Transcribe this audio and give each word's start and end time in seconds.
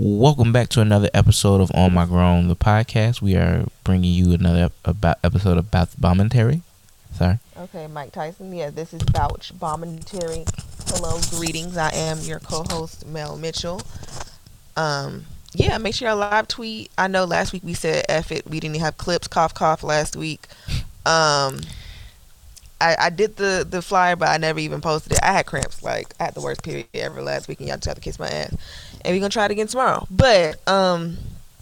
Welcome 0.00 0.52
back 0.52 0.68
to 0.68 0.80
another 0.80 1.10
episode 1.12 1.60
of 1.60 1.72
On 1.74 1.92
My 1.92 2.06
Grown, 2.06 2.46
the 2.46 2.54
podcast. 2.54 3.20
We 3.20 3.34
are 3.34 3.66
bringing 3.82 4.12
you 4.12 4.32
another 4.32 4.70
about 4.84 5.18
episode 5.24 5.58
about 5.58 5.90
the. 6.00 6.62
Sorry. 7.14 7.40
Okay, 7.56 7.88
Mike 7.88 8.12
Tyson. 8.12 8.54
Yeah, 8.54 8.70
this 8.70 8.94
is 8.94 9.02
Bouch 9.02 9.52
Bombmentary. 9.58 10.48
Hello, 10.86 11.18
greetings. 11.36 11.76
I 11.76 11.90
am 11.92 12.20
your 12.20 12.38
co-host 12.38 13.08
Mel 13.08 13.36
Mitchell. 13.36 13.82
Um, 14.76 15.24
yeah, 15.52 15.76
make 15.78 15.96
sure 15.96 16.06
y'all 16.06 16.16
live 16.16 16.46
tweet. 16.46 16.92
I 16.96 17.08
know 17.08 17.24
last 17.24 17.52
week 17.52 17.64
we 17.64 17.74
said 17.74 18.04
F 18.08 18.30
it. 18.30 18.46
We 18.46 18.60
didn't 18.60 18.78
have 18.78 18.98
clips. 18.98 19.26
Cough 19.26 19.52
cough 19.52 19.82
last 19.82 20.14
week. 20.14 20.46
Um, 21.06 21.58
I, 22.80 22.96
I 23.00 23.10
did 23.10 23.36
the 23.36 23.66
the 23.68 23.82
flyer, 23.82 24.14
but 24.14 24.28
I 24.28 24.36
never 24.36 24.60
even 24.60 24.80
posted 24.80 25.14
it. 25.14 25.18
I 25.24 25.32
had 25.32 25.46
cramps. 25.46 25.82
Like 25.82 26.14
I 26.20 26.26
had 26.26 26.34
the 26.34 26.40
worst 26.40 26.62
period 26.62 26.86
ever 26.94 27.20
last 27.20 27.48
week, 27.48 27.58
and 27.58 27.68
y'all 27.68 27.78
just 27.78 27.86
have 27.86 27.96
to 27.96 28.00
kiss 28.00 28.20
my 28.20 28.28
ass. 28.28 28.54
And 29.04 29.14
we're 29.14 29.20
gonna 29.20 29.30
try 29.30 29.44
it 29.44 29.50
again 29.50 29.66
tomorrow. 29.66 30.06
But 30.10 30.66
um, 30.68 31.16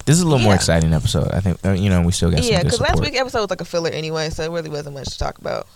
This 0.05 0.17
is 0.17 0.23
a 0.23 0.27
little 0.27 0.45
more 0.45 0.55
exciting 0.55 0.93
episode. 0.93 1.31
I 1.33 1.41
think 1.41 1.65
uh, 1.65 1.73
you 1.73 1.91
know 1.91 2.03
we 2.03 2.13
still 2.13 2.31
got 2.31 2.43
yeah, 2.43 2.63
because 2.63 2.81
last 2.81 3.01
week's 3.01 3.19
episode 3.19 3.43
was 3.43 3.51
like 3.51 3.61
a 3.61 3.65
filler 3.65 3.91
anyway, 3.91 4.31
so 4.31 4.43
it 4.43 4.51
really 4.51 4.71
wasn't 4.71 4.95
much 4.95 5.09
to 5.09 5.19
talk 5.19 5.39
about. 5.39 5.67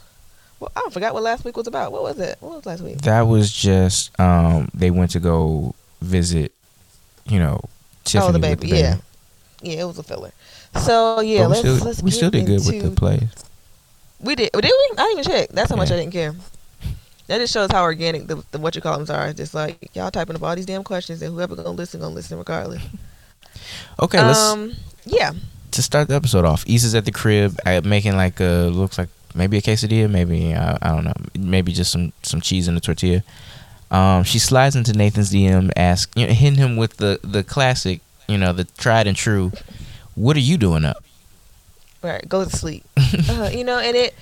Well, 0.58 0.70
I 0.76 0.88
forgot 0.90 1.14
what 1.14 1.22
last 1.22 1.44
week 1.44 1.56
was 1.56 1.66
about. 1.66 1.90
What 1.90 2.02
was 2.02 2.18
it? 2.18 2.36
What 2.40 2.56
was 2.56 2.66
last 2.66 2.82
week? 2.82 2.98
That 3.02 3.22
was 3.22 3.52
just 3.52 4.18
um 4.20 4.68
they 4.74 4.90
went 4.90 5.12
to 5.12 5.20
go 5.20 5.74
visit, 6.02 6.52
you 7.24 7.38
know, 7.38 7.60
Tiffany 8.04 8.28
oh, 8.28 8.32
the 8.32 8.38
with 8.38 8.60
baby. 8.60 8.76
Yeah, 8.76 8.96
yeah, 9.62 9.80
it 9.80 9.84
was 9.84 9.98
a 9.98 10.02
filler. 10.02 10.32
So 10.76 11.20
yeah, 11.20 11.40
But 11.40 11.48
we 11.48 11.48
let's 11.48 11.58
still, 11.60 11.86
let's 11.86 12.02
we 12.02 12.10
still 12.10 12.30
did 12.30 12.46
good 12.46 12.64
with 12.64 12.82
the 12.82 12.90
plays. 12.90 13.28
We 14.20 14.34
did. 14.34 14.52
Did 14.52 14.64
we? 14.64 14.70
I 14.98 15.06
didn't 15.06 15.18
even 15.18 15.24
check. 15.24 15.48
That's 15.50 15.70
how 15.70 15.76
much 15.76 15.90
I 15.90 15.96
didn't 15.96 16.12
care. 16.12 16.34
That 17.30 17.38
just 17.38 17.52
shows 17.52 17.70
how 17.70 17.84
organic 17.84 18.26
the, 18.26 18.44
the 18.50 18.58
what 18.58 18.74
you 18.74 18.82
call 18.82 18.98
them 18.98 19.16
are. 19.16 19.32
Just 19.32 19.54
like 19.54 19.94
y'all 19.94 20.10
typing 20.10 20.34
up 20.34 20.42
all 20.42 20.56
these 20.56 20.66
damn 20.66 20.82
questions, 20.82 21.22
and 21.22 21.32
whoever 21.32 21.54
gonna 21.54 21.70
listen 21.70 22.00
gonna 22.00 22.12
listen 22.12 22.36
regardless. 22.36 22.82
Okay, 24.00 24.20
let's 24.20 24.40
um, 24.40 24.74
yeah, 25.04 25.30
to 25.70 25.80
start 25.80 26.08
the 26.08 26.16
episode 26.16 26.44
off. 26.44 26.64
Issa's 26.66 26.96
at 26.96 27.04
the 27.04 27.12
crib, 27.12 27.56
uh, 27.64 27.82
making 27.84 28.16
like 28.16 28.40
a 28.40 28.68
looks 28.72 28.98
like 28.98 29.10
maybe 29.32 29.58
a 29.58 29.60
quesadilla, 29.62 30.10
maybe 30.10 30.54
uh, 30.54 30.76
I 30.82 30.88
don't 30.88 31.04
know, 31.04 31.14
maybe 31.38 31.70
just 31.70 31.92
some 31.92 32.12
some 32.24 32.40
cheese 32.40 32.66
in 32.66 32.74
the 32.74 32.80
tortilla. 32.80 33.22
Um, 33.92 34.24
she 34.24 34.40
slides 34.40 34.74
into 34.74 34.92
Nathan's 34.92 35.32
DM, 35.32 35.70
ask, 35.76 36.10
you 36.16 36.26
know, 36.26 36.32
hitting 36.32 36.58
him 36.58 36.76
with 36.76 36.96
the 36.96 37.20
the 37.22 37.44
classic, 37.44 38.00
you 38.26 38.38
know, 38.38 38.52
the 38.52 38.64
tried 38.64 39.06
and 39.06 39.16
true. 39.16 39.52
What 40.16 40.36
are 40.36 40.40
you 40.40 40.58
doing 40.58 40.84
up? 40.84 41.04
right. 42.02 42.28
Go 42.28 42.44
to 42.44 42.50
sleep. 42.50 42.84
uh, 43.28 43.50
you 43.52 43.62
know, 43.62 43.78
and 43.78 43.96
it. 43.96 44.14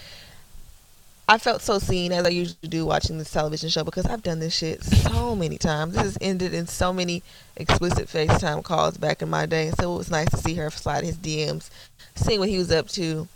I 1.30 1.36
felt 1.36 1.60
so 1.60 1.78
seen 1.78 2.12
as 2.12 2.24
I 2.24 2.30
usually 2.30 2.68
do 2.68 2.86
watching 2.86 3.18
this 3.18 3.30
television 3.30 3.68
show 3.68 3.84
because 3.84 4.06
I've 4.06 4.22
done 4.22 4.38
this 4.40 4.54
shit 4.56 4.82
so 4.82 5.36
many 5.36 5.58
times. 5.58 5.92
This 5.94 6.02
has 6.02 6.18
ended 6.22 6.54
in 6.54 6.66
so 6.66 6.90
many 6.90 7.22
explicit 7.56 8.08
FaceTime 8.08 8.64
calls 8.64 8.96
back 8.96 9.20
in 9.20 9.28
my 9.28 9.44
day. 9.44 9.70
So 9.78 9.94
it 9.94 9.98
was 9.98 10.10
nice 10.10 10.30
to 10.30 10.38
see 10.38 10.54
her 10.54 10.70
slide 10.70 11.04
his 11.04 11.16
DMs, 11.18 11.68
seeing 12.14 12.40
what 12.40 12.48
he 12.48 12.56
was 12.56 12.72
up 12.72 12.88
to, 12.88 13.28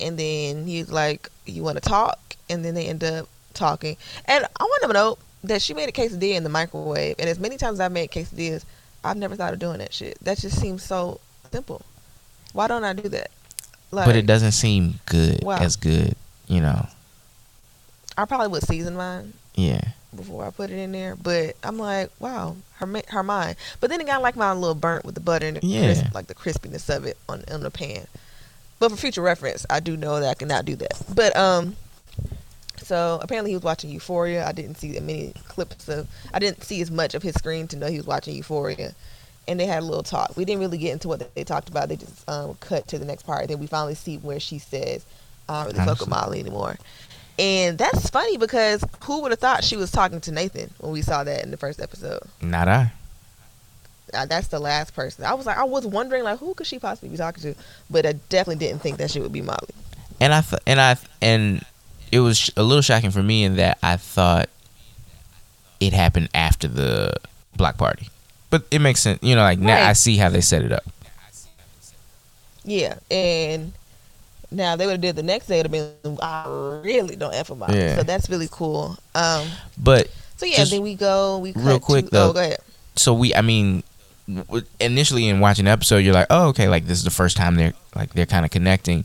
and 0.00 0.18
then 0.18 0.66
he's 0.66 0.90
like, 0.90 1.28
"You 1.44 1.62
want 1.62 1.76
to 1.76 1.86
talk?" 1.86 2.36
And 2.48 2.64
then 2.64 2.74
they 2.74 2.86
end 2.86 3.04
up 3.04 3.28
talking. 3.52 3.98
And 4.24 4.46
I 4.58 4.64
want 4.64 4.82
to 4.84 4.92
note 4.94 5.18
that 5.44 5.60
she 5.60 5.74
made 5.74 5.90
a 5.90 5.92
quesadilla 5.92 6.36
in 6.36 6.44
the 6.44 6.48
microwave. 6.48 7.16
And 7.18 7.28
as 7.28 7.38
many 7.38 7.58
times 7.58 7.74
as 7.74 7.80
I've 7.80 7.92
made 7.92 8.10
quesadillas, 8.10 8.64
I've 9.04 9.18
never 9.18 9.36
thought 9.36 9.52
of 9.52 9.58
doing 9.58 9.78
that 9.78 9.92
shit. 9.92 10.16
That 10.22 10.38
just 10.38 10.58
seems 10.58 10.82
so 10.82 11.20
simple. 11.52 11.82
Why 12.54 12.68
don't 12.68 12.84
I 12.84 12.94
do 12.94 13.06
that? 13.10 13.30
Like, 13.90 14.06
but 14.06 14.16
it 14.16 14.24
doesn't 14.24 14.52
seem 14.52 14.98
good 15.04 15.44
Wow. 15.44 15.58
as 15.58 15.76
good, 15.76 16.16
you 16.48 16.62
know. 16.62 16.88
I 18.16 18.24
probably 18.24 18.48
would 18.48 18.62
season 18.62 18.96
mine 18.96 19.32
Yeah. 19.54 19.80
before 20.14 20.44
I 20.46 20.50
put 20.50 20.70
it 20.70 20.78
in 20.78 20.92
there. 20.92 21.16
But 21.16 21.56
I'm 21.62 21.78
like, 21.78 22.10
wow, 22.20 22.56
her 22.76 23.02
her 23.08 23.22
mind. 23.22 23.56
But 23.80 23.90
then 23.90 24.00
it 24.00 24.06
got 24.06 24.22
like 24.22 24.36
mine 24.36 24.56
a 24.56 24.60
little 24.60 24.74
burnt 24.74 25.04
with 25.04 25.14
the 25.14 25.20
butter 25.20 25.46
and 25.46 25.56
the 25.56 25.66
Yeah. 25.66 25.80
crisp, 25.94 26.14
like 26.14 26.26
the 26.28 26.34
crispiness 26.34 26.94
of 26.94 27.04
it 27.04 27.16
on 27.28 27.44
on 27.50 27.62
the 27.62 27.70
pan. 27.70 28.06
But 28.78 28.90
for 28.90 28.96
future 28.96 29.22
reference, 29.22 29.64
I 29.70 29.80
do 29.80 29.96
know 29.96 30.20
that 30.20 30.28
I 30.28 30.34
cannot 30.34 30.64
do 30.64 30.76
that. 30.76 31.00
But 31.14 31.36
um, 31.36 31.76
so 32.82 33.18
apparently 33.22 33.52
he 33.52 33.56
was 33.56 33.62
watching 33.64 33.90
Euphoria. 33.90 34.46
I 34.46 34.52
didn't 34.52 34.76
see 34.76 34.98
many 35.00 35.32
clips 35.48 35.88
of. 35.88 36.06
I 36.32 36.38
didn't 36.38 36.62
see 36.64 36.80
as 36.82 36.90
much 36.90 37.14
of 37.14 37.22
his 37.22 37.34
screen 37.34 37.66
to 37.68 37.76
know 37.76 37.86
he 37.86 37.96
was 37.96 38.06
watching 38.06 38.34
Euphoria. 38.36 38.94
And 39.46 39.60
they 39.60 39.66
had 39.66 39.82
a 39.82 39.86
little 39.86 40.02
talk. 40.02 40.36
We 40.38 40.46
didn't 40.46 40.60
really 40.60 40.78
get 40.78 40.92
into 40.92 41.06
what 41.06 41.34
they 41.34 41.44
talked 41.44 41.68
about. 41.68 41.88
They 41.90 41.96
just 41.96 42.26
um, 42.28 42.54
cut 42.60 42.88
to 42.88 42.98
the 42.98 43.04
next 43.04 43.24
part. 43.24 43.46
Then 43.48 43.58
we 43.58 43.66
finally 43.66 43.94
see 43.94 44.16
where 44.16 44.40
she 44.40 44.58
says, 44.58 45.04
"I 45.50 45.64
don't 45.64 45.74
really 45.74 45.86
fuck 45.86 46.00
with 46.00 46.08
Molly 46.08 46.40
anymore." 46.40 46.78
And 47.38 47.76
that's 47.78 48.08
funny 48.10 48.36
because 48.36 48.84
who 49.04 49.22
would 49.22 49.32
have 49.32 49.40
thought 49.40 49.64
she 49.64 49.76
was 49.76 49.90
talking 49.90 50.20
to 50.22 50.30
Nathan 50.32 50.70
when 50.78 50.92
we 50.92 51.02
saw 51.02 51.24
that 51.24 51.42
in 51.44 51.50
the 51.50 51.56
first 51.56 51.80
episode? 51.80 52.20
Not 52.40 52.68
I. 52.68 52.92
Uh, 54.12 54.26
that's 54.26 54.46
the 54.48 54.60
last 54.60 54.94
person. 54.94 55.24
I 55.24 55.34
was 55.34 55.44
like, 55.44 55.56
I 55.58 55.64
was 55.64 55.84
wondering 55.86 56.22
like 56.22 56.38
who 56.38 56.54
could 56.54 56.66
she 56.68 56.78
possibly 56.78 57.08
be 57.08 57.16
talking 57.16 57.42
to, 57.42 57.54
but 57.90 58.06
I 58.06 58.12
definitely 58.28 58.64
didn't 58.64 58.80
think 58.82 58.98
that 58.98 59.10
she 59.10 59.18
would 59.18 59.32
be 59.32 59.42
Molly. 59.42 59.58
and 60.20 60.32
I 60.32 60.40
th- 60.42 60.62
and 60.66 60.80
I 60.80 60.96
and 61.20 61.64
it 62.12 62.20
was 62.20 62.38
sh- 62.38 62.50
a 62.56 62.62
little 62.62 62.82
shocking 62.82 63.10
for 63.10 63.22
me 63.22 63.42
in 63.42 63.56
that 63.56 63.78
I 63.82 63.96
thought 63.96 64.48
it 65.80 65.92
happened 65.92 66.28
after 66.34 66.68
the 66.68 67.12
block 67.56 67.76
party, 67.76 68.08
but 68.50 68.62
it 68.70 68.78
makes 68.78 69.00
sense. 69.00 69.20
You 69.20 69.34
know, 69.34 69.42
like 69.42 69.58
now 69.58 69.84
I 69.88 69.94
see 69.94 70.16
how 70.16 70.28
they 70.28 70.40
set 70.42 70.62
it 70.62 70.70
up. 70.70 70.84
Yeah, 72.62 72.98
and 73.10 73.72
now 74.54 74.76
they 74.76 74.86
would 74.86 74.92
have 74.92 75.00
did 75.00 75.16
the 75.16 75.22
next 75.22 75.46
day. 75.46 75.60
It 75.60 75.68
would 75.70 75.74
have 75.74 76.02
been 76.02 76.18
I 76.22 76.80
really 76.84 77.16
don't 77.16 77.34
f 77.34 77.50
Molly. 77.50 77.78
Yeah. 77.78 77.96
So 77.96 78.02
that's 78.02 78.28
really 78.30 78.48
cool. 78.50 78.96
Um, 79.14 79.46
But 79.78 80.10
so 80.36 80.46
yeah, 80.46 80.64
then 80.64 80.82
we 80.82 80.94
go. 80.94 81.38
We 81.38 81.52
real 81.52 81.80
quick, 81.80 82.06
to, 82.06 82.10
though. 82.10 82.30
Oh, 82.30 82.32
go 82.32 82.40
ahead. 82.40 82.58
so 82.96 83.14
we, 83.14 83.34
I 83.34 83.40
mean, 83.40 83.82
initially 84.80 85.28
in 85.28 85.40
watching 85.40 85.66
the 85.66 85.70
episode, 85.70 85.98
you're 85.98 86.14
like, 86.14 86.26
oh, 86.30 86.48
okay, 86.48 86.68
like 86.68 86.86
this 86.86 86.98
is 86.98 87.04
the 87.04 87.10
first 87.10 87.36
time 87.36 87.56
they're 87.56 87.74
like 87.94 88.12
they're 88.14 88.26
kind 88.26 88.44
of 88.44 88.50
connecting, 88.50 89.04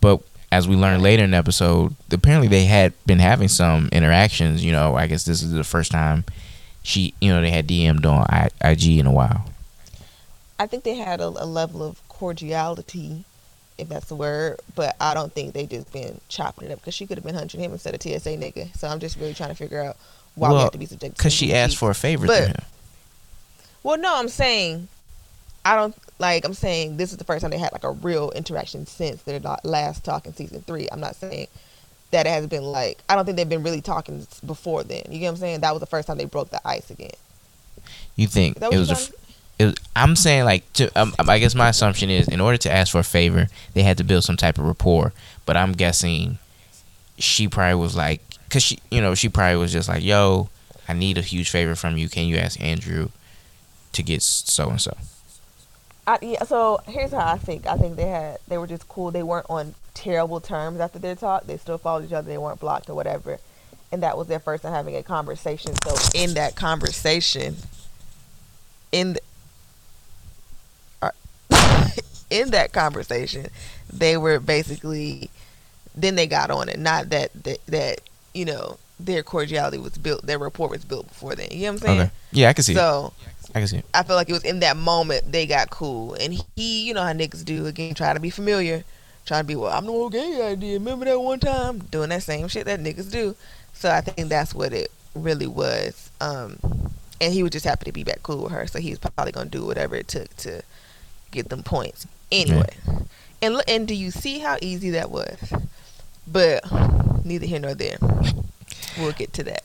but 0.00 0.20
as 0.50 0.68
we 0.68 0.76
learned 0.76 1.02
later 1.02 1.24
in 1.24 1.32
the 1.32 1.36
episode, 1.36 1.96
apparently 2.12 2.46
they 2.46 2.64
had 2.64 2.92
been 3.06 3.18
having 3.18 3.48
some 3.48 3.88
interactions. 3.90 4.64
You 4.64 4.72
know, 4.72 4.94
I 4.94 5.06
guess 5.08 5.24
this 5.24 5.42
is 5.42 5.50
the 5.52 5.64
first 5.64 5.90
time 5.90 6.24
she, 6.84 7.14
you 7.20 7.30
know, 7.30 7.40
they 7.40 7.50
had 7.50 7.66
DM'd 7.66 8.06
on 8.06 8.24
IG 8.60 8.98
in 8.98 9.06
a 9.06 9.12
while. 9.12 9.46
I 10.58 10.66
think 10.66 10.84
they 10.84 10.94
had 10.94 11.20
a, 11.20 11.26
a 11.26 11.46
level 11.46 11.82
of 11.82 12.06
cordiality, 12.08 13.24
if 13.78 13.88
that's 13.88 14.06
the 14.06 14.14
word, 14.14 14.60
but 14.74 14.94
I 15.00 15.14
don't 15.14 15.32
think 15.32 15.52
they 15.52 15.66
just 15.66 15.92
been 15.92 16.20
chopping 16.28 16.68
it 16.68 16.72
up 16.72 16.80
because 16.80 16.94
she 16.94 17.06
could 17.06 17.18
have 17.18 17.24
been 17.24 17.34
hunching 17.34 17.60
him 17.60 17.72
instead 17.72 17.94
of 17.94 18.02
TSA 18.02 18.36
nigga. 18.36 18.74
So 18.76 18.86
I'm 18.88 19.00
just 19.00 19.16
really 19.16 19.34
trying 19.34 19.50
to 19.50 19.54
figure 19.56 19.82
out 19.82 19.96
why 20.36 20.52
we 20.52 20.58
have 20.58 20.72
to 20.72 20.78
be 20.78 20.86
subjected. 20.86 21.16
Because 21.16 21.32
she 21.32 21.52
asked 21.52 21.76
for 21.76 21.90
a 21.90 21.94
favor 21.94 22.26
But- 22.26 22.40
to 22.40 22.46
him. 22.48 22.62
Well, 23.82 23.98
no, 23.98 24.16
I'm 24.16 24.28
saying, 24.30 24.88
I 25.64 25.76
don't 25.76 25.94
like. 26.18 26.44
I'm 26.46 26.54
saying 26.54 26.96
this 26.96 27.12
is 27.12 27.18
the 27.18 27.24
first 27.24 27.42
time 27.42 27.50
they 27.50 27.58
had 27.58 27.72
like 27.72 27.84
a 27.84 27.90
real 27.90 28.30
interaction 28.30 28.86
since 28.86 29.20
their 29.22 29.40
la- 29.40 29.58
last 29.62 30.04
talk 30.04 30.26
in 30.26 30.34
season 30.34 30.62
three. 30.62 30.88
I'm 30.90 31.00
not 31.00 31.16
saying 31.16 31.48
that 32.10 32.26
it 32.26 32.30
has 32.30 32.46
been 32.46 32.62
like. 32.62 32.98
I 33.10 33.14
don't 33.14 33.26
think 33.26 33.36
they've 33.36 33.46
been 33.48 33.62
really 33.62 33.82
talking 33.82 34.26
before 34.46 34.84
then. 34.84 35.02
You 35.10 35.18
get 35.18 35.26
what 35.26 35.32
I'm 35.32 35.36
saying? 35.36 35.60
That 35.60 35.72
was 35.72 35.80
the 35.80 35.86
first 35.86 36.06
time 36.06 36.16
they 36.16 36.24
broke 36.24 36.48
the 36.48 36.66
ice 36.66 36.90
again. 36.90 37.10
You 38.16 38.26
think 38.26 38.56
it 38.56 38.70
was 38.70 38.90
a 38.90 39.12
was, 39.60 39.74
I'm 39.94 40.16
saying 40.16 40.44
like 40.44 40.70
to 40.74 40.90
um, 41.00 41.14
I 41.18 41.38
guess 41.38 41.54
my 41.54 41.68
assumption 41.68 42.10
is 42.10 42.28
in 42.28 42.40
order 42.40 42.58
to 42.58 42.72
ask 42.72 42.92
for 42.92 42.98
a 42.98 43.04
favor 43.04 43.48
they 43.74 43.82
had 43.82 43.98
to 43.98 44.04
build 44.04 44.24
some 44.24 44.36
type 44.36 44.58
of 44.58 44.64
rapport 44.64 45.12
but 45.46 45.56
I'm 45.56 45.72
guessing 45.72 46.38
she 47.18 47.48
probably 47.48 47.76
was 47.76 47.96
like 47.96 48.20
cuz 48.50 48.62
she 48.62 48.78
you 48.90 49.00
know 49.00 49.14
she 49.14 49.28
probably 49.28 49.56
was 49.56 49.72
just 49.72 49.88
like 49.88 50.02
yo 50.02 50.48
I 50.88 50.92
need 50.92 51.18
a 51.18 51.22
huge 51.22 51.50
favor 51.50 51.74
from 51.74 51.96
you 51.96 52.08
can 52.08 52.26
you 52.26 52.36
ask 52.36 52.60
Andrew 52.60 53.10
to 53.92 54.02
get 54.02 54.22
so 54.22 54.70
and 54.70 54.80
so 54.80 54.96
I, 56.06 56.18
yeah, 56.20 56.42
so 56.44 56.80
here's 56.86 57.12
how 57.12 57.26
I 57.26 57.38
think. 57.38 57.66
I 57.66 57.76
think 57.76 57.96
they 57.96 58.08
had 58.08 58.38
they 58.48 58.58
were 58.58 58.66
just 58.66 58.88
cool. 58.88 59.10
They 59.10 59.22
weren't 59.22 59.46
on 59.48 59.74
terrible 59.94 60.40
terms 60.40 60.80
after 60.80 60.98
their 60.98 61.14
talk. 61.14 61.46
They 61.46 61.56
still 61.56 61.78
followed 61.78 62.04
each 62.04 62.12
other. 62.12 62.28
They 62.28 62.38
weren't 62.38 62.60
blocked 62.60 62.90
or 62.90 62.94
whatever. 62.94 63.38
And 63.90 64.02
that 64.02 64.18
was 64.18 64.26
their 64.26 64.40
first 64.40 64.64
time 64.64 64.72
having 64.72 64.96
a 64.96 65.02
conversation. 65.02 65.74
So 65.82 65.96
in 66.14 66.34
that 66.34 66.56
conversation, 66.56 67.56
in 68.92 69.16
in 72.30 72.50
that 72.50 72.72
conversation, 72.72 73.46
they 73.92 74.16
were 74.16 74.40
basically 74.40 75.30
then 75.94 76.16
they 76.16 76.26
got 76.26 76.50
on 76.50 76.68
it. 76.68 76.78
Not 76.78 77.10
that 77.10 77.32
that, 77.44 77.64
that 77.66 78.00
you 78.32 78.44
know 78.44 78.78
their 78.98 79.22
cordiality 79.22 79.78
was 79.78 79.98
built, 79.98 80.24
their 80.26 80.38
rapport 80.38 80.68
was 80.68 80.84
built 80.84 81.08
before 81.08 81.34
then. 81.34 81.48
You 81.50 81.62
know 81.62 81.72
what 81.72 81.72
I'm 81.72 81.78
saying? 81.78 82.00
okay 82.00 82.10
yeah 82.32 82.48
I 82.48 82.52
can 82.52 82.64
see 82.64 82.72
it 82.72 82.76
So. 82.76 83.12
I 83.54 83.58
can 83.60 83.68
see 83.68 83.76
it 83.78 83.84
I 83.94 84.02
feel 84.02 84.16
like 84.16 84.28
it 84.28 84.32
was 84.32 84.44
in 84.44 84.60
that 84.60 84.76
moment 84.76 85.30
they 85.30 85.46
got 85.46 85.70
cool, 85.70 86.14
and 86.14 86.34
he, 86.56 86.86
you 86.86 86.94
know 86.94 87.02
how 87.02 87.12
niggas 87.12 87.44
do 87.44 87.66
again, 87.66 87.94
try 87.94 88.12
to 88.12 88.20
be 88.20 88.30
familiar, 88.30 88.84
trying 89.26 89.42
to 89.42 89.46
be 89.46 89.56
well. 89.56 89.72
I'm 89.72 89.86
the 89.86 89.92
one 89.92 90.10
gay 90.10 90.50
idea. 90.52 90.74
Remember 90.74 91.04
that 91.04 91.20
one 91.20 91.40
time 91.40 91.78
doing 91.78 92.08
that 92.08 92.22
same 92.22 92.48
shit 92.48 92.66
that 92.66 92.80
niggas 92.80 93.10
do. 93.10 93.36
So 93.72 93.90
I 93.90 94.00
think 94.00 94.28
that's 94.28 94.54
what 94.54 94.72
it 94.72 94.90
really 95.14 95.46
was. 95.46 96.10
Um, 96.20 96.58
and 97.20 97.32
he 97.32 97.42
was 97.42 97.52
just 97.52 97.64
happy 97.64 97.84
to 97.84 97.92
be 97.92 98.02
back 98.04 98.22
cool 98.22 98.44
with 98.44 98.52
her, 98.52 98.66
so 98.66 98.78
he 98.80 98.90
was 98.90 98.98
probably 98.98 99.32
gonna 99.32 99.50
do 99.50 99.64
whatever 99.64 99.94
it 99.94 100.08
took 100.08 100.34
to 100.38 100.62
get 101.34 101.50
them 101.50 101.62
points. 101.62 102.06
Anyway, 102.32 102.70
and 103.42 103.60
and 103.68 103.86
do 103.86 103.94
you 103.94 104.10
see 104.10 104.38
how 104.38 104.56
easy 104.62 104.90
that 104.90 105.10
was? 105.10 105.36
But 106.26 106.64
neither 107.24 107.46
here 107.46 107.60
nor 107.60 107.74
there. 107.74 107.98
We'll 108.98 109.12
get 109.12 109.32
to 109.34 109.42
that. 109.44 109.62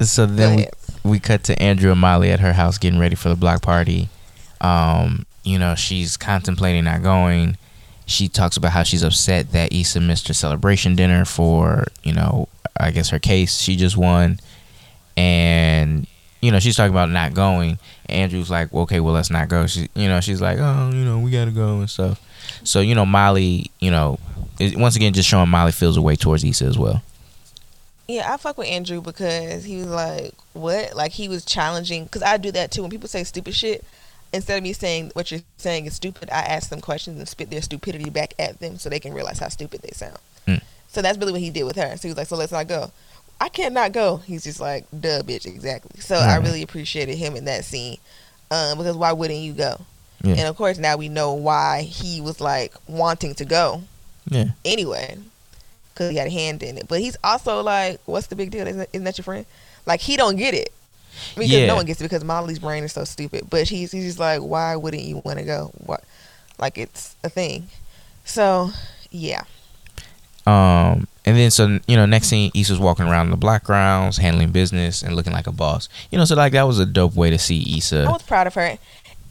so 0.00 0.26
then 0.26 0.66
we, 1.04 1.10
we 1.10 1.18
cut 1.20 1.44
to 1.44 1.62
Andrew 1.62 1.92
and 1.92 2.00
Molly 2.00 2.30
at 2.30 2.40
her 2.40 2.52
house 2.54 2.78
getting 2.78 2.98
ready 2.98 3.14
for 3.14 3.28
the 3.28 3.36
block 3.36 3.62
party 3.62 4.08
Um, 4.60 5.26
you 5.44 5.58
know, 5.58 5.74
she's 5.74 6.16
contemplating 6.16 6.84
not 6.84 7.02
going. 7.02 7.56
She 8.06 8.28
talks 8.28 8.56
about 8.56 8.72
how 8.72 8.82
she's 8.82 9.02
upset 9.02 9.52
that 9.52 9.72
Issa 9.72 10.00
missed 10.00 10.28
her 10.28 10.34
celebration 10.34 10.96
dinner 10.96 11.24
for, 11.24 11.86
you 12.02 12.12
know, 12.12 12.48
I 12.78 12.90
guess 12.90 13.10
her 13.10 13.18
case 13.18 13.58
she 13.58 13.76
just 13.76 13.96
won. 13.96 14.40
And, 15.16 16.06
you 16.40 16.50
know, 16.50 16.58
she's 16.58 16.76
talking 16.76 16.92
about 16.92 17.10
not 17.10 17.34
going. 17.34 17.78
Andrew's 18.08 18.50
like, 18.50 18.72
well, 18.72 18.82
okay, 18.84 19.00
well, 19.00 19.14
let's 19.14 19.30
not 19.30 19.48
go. 19.48 19.66
She, 19.66 19.88
you 19.94 20.08
know, 20.08 20.20
she's 20.20 20.40
like, 20.40 20.58
oh, 20.58 20.90
you 20.92 21.04
know, 21.04 21.18
we 21.18 21.30
got 21.30 21.44
to 21.46 21.50
go 21.50 21.80
and 21.80 21.90
stuff. 21.90 22.20
So, 22.64 22.80
you 22.80 22.94
know, 22.94 23.06
Molly, 23.06 23.70
you 23.80 23.90
know, 23.90 24.18
is- 24.58 24.76
once 24.76 24.96
again, 24.96 25.12
just 25.12 25.28
showing 25.28 25.48
Molly 25.48 25.72
feels 25.72 25.96
a 25.96 26.02
way 26.02 26.16
towards 26.16 26.42
Issa 26.44 26.64
as 26.64 26.78
well. 26.78 27.02
Yeah, 28.08 28.32
I 28.32 28.38
fuck 28.38 28.58
with 28.58 28.66
Andrew 28.66 29.00
because 29.00 29.62
he 29.62 29.76
was 29.76 29.86
like, 29.86 30.34
"What?" 30.52 30.96
Like 30.96 31.12
he 31.12 31.28
was 31.28 31.44
challenging. 31.44 32.04
Because 32.04 32.24
I 32.24 32.38
do 32.38 32.50
that 32.50 32.72
too. 32.72 32.82
When 32.82 32.90
people 32.90 33.08
say 33.08 33.22
stupid 33.22 33.54
shit, 33.54 33.84
instead 34.32 34.56
of 34.56 34.64
me 34.64 34.72
saying 34.72 35.12
what 35.14 35.30
you're 35.30 35.42
saying 35.58 35.86
is 35.86 35.94
stupid, 35.94 36.28
I 36.28 36.40
ask 36.40 36.70
them 36.70 36.80
questions 36.80 37.18
and 37.18 37.28
spit 37.28 37.50
their 37.50 37.62
stupidity 37.62 38.10
back 38.10 38.34
at 38.36 38.58
them 38.58 38.78
so 38.78 38.88
they 38.88 38.98
can 38.98 39.14
realize 39.14 39.38
how 39.38 39.48
stupid 39.48 39.82
they 39.82 39.92
sound. 39.92 40.18
Mm. 40.48 40.60
So 40.88 41.02
that's 41.02 41.18
really 41.18 41.30
what 41.30 41.40
he 41.40 41.50
did 41.50 41.62
with 41.62 41.76
her. 41.76 41.96
So 41.98 42.02
he 42.02 42.08
was 42.08 42.16
like, 42.16 42.26
"So 42.26 42.34
let's 42.34 42.50
not 42.50 42.66
go." 42.66 42.90
I 43.40 43.48
cannot 43.48 43.92
go. 43.92 44.18
He's 44.18 44.44
just 44.44 44.60
like, 44.60 44.84
"Duh, 44.92 45.22
bitch, 45.22 45.46
exactly." 45.46 46.00
So 46.00 46.14
I 46.16 46.36
really 46.36 46.62
appreciated 46.62 47.16
him 47.16 47.36
in 47.36 47.46
that 47.46 47.64
scene. 47.64 47.96
Um, 48.50 48.78
because 48.78 48.96
why 48.96 49.12
wouldn't 49.12 49.40
you 49.40 49.52
go? 49.52 49.80
Yeah. 50.22 50.34
And 50.34 50.48
of 50.48 50.56
course, 50.56 50.76
now 50.78 50.96
we 50.96 51.08
know 51.08 51.32
why 51.32 51.82
he 51.82 52.20
was 52.20 52.40
like 52.40 52.74
wanting 52.86 53.34
to 53.36 53.44
go 53.44 53.82
Yeah. 54.28 54.46
anyway 54.64 55.16
because 55.94 56.10
he 56.10 56.16
had 56.16 56.26
a 56.26 56.30
hand 56.30 56.62
in 56.62 56.76
it. 56.76 56.86
But 56.88 57.00
he's 57.00 57.16
also 57.24 57.62
like, 57.62 58.00
what's 58.06 58.26
the 58.26 58.36
big 58.36 58.50
deal? 58.50 58.66
Isn't, 58.66 58.88
isn't 58.92 59.04
that 59.04 59.16
your 59.16 59.24
friend? 59.24 59.46
Like 59.86 60.00
he 60.00 60.16
don't 60.16 60.36
get 60.36 60.52
it. 60.52 60.72
I 61.36 61.40
mean, 61.40 61.48
'cause 61.48 61.58
Yeah. 61.58 61.66
no 61.66 61.76
one 61.76 61.86
gets 61.86 62.00
it 62.00 62.04
because 62.04 62.22
Molly's 62.24 62.58
brain 62.58 62.84
is 62.84 62.92
so 62.92 63.04
stupid. 63.04 63.48
But 63.48 63.68
he's 63.68 63.92
he's 63.92 64.04
just 64.04 64.18
like, 64.18 64.40
why 64.40 64.76
wouldn't 64.76 65.02
you 65.04 65.22
want 65.24 65.38
to 65.38 65.44
go? 65.44 65.70
What? 65.86 66.04
Like 66.58 66.76
it's 66.76 67.14
a 67.24 67.30
thing. 67.30 67.68
So 68.26 68.70
yeah, 69.10 69.42
Um, 70.46 71.06
and 71.26 71.36
then 71.36 71.50
so 71.50 71.78
you 71.86 71.96
know, 71.96 72.06
next 72.06 72.28
scene, 72.28 72.50
was 72.54 72.78
walking 72.78 73.06
around 73.06 73.30
the 73.30 73.36
black 73.36 73.64
grounds, 73.64 74.16
handling 74.16 74.50
business 74.50 75.02
and 75.02 75.14
looking 75.14 75.32
like 75.32 75.46
a 75.46 75.52
boss. 75.52 75.88
You 76.10 76.18
know, 76.18 76.24
so 76.24 76.34
like 76.34 76.52
that 76.52 76.62
was 76.66 76.78
a 76.78 76.86
dope 76.86 77.14
way 77.14 77.30
to 77.30 77.38
see 77.38 77.76
Issa. 77.78 78.04
I 78.08 78.12
was 78.12 78.22
proud 78.22 78.46
of 78.46 78.54
her, 78.54 78.78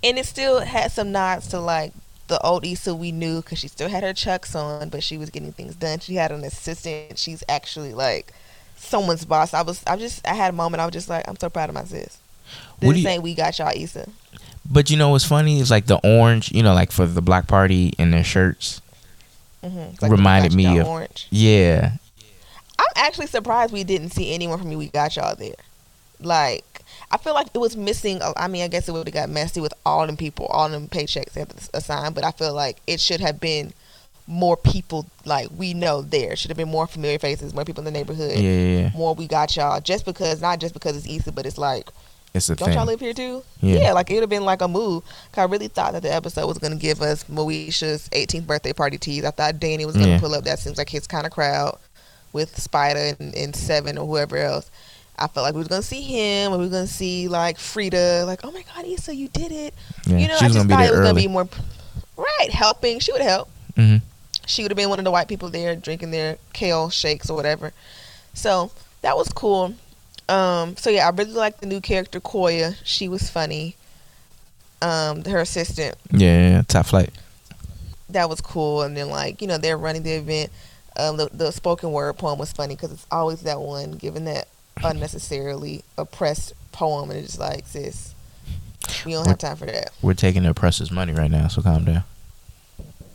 and 0.03 0.17
it 0.17 0.25
still 0.25 0.59
had 0.61 0.91
some 0.91 1.11
nods 1.11 1.47
to 1.47 1.59
like 1.59 1.93
the 2.27 2.39
old 2.41 2.63
Issa 2.65 2.93
we 2.93 3.11
knew 3.11 3.41
because 3.41 3.57
she 3.59 3.67
still 3.67 3.89
had 3.89 4.03
her 4.03 4.13
chucks 4.13 4.53
on, 4.55 4.89
but 4.89 5.03
she 5.03 5.17
was 5.17 5.29
getting 5.31 5.51
things 5.51 5.75
done. 5.75 5.99
She 5.99 6.15
had 6.15 6.31
an 6.31 6.43
assistant. 6.43 7.17
She's 7.17 7.43
actually 7.49 7.93
like 7.93 8.31
someone's 8.77 9.25
boss. 9.25 9.53
I 9.53 9.63
was, 9.63 9.83
I 9.87 9.95
just, 9.97 10.25
I 10.27 10.35
had 10.35 10.53
a 10.53 10.55
moment. 10.55 10.79
I 10.79 10.85
was 10.85 10.93
just 10.93 11.09
like, 11.09 11.27
I'm 11.27 11.37
so 11.37 11.49
proud 11.49 11.69
of 11.69 11.75
my 11.75 11.83
sis. 11.85 12.19
What 12.79 12.89
do 12.89 12.93
This 12.93 13.03
you- 13.03 13.09
ain't 13.09 13.23
we 13.23 13.33
got 13.33 13.57
y'all 13.57 13.71
Issa. 13.75 14.07
But 14.71 14.91
you 14.91 14.97
know 14.97 15.09
what's 15.09 15.25
funny 15.25 15.59
is 15.59 15.71
like 15.71 15.87
the 15.87 15.99
orange, 16.03 16.51
you 16.51 16.61
know, 16.61 16.75
like 16.75 16.91
for 16.91 17.07
the 17.07 17.21
black 17.23 17.47
party 17.47 17.93
in 17.97 18.11
their 18.11 18.23
shirts. 18.23 18.79
Mm-hmm. 19.63 20.05
Reminded 20.11 20.53
me 20.53 20.79
of- 20.79 20.87
orange. 20.87 21.27
Yeah, 21.29 21.91
I'm 22.77 22.85
actually 22.95 23.27
surprised 23.27 23.73
we 23.73 23.83
didn't 23.83 24.11
see 24.11 24.33
anyone 24.33 24.57
from 24.57 24.71
you. 24.71 24.77
We 24.77 24.87
Got 24.87 25.15
Y'all 25.15 25.35
there. 25.35 25.55
Like, 26.21 26.81
I 27.11 27.17
feel 27.17 27.33
like 27.33 27.47
it 27.53 27.57
was 27.57 27.75
missing. 27.75 28.19
I 28.37 28.47
mean, 28.47 28.63
I 28.63 28.67
guess 28.67 28.87
it 28.87 28.91
would 28.93 29.07
have 29.07 29.13
got 29.13 29.29
messy 29.29 29.61
with 29.61 29.73
all 29.85 30.05
them 30.05 30.17
people, 30.17 30.45
all 30.47 30.69
them 30.69 30.87
paychecks 30.87 31.33
they 31.33 31.41
have 31.41 31.49
to 31.49 31.69
assign. 31.77 32.13
But 32.13 32.23
I 32.23 32.31
feel 32.31 32.53
like 32.53 32.77
it 32.87 32.99
should 32.99 33.19
have 33.21 33.39
been 33.39 33.73
more 34.27 34.55
people 34.55 35.07
like 35.25 35.49
we 35.57 35.73
know 35.73 36.01
there. 36.01 36.35
Should 36.35 36.51
have 36.51 36.57
been 36.57 36.69
more 36.69 36.87
familiar 36.87 37.19
faces, 37.19 37.53
more 37.53 37.65
people 37.65 37.81
in 37.81 37.85
the 37.85 37.91
neighborhood. 37.91 38.37
yeah, 38.37 38.51
yeah. 38.51 38.79
yeah. 38.81 38.91
More 38.95 39.15
We 39.15 39.27
Got 39.27 39.55
Y'all. 39.55 39.81
Just 39.81 40.05
because, 40.05 40.41
not 40.41 40.59
just 40.59 40.73
because 40.73 40.95
it's 40.95 41.07
easy, 41.07 41.31
but 41.31 41.45
it's 41.45 41.57
like, 41.57 41.89
It's 42.33 42.49
a 42.49 42.55
don't 42.55 42.67
thing. 42.67 42.77
y'all 42.77 42.85
live 42.85 42.99
here 42.99 43.13
too? 43.13 43.43
Yeah. 43.61 43.93
like 43.93 44.09
it 44.11 44.15
would 44.15 44.21
have 44.23 44.29
been 44.29 44.45
like 44.45 44.61
a 44.61 44.67
move. 44.67 45.03
I 45.35 45.43
really 45.43 45.67
thought 45.67 45.93
that 45.93 46.03
the 46.03 46.13
episode 46.13 46.45
was 46.47 46.57
gonna 46.59 46.75
give 46.75 47.01
us 47.01 47.23
Moesha's 47.25 48.07
18th 48.09 48.45
birthday 48.45 48.73
party 48.73 48.97
tease. 48.97 49.25
I 49.25 49.31
thought 49.31 49.59
Danny 49.59 49.85
was 49.85 49.95
gonna 49.95 50.09
Yeah. 50.09 50.19
pull 50.19 50.35
up. 50.35 50.43
That 50.43 50.59
seems 50.59 50.77
like 50.77 50.89
his 50.89 51.07
kind 51.07 51.25
of 51.25 51.31
crowd 51.31 51.77
with 52.31 52.59
Spider 52.59 53.15
and, 53.19 53.33
and 53.35 53.55
Seven 53.55 53.97
or 53.97 54.05
whoever 54.05 54.37
else. 54.37 54.69
I 55.17 55.27
felt 55.27 55.43
like 55.43 55.53
we 55.55 55.59
was 55.59 55.67
gonna 55.67 55.81
see 55.81 56.01
him, 56.01 56.51
and 56.53 56.61
we 56.61 56.67
was 56.67 56.71
gonna 56.71 56.87
see 56.87 57.27
like 57.27 57.57
Frida, 57.57 58.23
like, 58.25 58.41
oh 58.43 58.51
my 58.51 58.63
God, 58.75 58.85
Issa, 58.85 59.13
you 59.15 59.27
did 59.27 59.51
it. 59.51 59.73
Yeah, 60.05 60.17
You 60.17 60.27
know, 60.27 60.35
I 60.35 60.47
just 60.49 60.67
thought 60.69 60.85
it 60.85 60.91
was 60.91 60.99
gonna 61.01 61.13
be 61.15 61.27
more, 61.27 61.49
right, 62.15 62.51
helping. 62.51 62.99
She 62.99 63.11
would 63.11 63.21
help. 63.21 63.49
hmm 63.75 63.97
She 64.45 64.61
would 64.63 64.71
have 64.71 64.77
been 64.77 64.89
one 64.89 64.99
of 64.99 65.05
the 65.05 65.11
white 65.11 65.27
people 65.27 65.49
there 65.49 65.75
drinking 65.75 66.11
their 66.11 66.37
kale 66.53 66.89
shakes 66.89 67.29
or 67.29 67.35
whatever. 67.35 67.73
So 68.33 68.71
that 69.01 69.17
was 69.17 69.27
cool. 69.29 69.73
Um, 70.29 70.77
so 70.77 70.89
yeah, 70.89 71.07
I 71.07 71.09
really 71.09 71.33
liked 71.33 71.59
the 71.61 71.65
new 71.67 71.81
character 71.81 72.19
Koya. 72.19 72.75
She 72.83 73.07
was 73.09 73.29
funny. 73.29 73.75
Um, 74.81 75.25
her 75.25 75.39
assistant 75.39 75.95
Yeah, 76.11 76.61
top 76.67 76.85
flight. 76.85 77.09
that 78.09 78.29
was 78.29 78.39
cool. 78.39 78.83
And 78.83 78.95
then 78.95 79.09
like 79.09 79.41
you 79.41 79.47
know 79.47 79.57
they're 79.57 79.77
running 79.77 80.03
the 80.03 80.13
event. 80.13 80.51
Um, 80.95 81.17
the 81.17 81.29
the 81.33 81.51
spoken 81.51 81.91
word 81.91 82.13
poem 82.17 82.37
was 82.39 82.51
funny 82.51 82.75
because 82.75 82.91
it's 82.91 83.07
always 83.11 83.41
that 83.41 83.59
one 83.59 83.91
given 83.93 84.25
that 84.25 84.47
unnecessarily 84.83 85.83
oppressed 85.97 86.53
poem, 86.71 87.09
and 87.09 87.19
it's 87.19 87.29
just 87.29 87.39
like 87.39 87.65
sis, 87.67 88.13
we 89.05 89.13
don't 89.13 89.27
have 89.27 89.37
time 89.37 89.55
for 89.57 89.65
that. 89.65 89.91
We're 90.01 90.13
taking 90.13 90.43
the 90.43 90.51
oppressor's 90.51 90.91
money 90.91 91.11
right 91.13 91.31
now, 91.31 91.47
so 91.47 91.61
calm 91.61 91.85
down. 91.85 92.03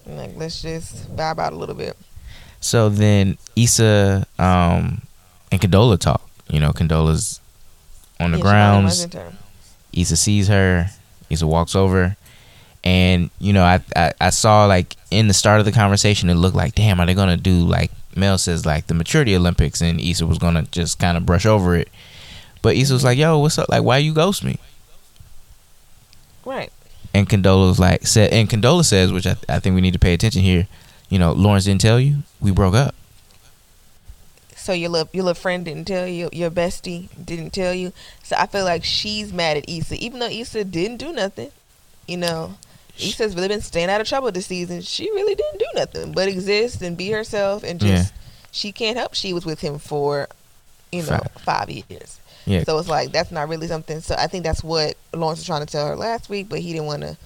Like 0.07 0.33
let's 0.37 0.61
just 0.61 1.15
vibe 1.17 1.39
out 1.39 1.53
a 1.53 1.57
little 1.57 1.75
bit. 1.75 1.97
So 2.61 2.89
then 2.89 3.39
Issa 3.57 4.27
um, 4.39 5.03
and 5.53 5.61
Condola 5.61 5.99
talk. 5.99 6.29
You 6.49 6.61
know, 6.61 6.73
Condola's 6.73 7.41
on 8.21 8.33
the 8.33 8.39
Yeah, 8.39 8.43
grounds. 8.43 9.07
Issa 9.93 10.17
sees 10.17 10.49
her. 10.49 10.91
Issa 11.31 11.47
walks 11.47 11.75
over, 11.75 12.17
and 12.83 13.31
you 13.39 13.53
know, 13.53 13.65
I, 13.65 13.81
I 13.97 14.13
I 14.21 14.31
saw 14.31 14.67
like 14.67 14.97
in 15.11 15.29
the 15.29 15.35
start 15.35 15.59
of 15.59 15.65
the 15.65 15.73
conversation, 15.73 16.29
it 16.29 16.35
looked 16.35 16.57
like, 16.57 16.75
damn, 16.75 17.01
are 17.01 17.07
they 17.07 17.15
gonna 17.15 17.37
do 17.37 17.65
like 17.65 17.91
Mel 18.15 18.39
says 18.39 18.67
like 18.67 18.87
the 18.87 18.95
maturity 18.95 19.35
Olympics, 19.35 19.81
and 19.81 20.01
Issa 20.01 20.27
was 20.27 20.39
gonna 20.39 20.63
just 20.71 20.99
kind 20.99 21.17
of 21.17 21.25
brush 21.25 21.47
over 21.47 21.75
it, 21.77 21.89
but 22.63 22.77
Issa 22.77 22.93
was 22.93 23.01
mm-hmm. 23.01 23.07
like, 23.07 23.19
yo, 23.19 23.39
what's 23.39 23.59
up? 23.59 23.69
Like, 23.69 23.83
why 23.83 23.99
you 23.99 24.13
ghost 24.13 24.45
me? 24.45 24.59
Right. 26.45 26.71
And 27.15 27.29
Condola 27.29 27.69
was 27.69 27.79
like, 27.79 28.07
said, 28.07 28.33
and 28.33 28.49
Condola 28.51 28.85
says, 28.85 29.13
which 29.13 29.27
I, 29.27 29.37
I 29.49 29.61
think 29.61 29.75
we 29.75 29.81
need 29.81 29.93
to 29.93 29.99
pay 29.99 30.15
attention 30.15 30.43
here. 30.43 30.67
You 31.09 31.19
know, 31.19 31.33
Lawrence 31.33 31.65
didn't 31.65 31.81
tell 31.81 32.01
you 32.01 32.19
we 32.41 32.51
broke 32.51 32.75
up. 32.75 32.95
So 34.65 34.73
your 34.73 34.89
little 34.89 35.11
your 35.13 35.25
little 35.25 35.41
friend 35.41 35.63
didn't 35.63 35.85
tell 35.85 36.07
you, 36.07 36.31
your 36.33 36.51
bestie 36.51 37.09
didn't 37.23 37.51
tell 37.51 37.75
you. 37.75 37.93
So 38.23 38.35
I 38.39 38.47
feel 38.47 38.65
like 38.65 38.83
she's 38.83 39.31
mad 39.31 39.59
at 39.59 39.69
Issa, 39.69 39.97
even 39.97 40.21
though 40.21 40.27
Issa 40.29 40.65
didn't 40.65 40.97
do 40.97 41.13
nothing. 41.13 41.51
You 42.09 42.17
know, 42.17 42.55
Issa's 42.99 43.35
really 43.35 43.49
been 43.49 43.61
staying 43.61 43.91
out 43.91 44.01
of 44.01 44.09
trouble 44.09 44.33
this 44.33 44.47
season. 44.47 44.81
She 44.81 45.05
really 45.11 45.35
didn't 45.35 45.59
do 45.59 45.67
nothing 45.75 46.13
but 46.13 46.29
exist 46.29 46.81
and 46.81 46.97
be 46.97 47.11
herself, 47.11 47.63
and 47.63 47.79
just 47.79 48.15
she 48.53 48.73
can't 48.73 48.97
help. 48.97 49.13
She 49.15 49.35
was 49.35 49.45
with 49.45 49.61
him 49.61 49.79
for, 49.79 50.29
you 50.93 51.03
know, 51.03 51.09
Five. 51.09 51.31
five 51.45 51.71
years. 51.71 52.19
Yeah, 52.47 52.65
So 52.65 52.79
it's 52.79 52.89
like 52.89 53.13
that's 53.13 53.31
not 53.31 53.51
really 53.51 53.67
something. 53.69 54.01
So 54.01 54.15
I 54.19 54.29
think 54.29 54.45
that's 54.45 54.65
what 54.65 54.97
Lawrence 55.13 55.41
was 55.41 55.47
trying 55.47 55.65
to 55.65 55.71
tell 55.71 55.87
her 55.87 55.97
last 55.97 56.31
week, 56.31 56.49
but 56.49 56.61
he 56.61 56.73
didn't 56.73 56.87
want 56.87 57.03
to 57.03 57.17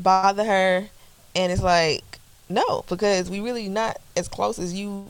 bother 0.00 0.44
her. 0.44 0.88
And 1.34 1.50
it's 1.50 1.62
like 1.62 2.18
no, 2.50 2.84
because 2.90 3.30
we 3.30 3.40
really 3.40 3.68
not 3.70 3.98
as 4.16 4.28
close 4.28 4.58
as 4.58 4.74
you. 4.74 5.06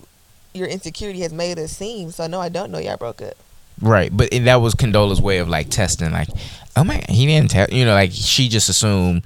Your 0.55 0.69
insecurity 0.69 1.21
has 1.21 1.33
made 1.33 1.59
us 1.59 1.73
seem. 1.73 2.11
So 2.13 2.27
no, 2.29 2.41
I 2.41 2.49
don't 2.49 2.71
know 2.71 2.79
y'all 2.79 2.97
broke 2.97 3.21
up. 3.21 3.35
right. 3.83 4.17
But 4.17 4.33
and 4.33 4.47
that 4.47 4.57
was 4.57 4.75
Condola's 4.75 5.21
way 5.21 5.39
of 5.39 5.49
like 5.49 5.69
testing, 5.69 6.13
like, 6.13 6.29
oh 6.77 6.85
my, 6.85 7.05
he 7.09 7.27
didn't 7.27 7.51
tell. 7.51 7.67
You 7.69 7.85
know, 7.85 7.93
like 7.95 8.13
she 8.13 8.49
just 8.49 8.69
assumed 8.69 9.23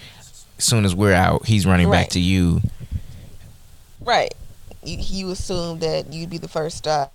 as 0.57 0.65
soon 0.65 0.85
as 0.87 0.95
we're 0.95 1.13
out, 1.13 1.45
he's 1.47 1.67
running 1.67 1.91
back 1.91 2.09
to 2.11 2.21
you. 2.21 2.63
Right. 4.01 4.33
You, 4.83 4.97
you 5.01 5.31
assumed 5.31 5.81
that 5.83 6.13
you'd 6.13 6.31
be 6.31 6.39
the 6.39 6.49
first 6.49 6.79
stop. 6.79 7.13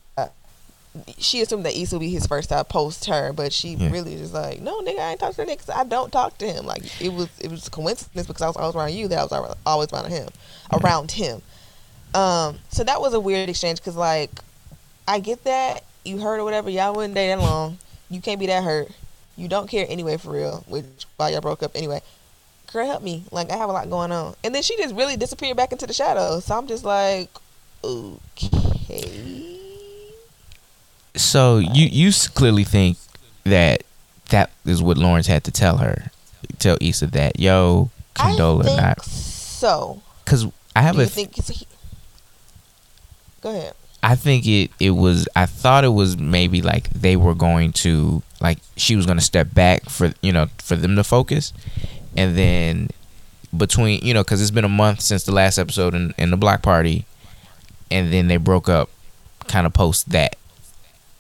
She 1.17 1.41
assumed 1.41 1.65
that 1.65 1.75
Issa 1.75 1.96
would 1.96 2.01
be 2.01 2.12
his 2.12 2.27
first 2.27 2.50
stop 2.50 2.70
post 2.70 3.05
her, 3.05 3.34
but 3.34 3.51
she 3.51 3.70
Yeah. 3.70 3.89
really 3.89 4.15
was 4.15 4.32
like, 4.32 4.62
no, 4.62 4.79
nigga, 4.82 5.00
I 5.00 5.12
ain't 5.12 5.20
talked 5.20 5.38
to 5.38 5.46
that 5.46 5.48
nigga. 5.48 5.75
I 5.75 5.84
don't 5.86 6.12
talk 6.12 6.38
to 6.38 6.46
him. 6.46 6.67
Like 6.67 6.84
it 7.01 7.12
was, 7.12 7.29
it 7.39 7.50
was 7.50 7.65
a 7.67 7.72
coincidence 7.72 8.27
because 8.27 8.43
I 8.43 8.48
was 8.48 8.55
always 8.58 8.75
around 8.75 8.93
you 8.93 9.08
that 9.08 9.17
I 9.17 9.24
was 9.39 9.55
always 9.65 9.91
around 9.91 10.12
him, 10.12 10.29
around 10.72 11.12
him. 11.13 11.41
Um, 12.13 12.60
so 12.70 12.84
that 12.84 13.01
was 13.01 13.13
a 13.13 13.20
weird 13.20 13.50
exchange 13.50 13.79
because 13.79 13.96
like, 13.96 14.32
I 15.08 15.20
get 15.20 15.43
that 15.46 15.84
you 16.05 16.20
hurt 16.20 16.39
or 16.39 16.43
whatever. 16.43 16.70
Y'all 16.70 16.93
wouldn't 16.96 17.13
date 17.15 17.27
that 17.29 17.39
long. 17.39 17.77
You 18.10 18.22
can't 18.22 18.39
be 18.39 18.48
that 18.48 18.63
hurt. 18.63 18.89
You 19.36 19.48
don't 19.48 19.67
care 19.70 19.86
anyway 19.89 20.17
for 20.17 20.32
real. 20.32 20.63
Which 20.67 20.86
why 21.17 21.29
y'all 21.29 21.41
broke 21.41 21.63
up 21.63 21.72
anyway. 21.75 22.01
Girl, 22.72 22.86
help 22.86 23.01
me. 23.03 23.24
Like 23.32 23.51
I 23.51 23.58
have 23.58 23.70
a 23.70 23.74
lot 23.74 23.89
going 23.89 24.12
on. 24.12 24.36
And 24.43 24.53
then 24.53 24.62
she 24.63 24.75
just 24.77 24.93
really 24.96 25.15
disappeared 25.17 25.58
back 25.58 25.72
into 25.72 25.88
the 25.88 25.93
shadows. 25.93 26.46
So 26.46 26.55
I'm 26.58 26.67
just 26.67 26.84
like, 26.84 27.29
okay. 27.84 29.60
So 31.15 31.58
you 31.60 31.88
you 31.88 32.12
clearly 32.34 32.63
think 32.63 32.98
that 33.43 33.84
that 34.29 34.51
is 34.65 34.82
what 34.82 34.98
Lawrence 34.98 35.27
had 35.27 35.43
to 35.46 35.51
tell 35.51 35.77
her, 35.77 36.12
tell 36.60 36.77
Issa 36.82 37.08
that 37.08 37.39
yo 37.39 37.91
Condola 38.15 38.62
I 38.62 38.65
think 38.65 38.77
not 38.82 39.05
so. 39.05 40.01
because 40.25 40.48
I 40.75 40.82
have 40.82 40.96
Do 40.96 41.01
a 41.01 41.03
you 41.03 41.10
think 41.10 41.36
he- 41.36 41.67
Go 43.43 43.50
ahead. 43.50 43.73
I 44.01 44.15
think 44.15 44.47
it 44.47 44.71
it 44.79 44.91
was 44.91 45.27
I 45.35 45.45
thought 45.45 45.83
it 45.83 45.89
was 45.89 46.17
maybe 46.17 46.62
like 46.62 46.89
they 46.89 47.15
were 47.15 47.35
going 47.35 47.71
to 47.73 48.23
like 48.41 48.57
she 48.75 48.95
was 48.95 49.05
going 49.05 49.17
to 49.17 49.23
step 49.23 49.53
back 49.53 49.89
for 49.89 50.13
you 50.21 50.33
know 50.33 50.47
for 50.57 50.75
them 50.75 50.95
to 50.95 51.03
focus 51.03 51.53
and 52.17 52.38
then 52.38 52.89
between 53.55 54.00
you 54.03 54.13
know 54.13 54.23
because 54.23 54.41
it's 54.41 54.51
been 54.51 54.65
a 54.65 54.69
month 54.69 55.01
since 55.01 55.23
the 55.23 55.31
last 55.31 55.57
episode 55.57 55.93
in, 55.93 56.13
in 56.17 56.31
the 56.31 56.38
block 56.38 56.62
party, 56.62 57.05
and 57.91 58.12
then 58.12 58.27
they 58.27 58.38
broke 58.38 58.67
up, 58.67 58.89
kind 59.47 59.67
of 59.67 59.73
post 59.73 60.09
that, 60.09 60.35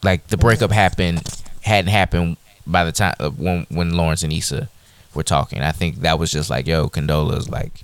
like 0.03 0.27
the 0.27 0.37
breakup 0.37 0.71
happened 0.71 1.41
hadn't 1.61 1.91
happened 1.91 2.37
by 2.67 2.83
the 2.83 2.91
time 2.91 3.15
uh, 3.19 3.29
when 3.29 3.65
when 3.69 3.95
Lawrence 3.95 4.23
and 4.23 4.33
Issa 4.33 4.69
were 5.13 5.23
talking. 5.23 5.61
I 5.61 5.71
think 5.71 5.97
that 5.97 6.19
was 6.19 6.31
just 6.31 6.49
like 6.49 6.67
yo, 6.67 6.89
Condola's 6.89 7.49
like 7.49 7.83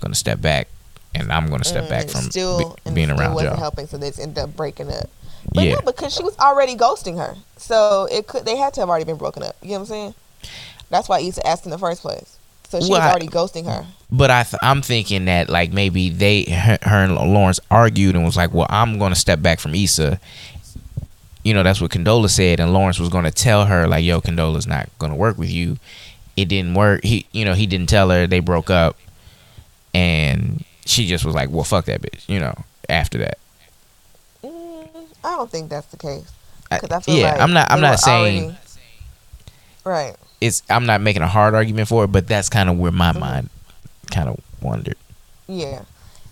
gonna 0.00 0.14
step 0.14 0.40
back, 0.40 0.68
and 1.14 1.32
I'm 1.32 1.48
gonna 1.48 1.64
step 1.64 1.88
back 1.88 2.06
Mm, 2.06 2.10
from 2.12 2.20
still 2.30 2.76
be- 2.84 2.90
being 2.92 3.08
still 3.08 3.20
around 3.20 3.34
wasn't 3.34 3.52
y'all. 3.52 3.60
helping, 3.60 3.86
so 3.86 3.96
they 3.98 4.08
just 4.08 4.20
ended 4.20 4.38
up 4.38 4.56
breaking 4.56 4.90
up. 4.92 5.08
But 5.54 5.64
Yeah. 5.64 5.74
no, 5.74 5.80
because 5.80 6.14
she 6.14 6.22
was 6.22 6.38
already 6.38 6.76
ghosting 6.76 7.16
her, 7.18 7.36
so 7.56 8.06
it 8.10 8.26
could 8.26 8.44
they 8.44 8.56
had 8.56 8.74
to 8.74 8.80
have 8.80 8.88
already 8.88 9.04
been 9.06 9.16
broken 9.16 9.42
up. 9.42 9.56
You 9.62 9.70
know 9.70 9.74
what 9.74 9.80
I'm 9.80 9.86
saying? 9.86 10.14
That's 10.90 11.08
why 11.08 11.20
Issa 11.20 11.46
asked 11.46 11.64
in 11.64 11.70
the 11.70 11.78
first 11.78 12.02
place. 12.02 12.36
So 12.68 12.78
she 12.80 12.88
Well, 12.90 13.00
was 13.00 13.06
I- 13.06 13.10
already 13.10 13.26
ghosting 13.28 13.64
her. 13.66 13.84
But 14.12 14.30
I 14.30 14.42
th- 14.44 14.60
I'm 14.62 14.82
thinking 14.82 15.24
that 15.24 15.48
like 15.48 15.72
maybe 15.72 16.08
they 16.10 16.44
her, 16.44 16.78
her 16.82 17.04
and 17.04 17.14
Lawrence 17.16 17.58
argued 17.70 18.14
and 18.14 18.24
was 18.24 18.36
like, 18.36 18.52
well, 18.54 18.66
I'm 18.70 18.98
gonna 18.98 19.14
step 19.16 19.40
back 19.42 19.58
from 19.60 19.74
Issa. 19.74 20.20
You 21.42 21.54
know, 21.54 21.62
that's 21.62 21.80
what 21.80 21.90
Condola 21.90 22.28
said, 22.28 22.60
and 22.60 22.72
Lawrence 22.74 22.98
was 23.00 23.08
gonna 23.08 23.30
tell 23.30 23.64
her 23.66 23.88
like, 23.88 24.04
yo, 24.04 24.20
Condola's 24.20 24.66
not 24.66 24.88
gonna 24.98 25.16
work 25.16 25.38
with 25.38 25.50
you. 25.50 25.78
It 26.36 26.46
didn't 26.48 26.74
work. 26.74 27.02
He, 27.02 27.26
you 27.32 27.44
know, 27.44 27.54
he 27.54 27.66
didn't 27.66 27.88
tell 27.88 28.10
her. 28.10 28.26
They 28.26 28.40
broke 28.40 28.68
up, 28.70 28.96
and 29.94 30.64
she 30.90 31.06
just 31.06 31.24
was 31.24 31.34
like, 31.34 31.50
well, 31.50 31.64
fuck 31.64 31.84
that 31.86 32.02
bitch. 32.02 32.28
You 32.28 32.40
know, 32.40 32.54
after 32.88 33.18
that. 33.18 33.38
Mm, 34.44 34.88
I 35.24 35.30
don't 35.36 35.50
think 35.50 35.70
that's 35.70 35.86
the 35.88 35.96
case. 35.96 36.30
I- 36.70 36.78
feel 36.78 37.16
yeah, 37.16 37.32
like 37.32 37.40
I'm 37.40 37.52
not. 37.52 37.70
I'm 37.70 37.80
not 37.80 37.98
saying 37.98 38.44
already- 38.44 38.58
right. 39.84 40.14
it's. 40.40 40.62
I'm 40.70 40.86
not 40.86 41.00
making 41.00 41.22
a 41.22 41.26
hard 41.28 41.54
argument 41.54 41.88
for 41.88 42.04
it, 42.04 42.08
but 42.08 42.28
that's 42.28 42.48
kind 42.48 42.68
of 42.68 42.78
where 42.78 42.92
my 42.92 43.12
Mhm. 43.12 43.18
mind 43.20 43.50
kind 44.10 44.28
of 44.28 44.40
wandered. 44.60 44.96
Yeah, 45.48 45.82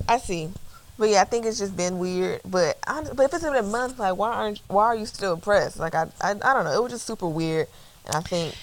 I 0.09 0.19
see. 0.19 0.50
But 0.97 1.09
yeah, 1.11 1.23
I 1.23 1.25
think 1.25 1.45
it's 1.47 1.59
just 1.59 1.77
been 1.77 1.99
weird. 1.99 2.41
But 2.45 2.79
I, 2.87 3.03
but 3.15 3.25
if 3.25 3.35
it's 3.35 3.43
been 3.43 3.55
a 3.57 3.62
month, 3.62 3.99
like 3.99 4.17
why 4.17 4.33
aren't 4.33 4.61
why 4.69 4.85
are 4.87 4.95
you 4.97 5.07
still 5.07 5.33
impressed? 5.35 5.79
Like 5.79 5.95
I, 5.95 6.07
I 6.21 6.31
I 6.31 6.55
don't 6.55 6.65
know. 6.65 6.73
It 6.73 6.83
was 6.83 6.93
just 6.93 7.07
super 7.07 7.27
weird. 7.29 7.67
And 8.07 8.15
I 8.17 8.21
think 8.21 8.55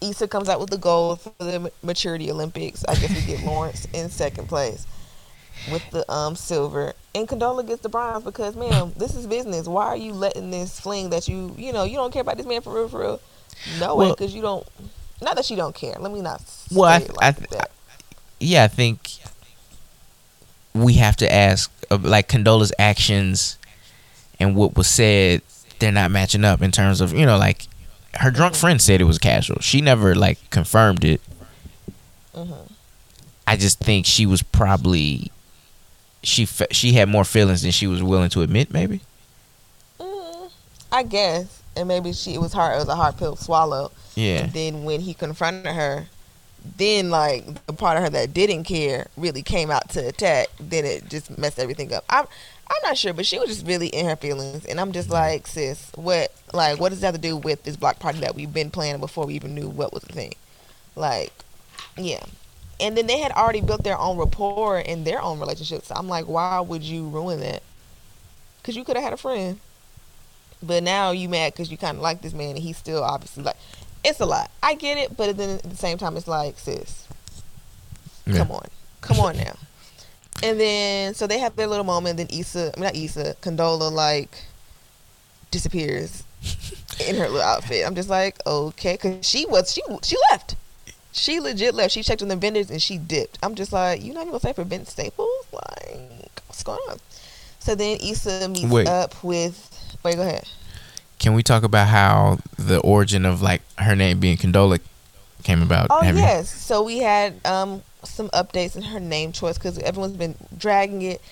Issa 0.00 0.28
comes 0.28 0.48
out 0.48 0.60
with 0.60 0.70
the 0.70 0.78
gold 0.78 1.20
for 1.20 1.32
the 1.38 1.70
maturity 1.82 2.30
Olympics. 2.30 2.84
I 2.88 2.94
guess 2.94 3.10
we 3.14 3.22
get 3.22 3.44
Lawrence 3.44 3.86
in 3.92 4.08
second 4.08 4.48
place 4.48 4.86
with 5.70 5.88
the 5.90 6.10
um 6.12 6.36
silver, 6.36 6.92
and 7.14 7.26
Condola 7.28 7.66
gets 7.66 7.80
the 7.82 7.88
bronze 7.88 8.24
because 8.24 8.56
man, 8.56 8.92
this 8.96 9.14
is 9.14 9.26
business. 9.26 9.66
Why 9.66 9.86
are 9.86 9.96
you 9.96 10.12
letting 10.12 10.50
this 10.50 10.78
fling 10.80 11.10
that 11.10 11.28
you 11.28 11.54
you 11.56 11.72
know 11.72 11.84
you 11.84 11.96
don't 11.96 12.12
care 12.12 12.22
about 12.22 12.36
this 12.36 12.46
man 12.46 12.60
for 12.60 12.74
real 12.74 12.88
for 12.88 13.00
real? 13.00 13.20
No 13.78 13.96
way, 13.96 14.10
because 14.10 14.34
you 14.34 14.42
don't. 14.42 14.66
Not 15.22 15.36
that 15.36 15.48
you 15.48 15.56
don't 15.56 15.74
care. 15.74 15.94
Let 15.98 16.12
me 16.12 16.20
not. 16.20 16.42
Well, 16.72 16.84
I 16.90 16.98
like 16.98 17.10
I 17.22 17.32
th- 17.32 17.50
that. 17.50 17.70
yeah, 18.40 18.64
I 18.64 18.68
think 18.68 19.10
we 20.74 20.94
have 20.94 21.16
to 21.16 21.32
ask, 21.32 21.70
uh, 21.90 21.98
like 22.02 22.28
Condola's 22.28 22.72
actions 22.78 23.58
and 24.40 24.56
what 24.56 24.76
was 24.76 24.88
said, 24.88 25.40
they're 25.78 25.92
not 25.92 26.10
matching 26.10 26.44
up 26.44 26.60
in 26.62 26.72
terms 26.72 27.00
of 27.00 27.12
you 27.14 27.24
know, 27.24 27.38
like 27.38 27.66
her 28.14 28.30
drunk 28.30 28.54
friend 28.54 28.82
said 28.82 29.00
it 29.00 29.04
was 29.04 29.18
casual. 29.18 29.60
She 29.60 29.80
never 29.80 30.14
like 30.14 30.50
confirmed 30.50 31.04
it. 31.04 31.20
Mhm. 32.34 32.70
I 33.46 33.56
just 33.56 33.78
think 33.78 34.06
she 34.06 34.26
was 34.26 34.42
probably 34.42 35.30
she 36.24 36.46
fe- 36.46 36.66
she 36.70 36.92
had 36.92 37.08
more 37.08 37.24
feelings 37.24 37.62
than 37.62 37.70
she 37.70 37.86
was 37.86 38.02
willing 38.02 38.30
to 38.30 38.42
admit. 38.42 38.72
Maybe. 38.72 39.00
Mm, 40.00 40.50
I 40.92 41.02
guess, 41.02 41.62
and 41.76 41.88
maybe 41.88 42.12
she 42.12 42.34
it 42.34 42.40
was 42.40 42.52
hard. 42.52 42.74
It 42.74 42.78
was 42.78 42.88
a 42.88 42.96
hard 42.96 43.16
pill 43.16 43.36
to 43.36 43.42
swallow. 43.42 43.92
Yeah. 44.14 44.44
And 44.44 44.52
then 44.52 44.84
when 44.84 45.00
he 45.00 45.14
confronted 45.14 45.74
her, 45.74 46.06
then 46.76 47.10
like 47.10 47.66
the 47.66 47.72
part 47.72 47.96
of 47.96 48.04
her 48.04 48.10
that 48.10 48.32
didn't 48.34 48.64
care 48.64 49.06
really 49.16 49.42
came 49.42 49.70
out 49.70 49.90
to 49.90 50.06
attack. 50.06 50.48
Then 50.58 50.84
it 50.84 51.08
just 51.08 51.36
messed 51.38 51.58
everything 51.58 51.92
up. 51.92 52.04
I'm 52.08 52.26
I'm 52.66 52.82
not 52.82 52.96
sure, 52.96 53.12
but 53.12 53.26
she 53.26 53.38
was 53.38 53.48
just 53.48 53.66
really 53.66 53.88
in 53.88 54.06
her 54.06 54.16
feelings, 54.16 54.64
and 54.64 54.80
I'm 54.80 54.92
just 54.92 55.10
like, 55.10 55.46
sis, 55.46 55.90
what 55.96 56.32
like 56.52 56.80
what 56.80 56.90
does 56.90 57.00
that 57.00 57.08
have 57.08 57.14
to 57.16 57.20
do 57.20 57.36
with 57.36 57.62
this 57.64 57.76
block 57.76 57.98
party 57.98 58.20
that 58.20 58.34
we've 58.34 58.52
been 58.52 58.70
planning 58.70 59.00
before 59.00 59.26
we 59.26 59.34
even 59.34 59.54
knew 59.54 59.68
what 59.68 59.92
was 59.92 60.02
the 60.04 60.12
thing? 60.12 60.34
Like, 60.96 61.32
yeah. 61.96 62.24
And 62.84 62.98
then 62.98 63.06
they 63.06 63.18
had 63.18 63.32
already 63.32 63.62
built 63.62 63.82
their 63.82 63.98
own 63.98 64.18
rapport 64.18 64.78
in 64.78 65.04
their 65.04 65.22
own 65.22 65.40
relationships. 65.40 65.88
So 65.88 65.94
I'm 65.96 66.06
like, 66.06 66.26
why 66.26 66.60
would 66.60 66.82
you 66.82 67.08
ruin 67.08 67.40
that? 67.40 67.62
Because 68.60 68.76
you 68.76 68.84
could 68.84 68.96
have 68.96 69.04
had 69.04 69.12
a 69.14 69.16
friend. 69.16 69.58
But 70.62 70.82
now 70.82 71.10
you 71.10 71.30
mad 71.30 71.54
because 71.54 71.70
you 71.70 71.78
kind 71.78 71.96
of 71.96 72.02
like 72.02 72.20
this 72.20 72.34
man 72.34 72.50
and 72.50 72.58
he's 72.58 72.76
still 72.76 73.02
obviously 73.02 73.42
like, 73.42 73.56
it's 74.04 74.20
a 74.20 74.26
lot. 74.26 74.50
I 74.62 74.74
get 74.74 74.98
it, 74.98 75.16
but 75.16 75.34
then 75.38 75.56
at 75.56 75.62
the 75.62 75.76
same 75.76 75.96
time, 75.96 76.14
it's 76.18 76.28
like, 76.28 76.58
sis, 76.58 77.08
Yeah. 78.26 78.36
come 78.36 78.50
on, 78.50 78.68
come 79.00 79.18
on 79.18 79.38
now. 79.38 79.56
And 80.42 80.60
then 80.60 81.14
so 81.14 81.26
they 81.26 81.38
have 81.38 81.56
their 81.56 81.66
little 81.66 81.84
moment. 81.86 82.18
Then 82.18 82.26
Issa, 82.30 82.72
I 82.76 82.80
mean 82.80 82.84
not 82.84 82.96
Issa, 82.96 83.36
Condola 83.40 83.90
like 83.90 84.42
disappears 85.50 86.22
in 87.08 87.16
her 87.16 87.28
little 87.28 87.40
outfit. 87.40 87.86
I'm 87.86 87.94
just 87.94 88.10
like, 88.10 88.44
okay, 88.46 88.92
because 88.94 89.26
she 89.26 89.46
was 89.46 89.72
she 89.72 89.80
she 90.02 90.16
left. 90.30 90.56
She 91.16 91.38
legit 91.38 91.74
left. 91.74 91.92
She 91.94 92.02
checked 92.02 92.22
on 92.22 92.28
the 92.28 92.36
vendors 92.36 92.70
and 92.70 92.82
she 92.82 92.98
dipped. 92.98 93.38
I'm 93.42 93.54
just 93.54 93.72
like, 93.72 94.02
you 94.02 94.12
not 94.12 94.22
even 94.22 94.32
gonna 94.32 94.40
say 94.40 94.52
for 94.52 94.64
Vince 94.64 94.90
Staples? 94.90 95.30
Like, 95.52 96.42
what's 96.48 96.62
going 96.64 96.80
on? 96.90 96.98
So 97.60 97.74
then 97.76 97.98
Issa 98.02 98.48
meets 98.48 98.70
Wait. 98.70 98.88
up 98.88 99.22
with. 99.22 99.70
Wait, 100.02 100.16
go 100.16 100.22
ahead. 100.22 100.48
Can 101.20 101.34
we 101.34 101.42
talk 101.44 101.62
about 101.62 101.86
how 101.86 102.38
the 102.58 102.80
origin 102.80 103.24
of 103.24 103.40
like 103.40 103.62
her 103.78 103.94
name 103.94 104.18
being 104.18 104.36
Condola 104.36 104.80
came 105.44 105.62
about? 105.62 105.86
Oh 105.90 106.02
Have 106.02 106.16
you- 106.16 106.20
yes. 106.22 106.50
So 106.50 106.82
we 106.82 106.98
had 106.98 107.34
um 107.46 107.82
some 108.02 108.28
updates 108.30 108.74
in 108.76 108.82
her 108.82 109.00
name 109.00 109.30
choice 109.30 109.56
because 109.56 109.78
everyone's 109.78 110.16
been 110.16 110.34
dragging 110.58 111.00
it, 111.02 111.22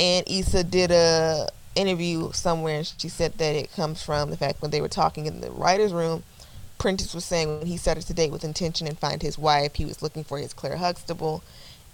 and 0.00 0.28
Issa 0.28 0.64
did 0.64 0.90
a 0.90 1.48
interview 1.76 2.32
somewhere, 2.32 2.78
and 2.78 2.92
she 2.98 3.08
said 3.08 3.34
that 3.38 3.54
it 3.54 3.72
comes 3.72 4.02
from 4.02 4.30
the 4.30 4.36
fact 4.36 4.60
when 4.60 4.72
they 4.72 4.80
were 4.80 4.88
talking 4.88 5.26
in 5.26 5.40
the 5.40 5.50
writers' 5.52 5.92
room. 5.92 6.24
Prentice 6.78 7.14
was 7.14 7.24
saying 7.24 7.58
when 7.58 7.66
he 7.66 7.76
started 7.76 8.06
to 8.06 8.14
date 8.14 8.30
with 8.30 8.44
intention 8.44 8.86
and 8.86 8.98
find 8.98 9.20
his 9.20 9.36
wife, 9.36 9.74
he 9.74 9.84
was 9.84 10.00
looking 10.00 10.24
for 10.24 10.38
his 10.38 10.52
Claire 10.52 10.76
Huxtable, 10.76 11.42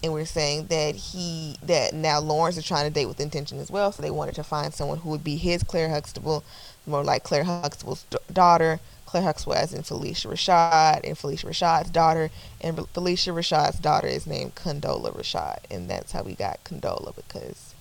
and 0.02 0.12
we're 0.12 0.26
saying 0.26 0.66
that 0.66 0.94
he 0.94 1.56
that 1.62 1.94
now 1.94 2.20
Lawrence 2.20 2.58
is 2.58 2.66
trying 2.66 2.86
to 2.86 2.92
date 2.92 3.06
with 3.06 3.20
intention 3.20 3.58
as 3.58 3.70
well. 3.70 3.90
So 3.92 4.02
they 4.02 4.10
wanted 4.10 4.34
to 4.36 4.44
find 4.44 4.74
someone 4.74 4.98
who 4.98 5.10
would 5.10 5.24
be 5.24 5.36
his 5.36 5.62
Claire 5.62 5.88
Huxtable, 5.88 6.44
more 6.86 7.02
like 7.02 7.22
Claire 7.24 7.44
Huxtable's 7.44 8.04
daughter. 8.32 8.80
Claire 9.06 9.22
Huxtable 9.22 9.54
as 9.54 9.72
in 9.72 9.82
Phylicia 9.82 10.26
Rashad, 10.26 11.02
and 11.04 11.16
Phylicia 11.16 11.44
Rashad's 11.44 11.90
daughter, 11.90 12.30
and 12.60 12.76
Phylicia 12.76 13.32
Rashad's 13.32 13.78
daughter 13.78 14.08
is 14.08 14.26
named 14.26 14.56
Condola 14.56 15.16
Rashad, 15.16 15.58
and 15.70 15.88
that's 15.88 16.10
how 16.10 16.24
we 16.24 16.34
got 16.34 16.64
Condola 16.64 17.14
because 17.14 17.73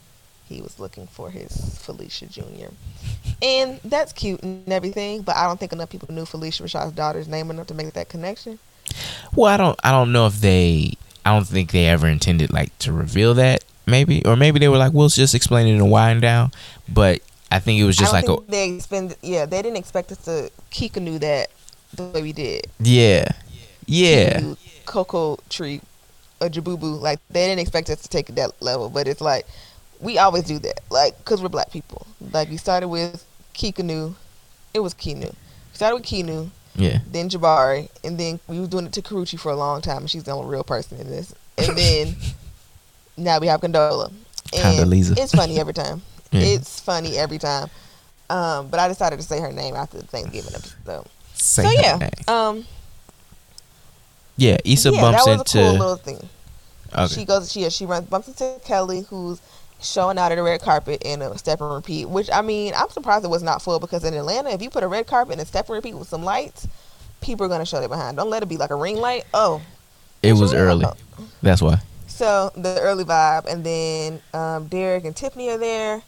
he 0.48 0.62
was 0.62 0.80
looking 0.80 1.08
for 1.08 1.30
his 1.30 1.52
Phylicia 1.52 2.30
Jr. 2.30 2.74
And 3.42 3.80
that's 3.84 4.14
cute 4.14 4.42
and 4.44 4.72
everything, 4.72 5.22
but 5.22 5.36
I 5.36 5.48
don't 5.48 5.60
think 5.60 5.74
enough 5.74 5.90
people 5.90 6.14
knew 6.14 6.24
Phylicia 6.24 6.64
Rashad's 6.64 6.94
daughter's 6.94 7.28
name 7.28 7.50
enough 7.50 7.68
to 7.68 7.74
make 7.74 7.94
that 7.94 8.10
connection. 8.10 8.60
Well, 9.36 9.52
I 9.52 9.58
don't. 9.58 9.80
I 9.84 9.92
don't 9.92 10.12
know 10.12 10.28
if 10.28 10.40
they. 10.40 10.94
I 11.26 11.34
don't 11.34 11.48
think 11.48 11.72
they 11.72 11.88
ever 11.88 12.08
intended 12.08 12.52
like 12.52 12.78
to 12.80 12.92
reveal 12.92 13.34
that. 13.36 13.64
Maybe, 13.86 14.26
or 14.26 14.36
maybe 14.36 14.60
they 14.60 14.68
were 14.68 14.78
like, 14.78 14.94
"We'll 14.94 15.10
just 15.10 15.36
explain 15.36 15.68
it 15.68 15.76
in 15.76 15.82
a 15.82 15.86
wind 15.86 16.22
down." 16.22 16.52
But 16.88 17.22
I 17.52 17.60
think 17.60 17.80
it 17.80 17.86
was 17.86 17.98
just 17.98 18.14
like, 18.14 18.28
a, 18.28 18.38
they 18.48 18.80
spend. 18.80 19.16
Yeah, 19.22 19.46
they 19.46 19.62
didn't 19.62 19.78
expect 19.78 20.12
us 20.12 20.20
to 20.26 20.52
Kika 20.72 21.02
knew 21.02 21.20
that 21.20 21.50
the 21.94 22.06
way 22.06 22.22
we 22.22 22.34
did. 22.34 22.68
yeah, 22.80 23.28
yeah, 23.86 24.40
Kika, 24.40 24.58
Cocoa 24.86 25.38
Tree, 25.50 25.82
a 26.40 26.50
Jabubu. 26.50 27.00
Like 27.02 27.20
they 27.30 27.48
didn't 27.48 27.60
expect 27.60 27.90
us 27.90 28.02
to 28.02 28.10
take 28.10 28.30
it 28.30 28.36
that 28.36 28.62
level, 28.62 28.90
but 28.90 29.08
it's 29.08 29.22
like 29.22 29.48
we 30.04 30.18
always 30.18 30.44
do 30.44 30.60
that. 30.60 30.82
Like 30.90 31.18
because 31.18 31.42
we're 31.42 31.50
black 31.50 31.72
people. 31.72 32.06
Like 32.32 32.50
we 32.50 32.58
started 32.58 32.90
with 32.90 33.26
Kikanu. 33.54 34.16
It 34.74 34.80
was 34.80 34.94
Kinu. 34.94 35.30
We 35.30 35.76
started 35.76 35.96
with 35.96 36.06
Kinu, 36.06 36.50
yeah. 36.76 37.00
then 37.12 37.30
Jabari, 37.30 37.90
and 38.04 38.20
then 38.20 38.40
we 38.48 38.60
were 38.60 38.68
doing 38.68 38.86
it 38.86 38.94
to 38.94 39.02
Karuchi 39.02 39.40
for 39.40 39.52
a 39.52 39.56
long 39.56 39.82
time, 39.82 40.00
and 40.00 40.10
she's 40.10 40.24
the 40.24 40.32
only 40.32 40.50
real 40.50 40.64
person 40.64 41.00
in 41.00 41.08
this. 41.08 41.34
And 41.58 41.78
then 41.78 42.16
now 43.18 43.40
we 43.40 43.48
have 43.48 43.62
Condola. 43.62 44.12
And 44.54 44.80
Condoleezza. 44.80 45.18
it's 45.18 45.34
funny 45.34 45.60
every 45.60 45.74
time. 45.74 46.02
Yeah. 46.34 46.42
It's 46.42 46.80
funny 46.80 47.16
every 47.16 47.38
time. 47.38 47.70
Um, 48.28 48.70
but 48.70 48.80
I 48.80 48.88
decided 48.88 49.18
to 49.18 49.22
say 49.22 49.40
her 49.40 49.52
name 49.52 49.76
after 49.76 50.00
the 50.00 50.08
Thanksgiving 50.08 50.56
episode. 50.56 51.06
Say 51.36 51.62
so 51.64 51.70
yeah, 51.70 52.10
um, 52.28 52.66
yeah. 54.36 54.58
Issa 54.66 54.90
yeah, 54.90 55.02
bumps 55.02 55.26
that 55.26 55.30
was 55.30 55.54
into. 55.54 55.60
a 55.60 55.70
cool 55.70 55.72
little 55.74 55.96
thing. 55.98 56.30
okay. 56.92 57.14
She 57.14 57.26
goes, 57.26 57.52
she 57.52 57.70
she 57.70 57.86
runs 57.86 58.08
bumps 58.08 58.30
into 58.30 58.60
Kelly, 58.66 59.02
who's 59.12 59.42
showing 59.84 60.18
out 60.18 60.32
at 60.32 60.38
a 60.38 60.44
red 60.44 60.62
carpet 60.62 61.02
in 61.06 61.22
a 61.22 61.38
step 61.38 61.62
and 61.62 61.72
repeat. 61.74 62.06
Which 62.10 62.30
I 62.32 62.42
mean, 62.42 62.74
I'm 62.76 62.90
surprised 62.90 63.26
it 63.26 63.30
was 63.30 63.44
not 63.44 63.62
full 63.62 63.80
because 63.80 64.04
in 64.04 64.14
Atlanta, 64.14 64.50
if 64.52 64.62
you 64.62 64.70
put 64.70 64.84
a 64.84 64.88
red 64.88 65.08
carpet 65.08 65.34
and 65.34 65.42
a 65.42 65.46
step 65.46 65.68
and 65.68 65.76
repeat 65.76 65.94
with 65.96 66.08
some 66.08 66.24
lights, 66.24 66.68
people 67.22 67.46
are 67.46 67.50
gonna 67.50 67.66
show 67.66 67.80
their 67.80 67.90
behind. 67.90 68.18
Don't 68.18 68.30
let 68.30 68.44
it 68.44 68.50
be 68.50 68.58
like 68.58 68.70
a 68.72 68.76
ring 68.76 68.98
light. 68.98 69.24
Oh, 69.34 69.62
it 70.22 70.34
was 70.34 70.54
early. 70.54 70.86
That's 71.42 71.62
why. 71.62 71.78
So 72.08 72.52
the 72.56 72.80
early 72.82 73.04
vibe, 73.04 73.46
and 73.46 73.64
then 73.64 74.22
um, 74.34 74.68
Derek 74.68 75.04
and 75.06 75.16
Tiffany 75.16 75.50
are 75.50 75.58
there, 75.58 76.02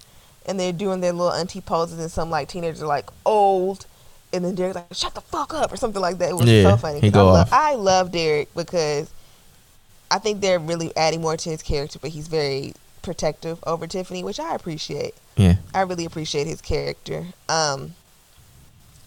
and 0.46 0.60
they're 0.60 0.72
doing 0.72 1.02
their 1.02 1.12
little 1.14 1.34
auntie 1.34 1.62
poses, 1.62 2.00
and 2.00 2.12
some 2.12 2.30
like 2.30 2.48
teenagers 2.48 2.82
are 2.84 2.88
like 2.88 3.10
old, 3.26 3.86
and 4.32 4.46
then 4.46 4.54
Derek's 4.56 4.76
like, 4.76 4.86
"Shut 4.94 5.16
the 5.16 5.22
fuck 5.22 5.54
up" 5.54 5.74
or 5.74 5.78
something 5.78 6.02
like 6.02 6.20
that. 6.20 6.30
It 6.30 6.36
was 6.36 6.46
Yeah, 6.48 6.70
so 6.72 6.78
funny. 6.78 7.00
he 7.02 7.10
go 7.10 7.28
I, 7.30 7.32
lo- 7.32 7.40
off. 7.40 7.50
I 7.52 7.74
love 7.76 8.12
Derek 8.12 8.54
because 8.54 9.10
I 10.12 10.20
think 10.20 10.42
they're 10.42 10.60
really 10.60 10.96
adding 10.96 11.22
more 11.22 11.36
to 11.38 11.50
his 11.50 11.64
character, 11.64 11.98
but 12.00 12.12
he's 12.12 12.28
very 12.28 12.74
protective 13.06 13.60
over 13.66 13.88
Tiffany, 13.88 14.24
which 14.24 14.40
I 14.40 14.56
appreciate. 14.56 15.16
Yeah. 15.38 15.56
I 15.74 15.82
really 15.82 16.06
appreciate 16.06 16.48
his 16.48 16.62
character. 16.62 17.26
Um, 17.48 17.94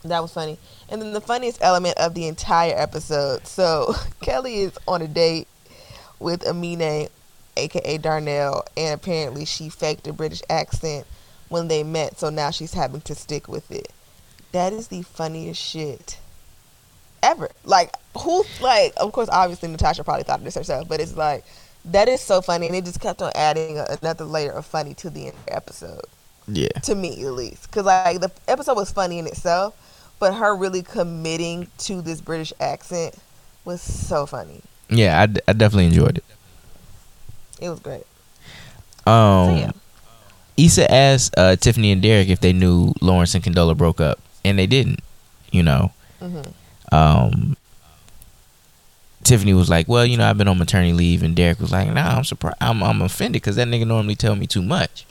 that 0.05 0.23
was 0.23 0.33
funny. 0.33 0.59
And 0.89 1.03
then 1.03 1.13
the 1.13 1.21
funniest 1.21 1.59
element 1.61 1.99
of 1.99 2.15
the 2.15 2.27
entire 2.27 2.75
episode. 2.77 3.47
So 3.47 3.95
Kelly 4.23 4.61
is 4.61 4.79
on 4.87 5.03
a 5.03 5.09
date 5.09 5.49
with 6.19 6.47
Amine, 6.47 7.09
aka 7.57 7.99
Darnell, 7.99 8.65
and 8.77 8.95
apparently 8.95 9.45
she 9.45 9.69
faked 9.69 10.07
a 10.07 10.13
British 10.13 10.43
accent 10.49 11.07
when 11.49 11.69
they 11.69 11.83
met, 11.83 12.19
so 12.19 12.31
now 12.31 12.51
she's 12.51 12.75
having 12.75 13.01
to 13.03 13.15
stick 13.15 13.49
with 13.49 13.71
it. 13.71 13.91
That 14.53 14.73
is 14.73 14.89
the 14.89 15.03
funniest 15.03 15.61
shit 15.61 16.19
ever. 17.23 17.51
Like 17.65 17.95
who 18.19 18.45
like 18.61 18.93
of 18.97 19.13
course 19.13 19.29
obviously 19.31 19.69
Natasha 19.69 20.05
probably 20.05 20.25
thought 20.25 20.39
of 20.39 20.45
this 20.45 20.55
herself, 20.55 20.89
but 20.89 21.01
it's 21.01 21.17
like 21.17 21.45
that 21.93 22.09
is 22.09 22.21
so 22.21 22.41
funny 22.41 22.67
and 22.67 22.77
it 22.77 22.85
just 22.85 23.01
kept 23.01 23.23
on 23.23 23.33
adding 23.35 23.79
a, 23.79 23.87
another 24.01 24.25
layer 24.25 24.53
of 24.53 24.65
funny 24.67 24.95
to 24.95 25.11
the 25.11 25.27
entire 25.27 25.57
episode 25.57 26.03
Yeah. 26.47 26.69
to 26.83 26.95
me 26.95 27.25
at 27.25 27.33
least 27.33 27.63
because 27.71 27.85
like 27.87 28.21
the 28.21 28.31
episode 28.47 28.75
was 28.77 28.91
funny 28.91 29.19
in 29.19 29.27
itself 29.27 29.75
but 30.19 30.35
her 30.35 30.55
really 30.55 30.83
committing 30.83 31.69
to 31.79 32.03
this 32.03 32.21
british 32.21 32.53
accent 32.61 33.15
was 33.65 33.81
so 33.83 34.27
funny 34.27 34.63
Yeah, 34.91 35.21
I, 35.21 35.27
d- 35.27 35.41
I 35.49 35.53
definitely 35.53 35.87
enjoyed 35.87 36.19
it. 36.19 36.25
it 37.61 37.69
was 37.69 37.81
great 37.81 38.05
Um, 39.07 39.49
so 39.49 39.57
yeah 39.57 39.71
Issa 40.57 40.91
asked 40.93 41.35
uh, 41.37 41.55
Tiffany 41.57 41.93
and 41.93 42.03
Derek 42.03 42.29
if 42.29 42.41
they 42.41 42.53
knew 42.53 42.93
Lawrence 43.01 43.35
and 43.35 43.45
Condola 43.45 43.77
broke 43.77 44.01
up, 44.01 44.19
and 44.45 44.59
they 44.59 44.67
didn't. 44.67 44.99
You 45.53 45.63
know, 45.63 45.93
hmm 46.19 46.43
um, 46.91 47.57
Tiffany 49.29 49.55
was 49.55 49.69
like, 49.71 49.87
"Well, 49.89 50.05
you 50.07 50.17
know, 50.17 50.29
I've 50.29 50.39
been 50.39 50.49
on 50.49 50.59
maternity 50.59 50.93
leave," 50.93 51.23
and 51.23 51.37
Derek 51.37 51.61
was 51.61 51.71
like, 51.71 51.93
"Nah, 51.93 52.17
I'm 52.17 52.25
surprised. 52.25 52.57
I'm, 52.61 52.83
I'm 52.83 53.03
offended 53.03 53.41
because 53.43 53.57
that 53.57 53.69
nigga 53.69 53.87
normally 53.87 54.15
tell 54.17 54.35
me 54.35 54.47
too 54.47 54.63
much." 54.63 55.05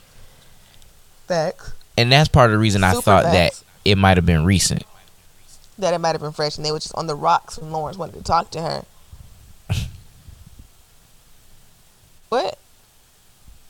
facts 1.26 1.72
And 1.96 2.10
that's 2.10 2.28
part 2.28 2.46
of 2.50 2.52
the 2.52 2.58
reason 2.58 2.82
I 2.84 2.92
thought 2.92 3.24
facts. 3.24 3.60
that 3.60 3.64
it 3.84 3.96
might 3.98 4.16
have 4.16 4.24
been 4.26 4.44
recent. 4.44 4.82
that 5.78 5.94
it 5.94 5.98
might 5.98 6.12
have 6.12 6.20
been 6.20 6.32
fresh 6.32 6.56
and 6.56 6.64
they 6.66 6.72
were 6.72 6.78
just 6.78 6.94
on 6.94 7.06
the 7.06 7.14
rocks 7.14 7.58
when 7.58 7.70
lawrence 7.70 7.96
wanted 7.98 8.14
to 8.16 8.22
talk 8.22 8.50
to 8.50 8.60
her 8.60 8.84
what 12.30 12.58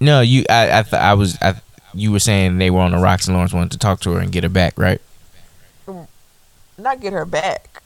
No, 0.01 0.21
you, 0.21 0.45
I, 0.49 0.79
I, 0.79 0.83
th- 0.83 0.95
I 0.95 1.15
was, 1.15 1.37
I, 1.43 1.61
you 1.93 2.13
were 2.13 2.19
saying 2.21 2.59
they 2.59 2.71
were 2.71 2.81
on 2.81 2.93
the 2.93 2.99
rocks, 2.99 3.27
and 3.27 3.35
Lawrence 3.37 3.53
wanted 3.53 3.73
to 3.73 3.79
talk 3.79 4.01
to 4.01 4.13
her 4.13 4.21
and 4.21 4.31
get 4.31 4.45
her 4.45 4.49
back, 4.49 4.79
right? 4.79 5.01
not 6.81 7.01
get 7.01 7.13
her 7.13 7.25
back 7.25 7.83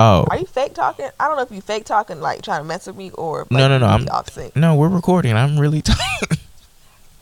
Oh, 0.00 0.24
are 0.30 0.38
you 0.38 0.46
fake 0.46 0.72
talking 0.74 1.08
i 1.20 1.28
don't 1.28 1.36
know 1.36 1.42
if 1.42 1.50
you 1.52 1.60
fake 1.60 1.84
talking 1.84 2.20
like 2.20 2.40
trying 2.42 2.60
to 2.60 2.64
mess 2.64 2.86
with 2.86 2.96
me 2.96 3.10
or 3.12 3.40
like, 3.40 3.50
No, 3.50 3.68
no, 3.68 3.78
no, 3.78 3.86
I'm- 3.86 4.08
off 4.10 4.30
sync 4.30 4.56
no, 4.56 4.74
we're 4.74 4.88
recording. 4.88 5.34
I'm 5.36 5.60
really 5.60 5.82
talking. 5.92 6.38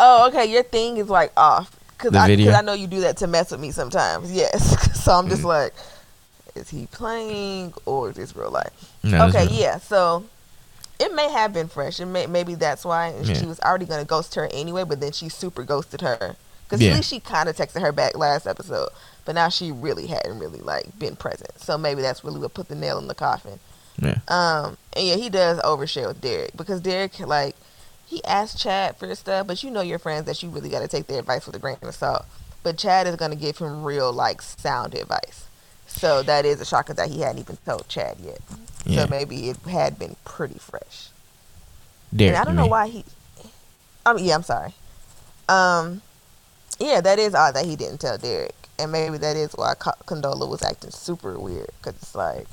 Oh, 0.00 0.28
okay. 0.28 0.46
Your 0.46 0.62
thing 0.62 0.96
is 0.96 1.08
like 1.08 1.32
off 1.36 1.76
because 1.96 2.12
The 2.12 2.18
I, 2.20 2.28
video? 2.28 2.46
cause 2.52 2.58
I 2.58 2.62
know 2.62 2.72
you 2.74 2.86
do 2.86 3.00
that 3.00 3.16
to 3.18 3.26
mess 3.26 3.50
with 3.50 3.60
me 3.60 3.72
sometimes. 3.72 4.32
Yes. 4.42 5.02
so 5.04 5.12
I'm 5.12 5.28
just 5.28 5.42
Mm. 5.42 5.46
like, 5.46 5.74
is 6.54 6.68
he 6.70 6.86
playing 6.86 7.74
or 7.84 8.10
is 8.10 8.16
this 8.16 8.36
real 8.36 8.50
life? 8.50 8.70
No, 9.02 9.24
okay, 9.24 9.32
that's- 9.44 9.58
yeah. 9.58 9.78
So 9.78 10.24
it 11.00 11.12
may 11.14 11.30
have 11.32 11.52
been 11.52 11.66
fresh. 11.68 11.98
It 12.00 12.06
may 12.06 12.26
maybe 12.26 12.54
that's 12.54 12.84
why 12.84 13.12
Yeah. 13.22 13.34
she 13.34 13.46
was 13.46 13.58
already 13.60 13.86
gonna 13.86 14.04
ghost 14.04 14.34
her 14.36 14.48
anyway, 14.52 14.84
but 14.84 15.00
then 15.00 15.10
she 15.12 15.28
super 15.28 15.64
ghosted 15.64 16.00
her 16.02 16.36
because 16.64 16.80
Yeah. 16.80 16.90
at 16.92 16.96
least 16.98 17.08
she 17.10 17.18
kind 17.18 17.48
of 17.48 17.56
texted 17.56 17.80
her 17.80 17.90
back 17.92 18.16
last 18.16 18.46
episode, 18.46 18.90
but 19.28 19.34
now 19.34 19.50
she 19.50 19.70
really 19.70 20.06
hadn't 20.06 20.38
really 20.38 20.60
like 20.60 20.98
been 20.98 21.14
present. 21.14 21.60
So 21.60 21.76
maybe 21.76 22.00
that's 22.00 22.24
really 22.24 22.40
what 22.40 22.54
put 22.54 22.68
the 22.68 22.74
nail 22.74 22.96
in 22.96 23.08
the 23.08 23.14
coffin. 23.14 23.58
Yeah. 24.00 24.20
Um, 24.26 24.78
and 24.96 25.06
yeah, 25.06 25.16
he 25.16 25.28
does 25.28 25.58
overshare 25.58 26.08
with 26.08 26.22
Derek 26.22 26.56
because 26.56 26.80
Derek 26.80 27.20
like 27.20 27.54
he 28.06 28.24
asked 28.24 28.58
Chad 28.58 28.96
for 28.96 29.14
stuff, 29.14 29.46
but 29.46 29.62
you 29.62 29.70
know 29.70 29.82
your 29.82 29.98
friends 29.98 30.24
that 30.24 30.42
you 30.42 30.48
really 30.48 30.70
got 30.70 30.80
to 30.80 30.88
take 30.88 31.08
their 31.08 31.18
advice 31.18 31.44
with 31.44 31.54
a 31.54 31.58
grain 31.58 31.76
of 31.82 31.94
salt. 31.94 32.24
But 32.62 32.78
Chad 32.78 33.06
is 33.06 33.16
gonna 33.16 33.36
give 33.36 33.58
him 33.58 33.84
real 33.84 34.10
like 34.14 34.40
sound 34.40 34.94
advice. 34.94 35.46
So 35.86 36.22
that 36.22 36.46
is 36.46 36.62
a 36.62 36.64
shocker 36.64 36.94
that 36.94 37.10
he 37.10 37.20
hadn't 37.20 37.40
even 37.40 37.58
told 37.66 37.86
Chad 37.86 38.16
yet. 38.24 38.40
Yeah. 38.86 39.02
So 39.02 39.10
maybe 39.10 39.50
it 39.50 39.58
had 39.58 39.98
been 39.98 40.16
pretty 40.24 40.58
fresh. 40.58 41.08
Derek, 42.16 42.34
and 42.34 42.40
I 42.40 42.44
don't 42.46 42.56
know 42.56 42.62
mean. 42.62 42.70
why 42.70 42.88
he. 42.88 43.04
I 44.06 44.14
mean, 44.14 44.24
yeah, 44.24 44.36
I'm 44.36 44.42
sorry. 44.42 44.72
Um, 45.50 46.00
yeah, 46.80 47.02
that 47.02 47.18
is 47.18 47.34
odd 47.34 47.56
that 47.56 47.66
he 47.66 47.76
didn't 47.76 47.98
tell 47.98 48.16
Derek, 48.16 48.54
and 48.78 48.92
maybe 48.92 49.18
that 49.18 49.36
is 49.36 49.52
why 49.52 49.74
Condola 49.74 50.48
was 50.48 50.62
acting 50.62 50.90
super 50.90 51.38
weird 51.38 51.70
because 51.78 51.94
it's 52.00 52.14
like. 52.14 52.46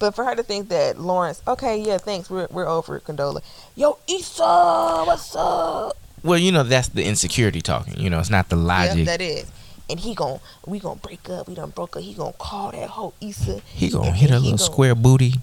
But 0.00 0.14
for 0.14 0.24
her 0.24 0.34
to 0.34 0.42
think 0.42 0.68
that 0.70 0.98
Lawrence, 0.98 1.40
okay, 1.46 1.78
yeah, 1.80 1.98
thanks, 1.98 2.28
we're 2.28 2.48
we're 2.50 2.66
over 2.66 2.98
Condola. 3.00 3.42
Yo, 3.76 3.98
Issa, 4.08 5.04
what's 5.06 5.34
up? 5.36 5.96
Well, 6.22 6.38
you 6.38 6.52
know 6.52 6.62
that's 6.62 6.88
the 6.88 7.04
insecurity 7.04 7.60
talking. 7.60 7.98
You 7.98 8.10
know, 8.10 8.18
it's 8.18 8.30
not 8.30 8.48
the 8.48 8.56
logic. 8.56 8.98
Yep, 8.98 9.06
that 9.06 9.20
is. 9.20 9.50
And 9.88 10.00
he 10.00 10.14
gon' 10.14 10.40
we 10.66 10.78
gonna 10.80 10.96
break 10.96 11.28
up. 11.28 11.46
We 11.46 11.54
done 11.54 11.70
broke 11.70 11.96
up. 11.96 12.02
He 12.02 12.14
gonna 12.14 12.32
call 12.32 12.72
that 12.72 12.90
whole 12.90 13.14
Issa. 13.20 13.60
he 13.66 13.90
gonna 13.90 14.10
hit 14.10 14.30
a 14.30 14.34
little 14.38 14.50
gon- 14.52 14.58
square 14.58 14.94
booty. 14.94 15.34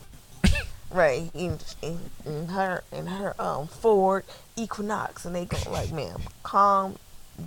right 0.92 1.30
in, 1.34 1.60
in, 1.82 2.00
in 2.26 2.48
her 2.48 2.84
in 2.92 3.06
her 3.08 3.40
um 3.40 3.68
Ford 3.68 4.26
Equinox, 4.56 5.26
and 5.26 5.36
they 5.36 5.46
go 5.46 5.58
like, 5.72 5.92
"Man, 5.92 6.16
calm 6.44 6.98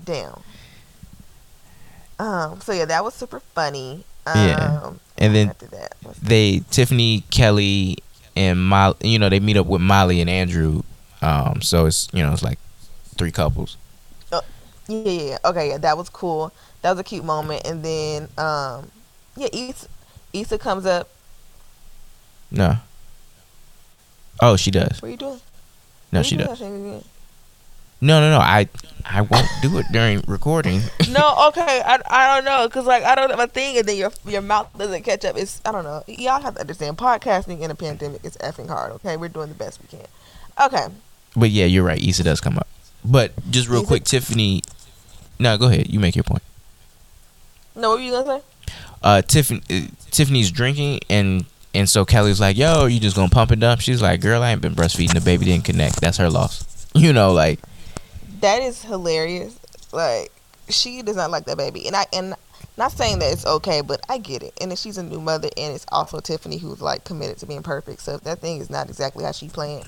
down." 0.05 0.42
Um. 2.25 2.61
So 2.61 2.73
yeah, 2.73 2.87
that 2.87 3.05
was 3.05 3.15
super 3.15 3.41
funny. 3.41 4.05
Um, 4.27 4.49
Yeah. 4.49 4.93
And 5.19 5.35
then 5.35 5.55
that, 5.71 5.95
they 6.23 6.63
Tiffany, 6.71 7.23
Kelly, 7.31 7.99
and 8.35 8.65
Molly. 8.65 8.97
You 9.03 9.19
know, 9.19 9.29
they 9.29 9.41
meet 9.41 9.57
up 9.57 9.67
with 9.67 9.81
Molly 9.83 10.21
and 10.21 10.31
Andrew. 10.31 10.83
Um, 11.23 11.61
so 11.63 11.87
it's 11.87 12.09
you 12.13 12.23
know 12.23 12.33
it's 12.33 12.43
like 12.43 12.59
three 13.17 13.31
couples. 13.33 13.77
yeah, 14.33 14.41
yeah, 14.89 15.11
yeah. 15.11 15.39
Okay, 15.45 15.69
yeah, 15.71 15.79
that 15.79 15.97
was 15.97 16.09
cool. 16.09 16.53
That 16.83 16.91
was 16.91 16.99
a 16.99 17.05
cute 17.05 17.25
moment. 17.25 17.67
And 17.67 17.83
then, 17.83 18.29
um, 18.37 18.91
yeah, 19.37 19.49
Issa, 19.53 19.89
Issa 20.33 20.59
comes 20.59 20.85
up. 20.85 21.09
No. 22.51 22.77
Oh, 24.43 24.57
she 24.57 24.71
does. 24.71 25.01
What 25.01 25.09
are 25.09 25.11
you 25.11 25.17
doing? 25.17 25.41
No, 26.13 26.21
What 26.21 26.27
she 26.27 26.37
does. 26.37 26.61
No, 28.05 28.21
no, 28.21 28.31
no. 28.31 28.38
I 28.38 28.69
I 29.07 29.23
won't 29.23 29.49
do 29.62 29.79
it 29.79 29.87
during 29.93 30.23
recording. 30.27 30.81
no, 31.11 31.47
okay, 31.49 31.83
I, 31.85 32.01
I 32.07 32.35
don't 32.35 32.45
know, 32.45 32.69
cause 32.69 32.85
like 32.87 33.03
I 33.03 33.14
don't 33.14 33.31
have 33.31 33.40
a 33.40 33.47
thing, 33.47 33.79
and 33.79 33.87
then 33.88 33.97
your 33.97 34.12
your 34.27 34.43
mouth 34.43 34.69
doesn't 34.77 35.03
catch 35.05 35.25
up. 35.25 35.37
It's 35.38 35.62
I 35.64 35.73
don't 35.73 35.85
know. 35.85 36.03
Y'all 36.07 36.40
have 36.40 36.55
to 36.55 36.61
understand, 36.61 36.99
podcasting 36.99 37.61
in 37.61 37.71
a 37.71 37.75
pandemic 37.75 38.23
is 38.25 38.37
effing 38.38 38.69
hard. 38.69 38.93
Okay, 38.93 39.17
we're 39.17 39.29
doing 39.31 39.49
the 39.49 39.55
best 39.55 39.81
we 39.81 39.88
can. 39.88 40.07
Okay, 40.62 40.87
But 41.35 41.49
yeah, 41.51 41.64
you're 41.64 41.83
right. 41.85 42.03
Issa 42.03 42.25
does 42.25 42.40
come 42.43 42.59
up. 42.59 42.69
But 43.05 43.33
just 43.51 43.69
real 43.69 43.81
Issa- 43.81 43.87
quick, 43.88 44.05
Tiffany. 44.05 44.62
No, 45.38 45.57
go 45.57 45.67
ahead. 45.67 45.88
You 45.88 45.99
make 45.99 46.14
your 46.14 46.25
point. 46.25 46.43
no, 47.75 47.88
what 47.90 47.99
were 47.99 48.05
you 48.05 48.12
gonna 48.12 48.40
say? 48.40 48.45
Uh, 49.03 49.23
Tiffany. 49.23 49.62
Uh, 49.71 49.87
Tiffany's 50.11 50.51
drinking, 50.51 51.01
and 51.09 51.47
and 51.75 51.88
so 51.88 52.05
Kelly's 52.05 52.40
like, 52.40 52.57
"Yo, 52.57 52.85
you 52.87 53.01
just 53.01 53.17
gonna 53.17 53.31
pump 53.31 53.51
it 53.51 53.62
up?" 53.62 53.81
She's 53.81 54.03
like, 54.03 54.21
"Girl, 54.21 54.43
I 54.43 54.53
ain't 54.53 54.61
been 54.61 54.75
breastfeeding. 54.75 55.14
The 55.14 55.21
baby 55.21 55.47
didn't 55.47 55.64
connect. 55.64 56.01
That's 56.03 56.19
her 56.19 56.29
loss." 56.31 56.64
You 56.97 57.12
know, 57.12 57.33
like 57.33 57.59
That 58.45 58.61
is 58.63 58.83
hilarious. 58.83 59.59
Like 59.91 60.31
she 60.69 61.01
does 61.03 61.17
not 61.17 61.31
like 61.31 61.47
that 61.47 61.57
baby, 61.57 61.87
and 61.87 61.97
I 61.97 62.05
and 62.13 62.35
not 62.77 62.93
saying 62.93 63.21
that 63.21 63.33
it's 63.33 63.47
okay, 63.47 63.81
but 63.81 64.01
I 64.09 64.19
get 64.19 64.43
it. 64.43 64.53
And 64.61 64.71
if 64.71 64.79
she's 64.79 64.99
a 64.99 65.03
new 65.03 65.21
mother, 65.21 65.49
and 65.57 65.75
it's 65.75 65.87
also 65.91 66.21
Tiffany 66.21 66.59
who's 66.59 66.83
like 66.83 67.05
committed 67.05 67.39
to 67.39 67.47
being 67.47 67.63
perfect. 67.63 68.01
So 68.03 68.17
if 68.17 68.23
that 68.25 68.41
thing 68.41 68.61
is 68.61 68.69
not 68.69 68.89
exactly 68.89 69.25
how 69.25 69.33
she 69.33 69.49
playing 69.49 69.85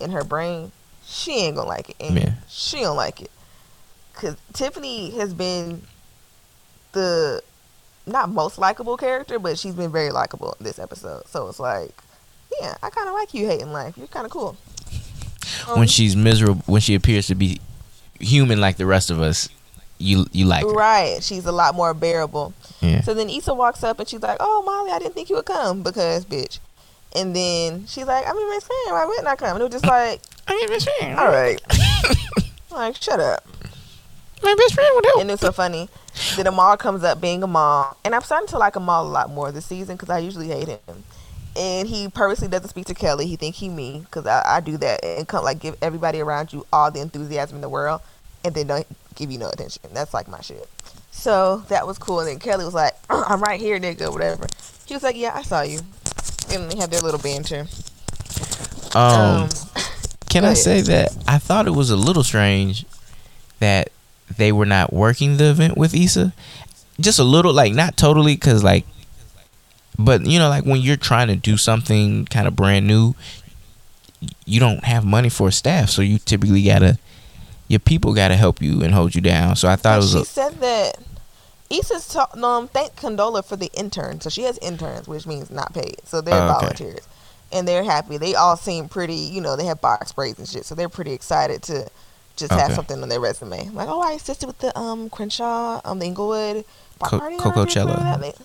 in 0.00 0.10
her 0.12 0.24
brain, 0.24 0.72
she 1.04 1.32
ain't 1.40 1.56
gonna 1.56 1.68
like 1.68 1.90
it, 1.90 1.96
and 2.00 2.16
Yeah. 2.16 2.32
she 2.48 2.80
don't 2.80 2.96
like 2.96 3.20
it. 3.20 3.30
Cause 4.14 4.36
Tiffany 4.54 5.10
has 5.18 5.34
been 5.34 5.82
the 6.92 7.42
not 8.06 8.30
most 8.30 8.56
likable 8.56 8.96
character, 8.96 9.38
but 9.38 9.58
she's 9.58 9.74
been 9.74 9.92
very 9.92 10.10
likable 10.12 10.56
this 10.60 10.78
episode. 10.78 11.26
So 11.28 11.48
it's 11.48 11.60
like, 11.60 11.90
yeah, 12.60 12.74
I 12.82 12.88
kind 12.90 13.06
of 13.06 13.12
like 13.14 13.34
you 13.34 13.46
hating 13.46 13.70
life. 13.72 13.98
You're 13.98 14.06
kind 14.06 14.24
of 14.24 14.32
cool. 14.32 14.56
Um, 15.68 15.78
when 15.80 15.88
she's 15.88 16.16
miserable, 16.16 16.62
when 16.66 16.80
she 16.80 16.94
appears 16.94 17.26
to 17.26 17.34
be 17.34 17.60
human 18.20 18.60
like 18.60 18.76
the 18.76 18.86
rest 18.86 19.10
of 19.10 19.20
us, 19.20 19.48
you 19.98 20.26
you 20.32 20.44
like 20.44 20.64
her. 20.64 20.72
Right. 20.72 21.22
She's 21.22 21.46
a 21.46 21.52
lot 21.52 21.74
more 21.74 21.94
bearable. 21.94 22.54
Yeah. 22.80 23.00
So 23.02 23.14
then 23.14 23.28
Issa 23.28 23.54
walks 23.54 23.82
up 23.82 23.98
and 23.98 24.08
she's 24.08 24.22
like, 24.22 24.36
"Oh, 24.40 24.62
Molly, 24.64 24.92
I 24.92 24.98
didn't 24.98 25.14
think 25.14 25.28
you 25.28 25.36
would 25.36 25.46
come 25.46 25.82
because, 25.82 26.24
bitch." 26.24 26.58
And 27.14 27.34
then 27.34 27.86
she's 27.86 28.06
like, 28.06 28.26
"I'm 28.28 28.36
your 28.36 28.50
best 28.50 28.66
friend. 28.66 28.90
Why 28.90 29.04
wouldn't 29.06 29.26
I 29.26 29.36
come?" 29.36 29.56
And 29.56 29.60
it 29.60 29.64
was 29.64 29.72
just 29.72 29.86
like, 29.86 30.20
I'm 30.46 30.58
your 30.58 30.68
best 30.68 30.88
friend. 30.98 31.18
"All 31.18 31.28
right, 31.28 31.60
like 32.70 32.96
shut 32.96 33.20
up." 33.20 33.44
My 34.42 34.54
best 34.56 34.74
friend 34.74 34.90
would 34.94 35.04
help. 35.04 35.20
And 35.20 35.30
it's 35.30 35.40
so 35.40 35.50
funny 35.50 35.88
that 36.36 36.46
Ahmal 36.46 36.78
comes 36.78 37.02
up 37.02 37.20
being 37.20 37.42
a 37.42 37.48
Ahmal, 37.48 37.96
and 38.04 38.14
I'm 38.14 38.22
starting 38.22 38.48
to 38.48 38.58
like 38.58 38.74
Ahmal 38.74 39.04
a 39.04 39.08
lot 39.08 39.30
more 39.30 39.50
this 39.50 39.66
season 39.66 39.96
because 39.96 40.10
I 40.10 40.18
usually 40.18 40.48
hate 40.48 40.68
him. 40.68 40.78
And 41.56 41.88
he 41.88 42.08
purposely 42.08 42.48
doesn't 42.48 42.68
speak 42.68 42.86
to 42.86 42.94
Kelly. 42.94 43.26
He 43.26 43.36
think 43.36 43.56
he 43.56 43.68
me 43.68 44.00
because 44.04 44.26
I, 44.26 44.42
I 44.46 44.60
do 44.60 44.76
that 44.76 45.04
and 45.04 45.26
come 45.26 45.44
like 45.44 45.58
give 45.58 45.76
everybody 45.82 46.20
around 46.20 46.52
you 46.52 46.66
all 46.72 46.90
the 46.90 47.00
enthusiasm 47.00 47.56
in 47.56 47.62
the 47.62 47.68
world, 47.68 48.00
and 48.44 48.54
then 48.54 48.68
don't 48.68 48.86
give 49.16 49.30
you 49.30 49.38
no 49.38 49.48
attention. 49.48 49.82
That's 49.92 50.14
like 50.14 50.28
my 50.28 50.40
shit. 50.40 50.68
So 51.10 51.64
that 51.68 51.86
was 51.86 51.98
cool. 51.98 52.20
And 52.20 52.28
then 52.28 52.38
Kelly 52.38 52.64
was 52.64 52.74
like, 52.74 52.94
"I'm 53.10 53.42
right 53.42 53.60
here, 53.60 53.80
nigga," 53.80 54.12
whatever. 54.12 54.46
He 54.86 54.94
was 54.94 55.02
like, 55.02 55.16
"Yeah, 55.16 55.32
I 55.34 55.42
saw 55.42 55.62
you." 55.62 55.80
and 56.50 56.70
they 56.70 56.78
have 56.78 56.90
their 56.90 57.00
little 57.00 57.20
banter. 57.20 57.66
Um, 58.94 59.48
can 60.28 60.44
I 60.44 60.48
ahead. 60.48 60.58
say 60.58 60.80
that 60.82 61.16
I 61.26 61.38
thought 61.38 61.66
it 61.66 61.74
was 61.74 61.90
a 61.90 61.96
little 61.96 62.24
strange 62.24 62.86
that 63.58 63.90
they 64.36 64.52
were 64.52 64.66
not 64.66 64.92
working 64.92 65.36
the 65.36 65.50
event 65.50 65.76
with 65.76 65.94
Issa? 65.94 66.32
Just 67.00 67.18
a 67.18 67.24
little, 67.24 67.52
like 67.52 67.74
not 67.74 67.96
totally, 67.96 68.34
because 68.34 68.64
like, 68.64 68.86
but 69.98 70.24
you 70.26 70.38
know, 70.38 70.48
like 70.48 70.64
when 70.64 70.80
you're 70.80 70.96
trying 70.96 71.28
to 71.28 71.36
do 71.36 71.56
something 71.56 72.24
kind 72.26 72.46
of 72.46 72.54
brand 72.56 72.86
new, 72.86 73.14
you 74.46 74.60
don't 74.60 74.84
have 74.84 75.04
money 75.04 75.28
for 75.28 75.48
a 75.48 75.52
staff, 75.52 75.90
so 75.90 76.02
you 76.02 76.18
typically 76.18 76.62
gotta 76.62 76.98
your 77.68 77.80
people 77.80 78.14
gotta 78.14 78.36
help 78.36 78.60
you 78.62 78.82
and 78.82 78.94
hold 78.94 79.14
you 79.14 79.20
down. 79.20 79.56
So 79.56 79.68
I 79.68 79.76
thought 79.76 79.94
it 79.94 79.98
was 79.98 80.12
she 80.12 80.18
a, 80.20 80.24
said 80.24 80.60
that 80.60 80.98
Issa's 81.70 82.08
ta- 82.08 82.30
um 82.42 82.68
thank 82.68 82.96
Condola 82.96 83.44
for 83.44 83.56
the 83.56 83.70
intern. 83.74 84.20
So 84.20 84.30
she 84.30 84.42
has 84.42 84.58
interns, 84.58 85.06
which 85.06 85.26
means 85.26 85.50
not 85.50 85.74
paid. 85.74 85.96
So 86.04 86.20
they're 86.20 86.34
Oh, 86.34 86.44
okay. 86.56 86.60
volunteers. 86.60 87.06
And 87.50 87.66
they're 87.66 87.84
happy. 87.84 88.18
They 88.18 88.34
all 88.34 88.56
seem 88.58 88.88
pretty, 88.88 89.14
you 89.14 89.40
know, 89.40 89.56
they 89.56 89.64
have 89.66 89.80
box 89.80 90.12
braids 90.12 90.38
and 90.38 90.46
shit. 90.46 90.66
So 90.66 90.74
they're 90.74 90.90
pretty 90.90 91.12
excited 91.14 91.62
to 91.64 91.88
just 92.36 92.52
have 92.52 92.72
something 92.74 93.02
on 93.02 93.08
their 93.08 93.20
resume. 93.20 93.70
Like, 93.70 93.88
oh, 93.88 94.00
I 94.02 94.12
assisted 94.12 94.46
with 94.46 94.58
the 94.58 94.76
um 94.78 95.08
Crenshaw, 95.10 95.80
um 95.84 95.98
the 95.98 96.06
Inglewood 96.06 96.64
Co- 97.02 97.18
party. 97.18 97.36
last 97.86 98.44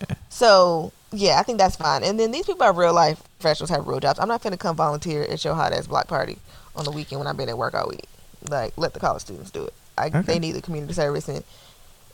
year, 0.00 0.06
Coachella. 0.06 0.08
remember 0.08 0.08
that? 0.08 0.08
They- 0.08 0.14
So 0.30 0.92
yeah, 1.12 1.38
I 1.38 1.42
think 1.44 1.58
that's 1.58 1.76
fine. 1.76 2.02
And 2.04 2.18
then 2.18 2.30
these 2.32 2.46
people 2.46 2.62
are 2.64 2.72
real 2.72 2.92
life 2.94 3.22
professionals, 3.38 3.70
have 3.70 3.86
real 3.86 4.00
jobs. 4.00 4.18
I'm 4.18 4.28
not 4.28 4.42
finna 4.42 4.58
come 4.58 4.76
volunteer 4.76 5.22
at 5.22 5.44
your 5.44 5.54
hot 5.54 5.72
ass 5.72 5.86
block 5.86 6.08
party 6.08 6.38
on 6.76 6.84
the 6.84 6.90
weekend 6.90 7.20
when 7.20 7.26
I've 7.28 7.36
been 7.36 7.48
at 7.48 7.56
work 7.58 7.74
all 7.74 7.88
week. 7.88 8.04
Like, 8.48 8.72
let 8.76 8.94
the 8.94 9.00
college 9.00 9.22
students 9.22 9.50
do 9.50 9.64
it. 9.64 9.72
I, 9.96 10.06
Okay. 10.08 10.20
They 10.22 10.38
need 10.38 10.52
the 10.52 10.62
community 10.62 10.92
service 10.92 11.28
and 11.28 11.44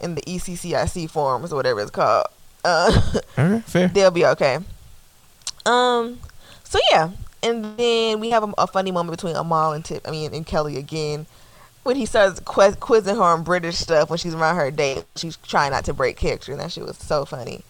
in 0.00 0.14
the 0.14 0.22
ECCIC 0.22 1.08
forms 1.10 1.52
or 1.52 1.56
whatever 1.56 1.80
it's 1.80 1.90
called. 1.90 2.26
Uh, 2.64 3.00
okay, 3.38 3.60
fair. 3.66 3.88
they'll 3.88 4.10
be 4.10 4.26
okay. 4.26 4.58
Um, 5.66 6.18
so 6.64 6.78
yeah, 6.90 7.10
and 7.42 7.76
then 7.76 8.20
we 8.20 8.30
have 8.30 8.42
a, 8.44 8.52
a 8.58 8.66
funny 8.66 8.90
moment 8.92 9.16
between 9.18 9.34
Ahmal 9.36 9.74
and 9.74 9.84
Tip. 9.84 10.06
I 10.06 10.10
mean, 10.10 10.32
and 10.34 10.44
Kelly 10.46 10.76
again 10.76 11.26
when 11.82 11.96
he 11.96 12.04
starts 12.06 12.40
quiz- 12.40 12.76
quizzing 12.76 13.16
her 13.16 13.22
on 13.22 13.42
British 13.42 13.76
stuff 13.76 14.10
when 14.10 14.18
she's 14.18 14.34
around 14.34 14.56
her 14.56 14.70
date. 14.70 15.04
She's 15.16 15.36
trying 15.38 15.70
not 15.72 15.84
to 15.86 15.94
break 15.94 16.16
character, 16.16 16.52
and 16.52 16.60
that 16.60 16.72
shit 16.72 16.84
was 16.84 16.96
so 16.98 17.24
funny. 17.24 17.62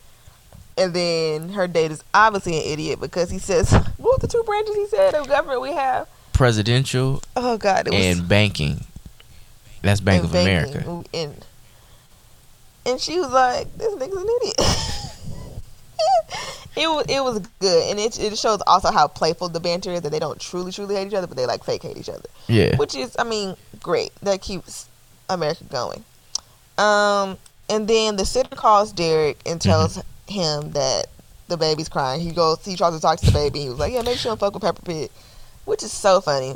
And 0.76 0.94
then 0.94 1.50
her 1.50 1.66
date 1.66 1.90
is 1.90 2.02
obviously 2.14 2.56
an 2.56 2.62
idiot 2.64 3.00
because 3.00 3.30
he 3.30 3.38
says, 3.38 3.70
"What 3.98 4.20
the 4.20 4.28
two 4.28 4.42
branches 4.44 4.74
he 4.74 4.86
said 4.86 5.14
of 5.14 5.28
government 5.28 5.60
we 5.60 5.72
have?" 5.72 6.08
Presidential 6.32 7.22
Oh 7.36 7.58
God, 7.58 7.86
it 7.86 7.92
was 7.92 8.04
and 8.04 8.28
banking. 8.28 8.84
That's 9.82 10.00
Bank 10.00 10.24
of 10.24 10.32
banking, 10.32 10.76
America. 10.76 11.04
And, 11.14 11.44
and 12.86 13.00
she 13.00 13.18
was 13.18 13.30
like, 13.30 13.76
"This 13.76 13.94
nigga's 13.94 14.16
an 14.16 14.28
idiot." 14.40 14.56
it 16.76 16.88
was 16.88 17.04
it 17.08 17.22
was 17.22 17.40
good, 17.60 17.90
and 17.90 17.98
it 18.00 18.18
it 18.18 18.38
shows 18.38 18.60
also 18.66 18.90
how 18.90 19.06
playful 19.08 19.48
the 19.48 19.60
banter 19.60 19.90
is 19.92 20.02
that 20.02 20.10
they 20.10 20.18
don't 20.18 20.40
truly 20.40 20.72
truly 20.72 20.94
hate 20.94 21.08
each 21.08 21.14
other, 21.14 21.26
but 21.26 21.36
they 21.36 21.46
like 21.46 21.64
fake 21.64 21.82
hate 21.82 21.96
each 21.96 22.08
other, 22.08 22.28
Yeah. 22.46 22.76
which 22.76 22.94
is 22.94 23.14
I 23.18 23.24
mean 23.24 23.56
great. 23.80 24.12
That 24.22 24.40
keeps 24.40 24.86
America 25.28 25.64
going. 25.64 26.04
Um, 26.78 27.36
and 27.68 27.86
then 27.86 28.16
the 28.16 28.24
sitter 28.24 28.56
calls 28.56 28.92
Derek 28.92 29.38
and 29.44 29.60
tells 29.60 29.98
Mm-hmm. 29.98 30.06
Him 30.30 30.70
that 30.72 31.06
the 31.48 31.56
baby's 31.56 31.88
crying. 31.88 32.20
He 32.20 32.30
goes, 32.30 32.64
he 32.64 32.76
tries 32.76 32.94
to 32.94 33.00
talk 33.00 33.18
to 33.20 33.26
the 33.26 33.32
baby. 33.32 33.60
He 33.60 33.68
was 33.68 33.78
like, 33.78 33.92
"Yeah, 33.92 34.02
make 34.02 34.16
sure 34.18 34.30
you 34.30 34.36
don't 34.36 34.40
fuck 34.40 34.54
with 34.54 34.62
Peppa 34.62 34.82
Pig," 34.82 35.10
which 35.64 35.82
is 35.82 35.92
so 35.92 36.20
funny. 36.20 36.54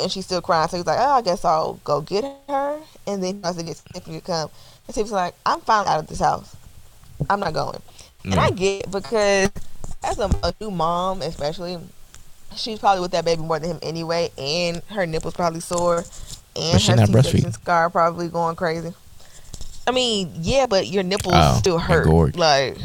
And 0.00 0.12
she's 0.12 0.24
still 0.26 0.40
crying, 0.40 0.68
so 0.68 0.76
he's 0.76 0.86
like, 0.86 0.98
"Oh, 1.00 1.10
I 1.14 1.22
guess 1.22 1.44
I'll 1.44 1.74
go 1.82 2.00
get 2.00 2.24
her." 2.48 2.78
And 3.06 3.22
then 3.22 3.34
he 3.36 3.40
tries 3.40 3.56
to 3.56 3.64
get 3.64 3.82
Tiffany 3.92 4.20
to 4.20 4.24
come, 4.24 4.50
and 4.86 4.94
Tiffany's 4.94 5.10
like, 5.12 5.34
"I'm 5.44 5.60
finally 5.60 5.88
out 5.88 5.98
of 5.98 6.06
this 6.06 6.20
house. 6.20 6.54
I'm 7.28 7.40
not 7.40 7.52
going." 7.54 7.82
And 8.24 8.34
I 8.34 8.50
Mm. 8.50 8.56
get 8.56 8.90
because 8.90 9.50
as 10.04 10.18
a, 10.18 10.30
a 10.44 10.54
new 10.60 10.70
mom, 10.70 11.22
especially, 11.22 11.78
she's 12.54 12.78
probably 12.78 13.00
with 13.00 13.10
that 13.10 13.24
baby 13.24 13.42
more 13.42 13.58
than 13.58 13.70
him 13.72 13.78
anyway, 13.82 14.30
and 14.38 14.80
her 14.90 15.06
nipples 15.06 15.34
probably 15.34 15.60
sore, 15.60 16.04
and 16.54 16.72
But 16.72 16.82
her 16.86 17.06
C-section 17.06 17.52
scar 17.52 17.90
probably 17.90 18.28
going 18.28 18.54
crazy. 18.54 18.92
I 19.88 19.90
mean, 19.90 20.30
yeah, 20.42 20.66
but 20.66 20.86
your 20.88 21.02
nipples 21.02 21.34
Oh, 21.34 21.56
still 21.58 21.78
hurt. 21.78 22.36
Like, 22.36 22.76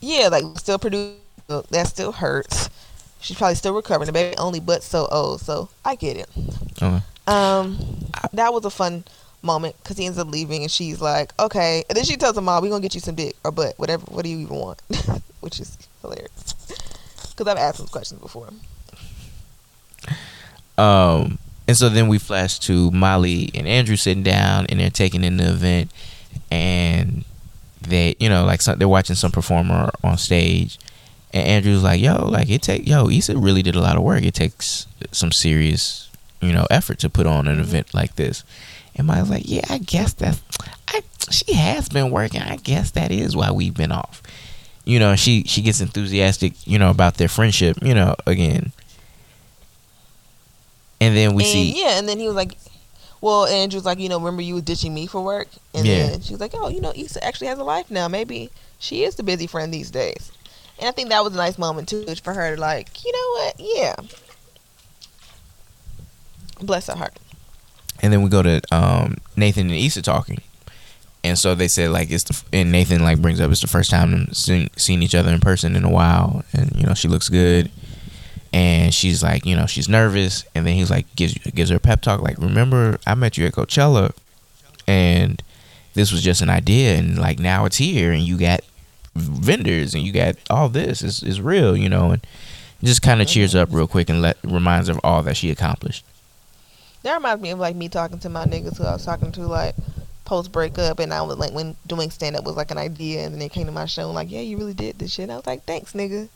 yeah, 0.00 0.26
like 0.26 0.42
still 0.58 0.80
produce 0.80 1.14
that 1.46 1.86
still 1.86 2.10
hurts. 2.10 2.68
She's 3.20 3.36
probably 3.36 3.54
still 3.54 3.74
recovering. 3.74 4.06
The 4.06 4.12
baby 4.12 4.36
only 4.36 4.58
but 4.58 4.82
so 4.82 5.06
old, 5.12 5.40
so 5.40 5.68
I 5.84 5.94
get 5.94 6.16
it. 6.16 6.28
Okay. 6.82 7.00
Um, 7.28 7.78
that 8.32 8.52
was 8.52 8.64
a 8.64 8.70
fun 8.70 9.04
moment 9.42 9.76
because 9.80 9.96
he 9.96 10.06
ends 10.06 10.18
up 10.18 10.28
leaving 10.28 10.62
and 10.62 10.70
she's 10.70 11.00
like, 11.00 11.32
okay. 11.38 11.84
And 11.88 11.96
then 11.96 12.04
she 12.04 12.16
tells 12.16 12.36
him, 12.36 12.44
"Mom, 12.44 12.64
we 12.64 12.68
gonna 12.68 12.82
get 12.82 12.94
you 12.94 13.00
some 13.00 13.14
dick 13.14 13.36
or 13.44 13.52
butt, 13.52 13.78
whatever. 13.78 14.04
What 14.06 14.24
do 14.24 14.28
you 14.28 14.38
even 14.38 14.56
want?" 14.56 14.82
Which 15.40 15.60
is 15.60 15.78
hilarious 16.02 16.54
because 17.30 17.46
I've 17.46 17.58
asked 17.58 17.78
those 17.78 17.90
questions 17.90 18.20
before. 18.20 18.48
Um, 20.76 21.38
and 21.70 21.76
so 21.76 21.88
then 21.88 22.08
we 22.08 22.18
flash 22.18 22.58
to 22.58 22.90
Molly 22.90 23.48
and 23.54 23.68
Andrew 23.68 23.94
sitting 23.94 24.24
down 24.24 24.66
and 24.68 24.80
they're 24.80 24.90
taking 24.90 25.22
in 25.22 25.36
the 25.36 25.50
event, 25.50 25.92
and 26.50 27.24
they, 27.80 28.16
you 28.18 28.28
know, 28.28 28.44
like 28.44 28.60
some, 28.60 28.76
they're 28.76 28.88
watching 28.88 29.14
some 29.14 29.30
performer 29.30 29.92
on 30.02 30.18
stage, 30.18 30.80
and 31.32 31.46
Andrew's 31.46 31.84
like, 31.84 32.00
"Yo, 32.00 32.26
like 32.26 32.50
it 32.50 32.62
take, 32.62 32.88
yo, 32.88 33.08
Issa 33.08 33.38
really 33.38 33.62
did 33.62 33.76
a 33.76 33.80
lot 33.80 33.96
of 33.96 34.02
work. 34.02 34.24
It 34.24 34.34
takes 34.34 34.88
some 35.12 35.30
serious, 35.30 36.10
you 36.40 36.52
know, 36.52 36.66
effort 36.72 36.98
to 36.98 37.08
put 37.08 37.28
on 37.28 37.46
an 37.46 37.54
mm-hmm. 37.54 37.62
event 37.62 37.94
like 37.94 38.16
this." 38.16 38.42
And 38.96 39.06
Molly's 39.06 39.30
like, 39.30 39.44
"Yeah, 39.46 39.66
I 39.70 39.78
guess 39.78 40.12
that's, 40.12 40.42
I, 40.88 41.02
she 41.30 41.52
has 41.52 41.88
been 41.88 42.10
working. 42.10 42.42
I 42.42 42.56
guess 42.56 42.90
that 42.90 43.12
is 43.12 43.36
why 43.36 43.52
we've 43.52 43.74
been 43.74 43.92
off." 43.92 44.24
You 44.84 44.98
know, 44.98 45.14
she 45.14 45.44
she 45.44 45.62
gets 45.62 45.80
enthusiastic, 45.80 46.66
you 46.66 46.80
know, 46.80 46.90
about 46.90 47.14
their 47.14 47.28
friendship, 47.28 47.76
you 47.80 47.94
know, 47.94 48.16
again. 48.26 48.72
And 51.00 51.16
then 51.16 51.34
we 51.34 51.42
and 51.44 51.52
see 51.52 51.80
yeah, 51.82 51.98
and 51.98 52.08
then 52.08 52.18
he 52.18 52.26
was 52.26 52.34
like, 52.36 52.52
"Well," 53.20 53.46
Andrew's 53.46 53.84
like, 53.86 53.98
"You 53.98 54.08
know, 54.08 54.18
remember 54.18 54.42
you 54.42 54.54
was 54.54 54.62
ditching 54.64 54.92
me 54.94 55.06
for 55.06 55.20
work?" 55.22 55.48
And 55.74 55.86
Yeah. 55.86 56.10
then 56.10 56.20
she 56.20 56.32
was 56.32 56.40
like, 56.40 56.52
"Oh, 56.54 56.68
you 56.68 56.80
know, 56.80 56.92
Issa 56.94 57.24
actually 57.24 57.46
has 57.48 57.58
a 57.58 57.64
life 57.64 57.90
now. 57.90 58.06
Maybe 58.08 58.50
she 58.78 59.04
is 59.04 59.14
the 59.14 59.22
busy 59.22 59.46
friend 59.46 59.72
these 59.72 59.90
days." 59.90 60.30
And 60.78 60.88
I 60.88 60.92
think 60.92 61.08
that 61.10 61.22
was 61.24 61.34
a 61.34 61.36
nice 61.36 61.58
moment 61.58 61.88
too 61.88 62.06
for 62.22 62.32
her 62.34 62.54
to 62.56 62.60
like, 62.60 63.04
you 63.04 63.12
know 63.12 63.44
what? 63.44 63.54
Yeah. 63.58 63.94
Bless 66.60 66.86
her 66.88 66.96
heart. 66.96 67.16
and 68.02 68.12
then 68.12 68.22
we 68.22 68.28
go 68.30 68.42
to 68.42 68.60
um, 68.72 69.16
Nathan 69.36 69.68
and 69.70 69.78
Issa 69.78 70.02
talking, 70.02 70.38
and 71.24 71.38
so 71.38 71.54
they 71.54 71.68
said 71.68 71.90
like 71.90 72.10
it's 72.10 72.24
the 72.24 72.42
and 72.52 72.70
Nathan 72.72 73.02
like 73.02 73.20
brings 73.20 73.40
up 73.40 73.50
it's 73.50 73.60
the 73.62 73.66
first 73.66 73.90
time 73.90 74.32
seen 74.32 74.68
each 75.02 75.14
other 75.14 75.32
in 75.32 75.40
person 75.40 75.76
in 75.76 75.84
a 75.84 75.90
while, 75.90 76.44
and 76.52 76.72
you 76.76 76.84
know 76.86 76.94
she 76.94 77.08
looks 77.08 77.28
good, 77.30 77.70
and 78.52 78.92
she's 78.92 79.22
like 79.22 79.46
you 79.46 79.56
know 79.56 79.66
she's 79.66 79.88
nervous, 79.88 80.44
and 80.54 80.66
then 80.66 80.74
he's 80.74 80.90
like 80.90 81.06
gives 81.16 81.34
gives 81.34 81.70
her 81.70 81.76
a 81.76 81.80
pep 81.80 82.02
talk 82.02 82.20
like 82.20 82.38
remember 82.38 82.98
I 83.06 83.14
met 83.14 83.38
you 83.38 83.46
at 83.46 83.52
Coachella, 83.52 84.12
and 84.86 85.42
this 85.94 86.12
was 86.12 86.22
just 86.22 86.42
an 86.42 86.50
idea, 86.50 86.96
and 86.96 87.18
like 87.18 87.38
now 87.38 87.64
it's 87.64 87.76
here, 87.76 88.12
and 88.12 88.22
you 88.22 88.36
got 88.38 88.60
vendors, 89.14 89.94
and 89.94 90.02
you 90.02 90.12
got 90.12 90.36
all 90.48 90.68
this 90.68 91.02
is 91.02 91.22
is 91.22 91.40
real, 91.40 91.76
you 91.76 91.88
know, 91.88 92.12
and 92.12 92.26
just 92.82 93.02
kind 93.02 93.20
of 93.20 93.28
cheers 93.28 93.54
up 93.54 93.68
real 93.72 93.86
quick 93.86 94.08
and 94.08 94.22
let 94.22 94.38
reminds 94.42 94.88
her 94.88 94.94
of 94.94 95.00
all 95.04 95.22
that 95.22 95.36
she 95.36 95.50
accomplished. 95.50 96.04
That 97.02 97.14
reminds 97.14 97.42
me 97.42 97.50
of 97.50 97.58
like 97.58 97.76
me 97.76 97.88
talking 97.88 98.18
to 98.20 98.28
my 98.28 98.44
niggas 98.44 98.78
who 98.78 98.84
I 98.84 98.92
was 98.92 99.04
talking 99.04 99.32
to 99.32 99.42
like 99.42 99.74
post 100.24 100.52
breakup, 100.52 100.98
and 100.98 101.12
I 101.12 101.22
was 101.22 101.38
like 101.38 101.52
when 101.52 101.76
doing 101.86 102.10
stand 102.10 102.36
up 102.36 102.44
was 102.44 102.56
like 102.56 102.70
an 102.70 102.78
idea, 102.78 103.24
and 103.24 103.32
then 103.32 103.38
they 103.38 103.48
came 103.48 103.66
to 103.66 103.72
my 103.72 103.86
show 103.86 104.06
and 104.06 104.14
like, 104.14 104.30
yeah, 104.30 104.40
you 104.40 104.56
really 104.56 104.74
did 104.74 104.98
this 104.98 105.12
shit. 105.12 105.24
And 105.24 105.32
I 105.32 105.36
was 105.36 105.46
like, 105.46 105.64
thanks, 105.64 105.92
nigga. 105.92 106.28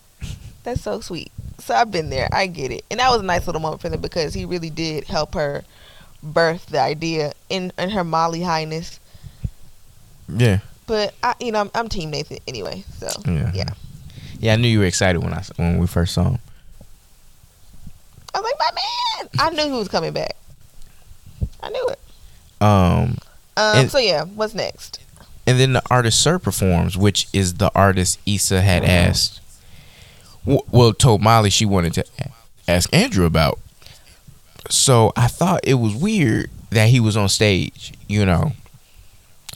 That's 0.64 0.82
so 0.82 1.00
sweet. 1.00 1.30
So 1.58 1.74
I've 1.74 1.90
been 1.90 2.10
there. 2.10 2.28
I 2.32 2.46
get 2.46 2.70
it, 2.72 2.84
and 2.90 3.00
that 3.00 3.10
was 3.10 3.20
a 3.20 3.24
nice 3.24 3.46
little 3.46 3.60
moment 3.62 3.80
for 3.80 3.88
them 3.88 4.00
because 4.00 4.34
he 4.34 4.44
really 4.44 4.70
did 4.70 5.04
help 5.04 5.34
her 5.34 5.64
birth 6.22 6.66
the 6.66 6.80
idea 6.80 7.32
in 7.48 7.72
in 7.78 7.90
her 7.90 8.04
Molly 8.04 8.42
highness. 8.42 8.98
Yeah. 10.28 10.58
But 10.86 11.14
I, 11.22 11.34
you 11.40 11.52
know, 11.52 11.60
I'm, 11.60 11.70
I'm 11.74 11.88
Team 11.88 12.10
Nathan 12.10 12.38
anyway. 12.46 12.84
So 12.98 13.08
Yeah. 13.26 13.50
yeah, 13.54 13.70
Yeah, 14.38 14.52
I 14.52 14.56
knew 14.56 14.68
you 14.68 14.80
were 14.80 14.84
excited 14.84 15.22
when 15.22 15.32
I 15.32 15.42
when 15.56 15.78
we 15.78 15.86
first 15.86 16.12
saw 16.14 16.24
him. 16.24 16.38
I 18.34 18.40
was 18.40 18.44
like, 18.44 18.58
my 18.58 18.70
man. 18.74 19.28
I 19.38 19.50
knew 19.64 19.72
he 19.72 19.78
was 19.78 19.88
coming 19.88 20.12
back. 20.12 20.36
I 21.62 21.70
knew 21.70 21.86
it. 21.88 21.98
Um, 22.60 23.16
Um. 23.56 23.76
And- 23.78 23.90
so 23.90 23.98
yeah, 23.98 24.24
what's 24.24 24.54
next? 24.54 25.00
and 25.46 25.60
then 25.60 25.74
the 25.74 25.82
artist 25.90 26.20
Sir 26.22 26.38
performs, 26.38 26.96
which 26.96 27.28
is 27.34 27.54
the 27.54 27.70
artist 27.74 28.18
Issa 28.26 28.62
had 28.62 28.82
asked. 28.84 29.40
Well, 30.46 30.92
told 30.92 31.22
Molly 31.22 31.50
she 31.50 31.64
wanted 31.64 31.94
to 31.94 32.04
ask 32.68 32.92
Andrew 32.92 33.24
about. 33.24 33.58
So 34.70 35.12
I 35.16 35.26
thought 35.26 35.60
it 35.64 35.74
was 35.74 35.94
weird 35.94 36.50
that 36.70 36.88
he 36.88 37.00
was 37.00 37.16
on 37.16 37.28
stage, 37.28 37.92
you 38.08 38.24
know, 38.26 38.52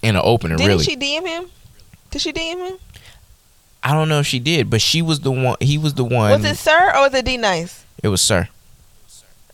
in 0.02 0.16
an 0.16 0.22
opener. 0.24 0.56
Didn't 0.56 0.68
really, 0.68 0.84
she 0.84 0.96
DM 0.96 1.26
him? 1.26 1.46
Did 2.10 2.22
she 2.22 2.32
DM 2.32 2.68
him? 2.70 2.78
I 3.82 3.92
don't 3.92 4.08
know 4.08 4.20
if 4.20 4.26
she 4.26 4.38
did, 4.38 4.70
but 4.70 4.80
she 4.80 5.02
was 5.02 5.20
the 5.20 5.30
one. 5.30 5.56
He 5.60 5.78
was 5.78 5.94
the 5.94 6.04
one. 6.04 6.30
Was 6.30 6.44
it 6.44 6.56
Sir 6.56 6.92
or 6.94 7.02
was 7.02 7.14
it 7.14 7.24
D 7.24 7.36
Nice? 7.36 7.84
it 8.02 8.08
was 8.08 8.20
Sir. 8.20 8.48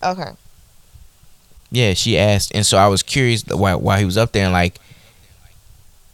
Okay. 0.02 0.30
Yeah, 1.70 1.94
she 1.94 2.18
asked, 2.18 2.52
and 2.54 2.64
so 2.64 2.78
I 2.78 2.86
was 2.86 3.02
curious 3.02 3.44
why 3.46 3.74
why 3.74 3.98
he 3.98 4.04
was 4.04 4.16
up 4.16 4.32
there, 4.32 4.44
and 4.44 4.52
like, 4.52 4.78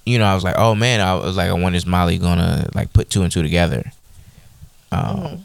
you 0.06 0.18
know, 0.18 0.24
I 0.24 0.34
was 0.34 0.42
like, 0.42 0.56
oh 0.56 0.74
man, 0.74 1.00
I 1.00 1.14
was 1.14 1.36
like, 1.36 1.50
I 1.50 1.52
wonder 1.52 1.76
is 1.76 1.86
Molly 1.86 2.16
gonna 2.18 2.68
like 2.74 2.92
put 2.92 3.10
two 3.10 3.22
and 3.22 3.30
two 3.30 3.42
together, 3.42 3.92
Um, 4.92 5.44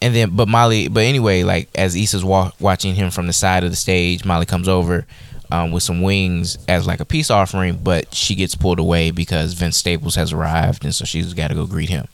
and 0.00 0.14
then 0.14 0.30
but 0.34 0.48
Molly 0.48 0.88
but 0.88 1.04
anyway 1.04 1.42
like 1.44 1.68
as 1.74 1.94
Issa's 1.94 2.24
wa- 2.24 2.50
watching 2.58 2.94
him 2.94 3.10
from 3.10 3.26
the 3.26 3.32
side 3.32 3.62
of 3.62 3.70
the 3.70 3.76
stage 3.76 4.24
Molly 4.24 4.46
comes 4.46 4.68
over 4.68 5.06
um, 5.50 5.70
with 5.70 5.82
some 5.82 6.00
wings 6.02 6.58
as 6.66 6.86
like 6.86 7.00
a 7.00 7.04
peace 7.04 7.30
offering 7.30 7.76
but 7.76 8.12
she 8.14 8.34
gets 8.34 8.54
pulled 8.54 8.78
away 8.78 9.10
because 9.10 9.52
Vince 9.52 9.76
Staples 9.76 10.14
has 10.16 10.32
arrived 10.32 10.84
and 10.84 10.94
so 10.94 11.04
she's 11.04 11.34
got 11.34 11.48
to 11.48 11.54
go 11.54 11.66
greet 11.66 11.88
him. 11.90 12.08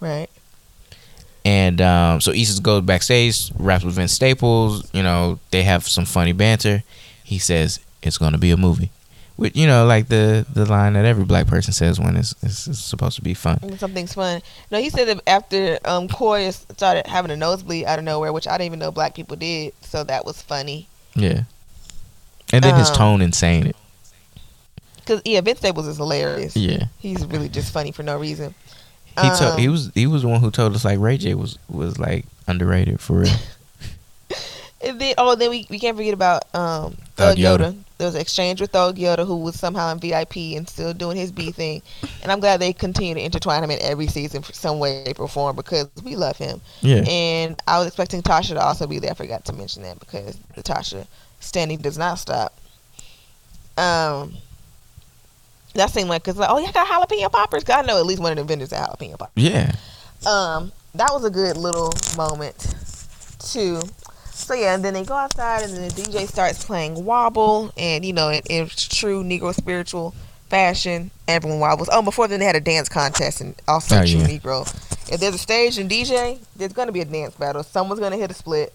Right. 0.00 0.28
and 1.44 1.80
um, 1.80 2.20
so 2.20 2.32
Issa 2.32 2.60
goes 2.60 2.82
backstage 2.82 3.52
raps 3.58 3.84
with 3.84 3.94
Vince 3.94 4.12
Staples 4.12 4.92
you 4.92 5.02
know 5.02 5.38
they 5.50 5.62
have 5.62 5.86
some 5.86 6.04
funny 6.06 6.32
banter. 6.32 6.82
He 7.22 7.38
says 7.38 7.78
it's 8.02 8.18
gonna 8.18 8.38
be 8.38 8.50
a 8.50 8.56
movie 8.56 8.90
with 9.36 9.56
you 9.56 9.66
know 9.66 9.84
like 9.86 10.08
the 10.08 10.46
the 10.52 10.64
line 10.66 10.92
that 10.92 11.04
every 11.04 11.24
black 11.24 11.46
person 11.46 11.72
says 11.72 11.98
when 11.98 12.16
it's, 12.16 12.34
it's, 12.42 12.66
it's 12.68 12.78
supposed 12.78 13.16
to 13.16 13.22
be 13.22 13.34
fun 13.34 13.58
When 13.62 13.76
Something's 13.78 14.14
fun. 14.14 14.42
No, 14.70 14.80
he 14.80 14.90
said 14.90 15.08
that 15.08 15.20
after 15.26 15.78
um 15.84 16.06
Koya 16.08 16.52
started 16.52 17.06
having 17.06 17.30
a 17.30 17.36
nosebleed 17.36 17.84
out 17.86 17.98
of 17.98 18.04
nowhere, 18.04 18.32
which 18.32 18.46
I 18.46 18.52
didn't 18.52 18.66
even 18.66 18.78
know 18.78 18.92
black 18.92 19.14
people 19.14 19.36
did, 19.36 19.72
so 19.80 20.04
that 20.04 20.24
was 20.24 20.40
funny. 20.42 20.86
yeah 21.14 21.42
and 22.52 22.62
then 22.62 22.74
his 22.76 22.90
Um, 22.90 22.96
tone 22.96 23.22
in 23.22 23.32
saying 23.32 23.66
it 23.66 23.76
Cause 25.06 25.20
yeah, 25.24 25.40
Vince 25.42 25.58
Staples 25.58 25.86
is 25.86 25.96
hilarious. 25.98 26.56
yeah 26.56 26.84
He's 26.98 27.24
really 27.26 27.48
just 27.48 27.72
funny 27.72 27.92
for 27.92 28.02
no 28.02 28.16
reason. 28.16 28.54
He 29.20 29.28
told 29.28 29.52
Um, 29.54 29.58
he 29.58 29.68
was 29.68 29.90
he 29.94 30.06
was 30.06 30.22
the 30.22 30.28
one 30.28 30.40
who 30.40 30.50
told 30.50 30.74
us 30.74 30.84
like 30.84 30.98
Ray 30.98 31.18
J 31.18 31.34
was 31.34 31.58
was 31.68 31.98
like 31.98 32.24
underrated 32.46 33.00
for 33.00 33.18
real. 33.20 33.34
And 34.86 35.00
then, 35.00 35.14
oh, 35.18 35.34
then 35.34 35.50
we, 35.50 35.66
we 35.70 35.78
can't 35.78 35.96
forget 35.96 36.14
about 36.14 36.44
um, 36.54 36.92
Thug 37.16 37.36
Thug 37.36 37.38
Yoda. 37.38 37.58
Yoda. 37.58 37.76
There 37.96 38.06
was 38.08 38.14
an 38.16 38.20
exchange 38.20 38.60
with 38.60 38.72
Thug 38.72 38.96
Yoda, 38.96 39.24
who 39.26 39.36
was 39.36 39.58
somehow 39.58 39.90
in 39.92 39.98
VIP 40.00 40.36
and 40.56 40.68
still 40.68 40.92
doing 40.92 41.16
his 41.16 41.30
B 41.30 41.52
thing. 41.52 41.80
And 42.22 42.30
I'm 42.32 42.40
glad 42.40 42.60
they 42.60 42.72
continue 42.72 43.14
to 43.14 43.20
intertwine 43.20 43.62
him 43.62 43.70
in 43.70 43.78
every 43.80 44.08
season 44.08 44.42
for 44.42 44.52
some 44.52 44.78
way, 44.80 45.04
shape, 45.06 45.20
or 45.20 45.28
form 45.28 45.54
because 45.56 45.88
we 46.02 46.16
love 46.16 46.36
him. 46.36 46.60
Yeah, 46.80 47.04
And 47.08 47.60
I 47.68 47.78
was 47.78 47.86
expecting 47.86 48.20
Tasha 48.22 48.48
to 48.54 48.60
also 48.60 48.86
be 48.86 48.98
there. 48.98 49.12
I 49.12 49.14
forgot 49.14 49.44
to 49.46 49.52
mention 49.52 49.82
that 49.84 50.00
because 50.00 50.36
the 50.56 50.62
Tasha 50.62 51.06
standing 51.40 51.78
does 51.78 51.96
not 51.96 52.18
stop. 52.18 52.58
Um, 53.78 54.34
that 55.74 55.90
seemed 55.90 56.08
like 56.08 56.22
because 56.22 56.36
like 56.38 56.50
oh 56.50 56.58
yeah, 56.58 56.68
I 56.68 56.72
got 56.72 56.86
jalapeno 56.86 57.30
poppers. 57.32 57.64
'Cause 57.64 57.76
I 57.76 57.82
know 57.82 57.98
at 57.98 58.06
least 58.06 58.20
one 58.22 58.30
of 58.32 58.38
the 58.38 58.44
vendors 58.44 58.70
had 58.70 58.86
jalapeno 58.88 59.18
poppers. 59.18 59.42
yeah, 59.42 59.72
Um, 60.26 60.70
that 60.94 61.10
was 61.12 61.24
a 61.24 61.30
good 61.30 61.56
little 61.56 61.92
moment 62.16 62.74
too. 63.40 63.80
So 64.34 64.54
yeah, 64.54 64.74
and 64.74 64.84
then 64.84 64.94
they 64.94 65.04
go 65.04 65.14
outside, 65.14 65.62
and 65.62 65.72
then 65.72 65.88
the 65.88 65.94
DJ 65.94 66.26
starts 66.26 66.64
playing 66.64 67.04
wobble, 67.04 67.72
and 67.76 68.04
you 68.04 68.12
know, 68.12 68.30
in, 68.30 68.42
in 68.50 68.66
true 68.68 69.22
Negro 69.22 69.54
spiritual 69.54 70.14
fashion, 70.48 71.10
everyone 71.28 71.60
wobbles. 71.60 71.88
Oh, 71.92 72.02
before 72.02 72.26
then 72.28 72.40
they 72.40 72.44
had 72.46 72.56
a 72.56 72.60
dance 72.60 72.88
contest, 72.88 73.40
and 73.40 73.54
also 73.68 73.96
Oh, 73.96 74.00
true 74.04 74.18
yeah. 74.20 74.26
Negro. 74.26 74.66
If 75.12 75.20
there's 75.20 75.34
a 75.34 75.38
stage 75.38 75.78
and 75.78 75.88
DJ, 75.90 76.38
there's 76.56 76.72
gonna 76.72 76.92
be 76.92 77.00
a 77.00 77.04
dance 77.04 77.34
battle. 77.36 77.62
Someone's 77.62 78.00
gonna 78.00 78.16
hit 78.16 78.30
a 78.30 78.34
split, 78.34 78.72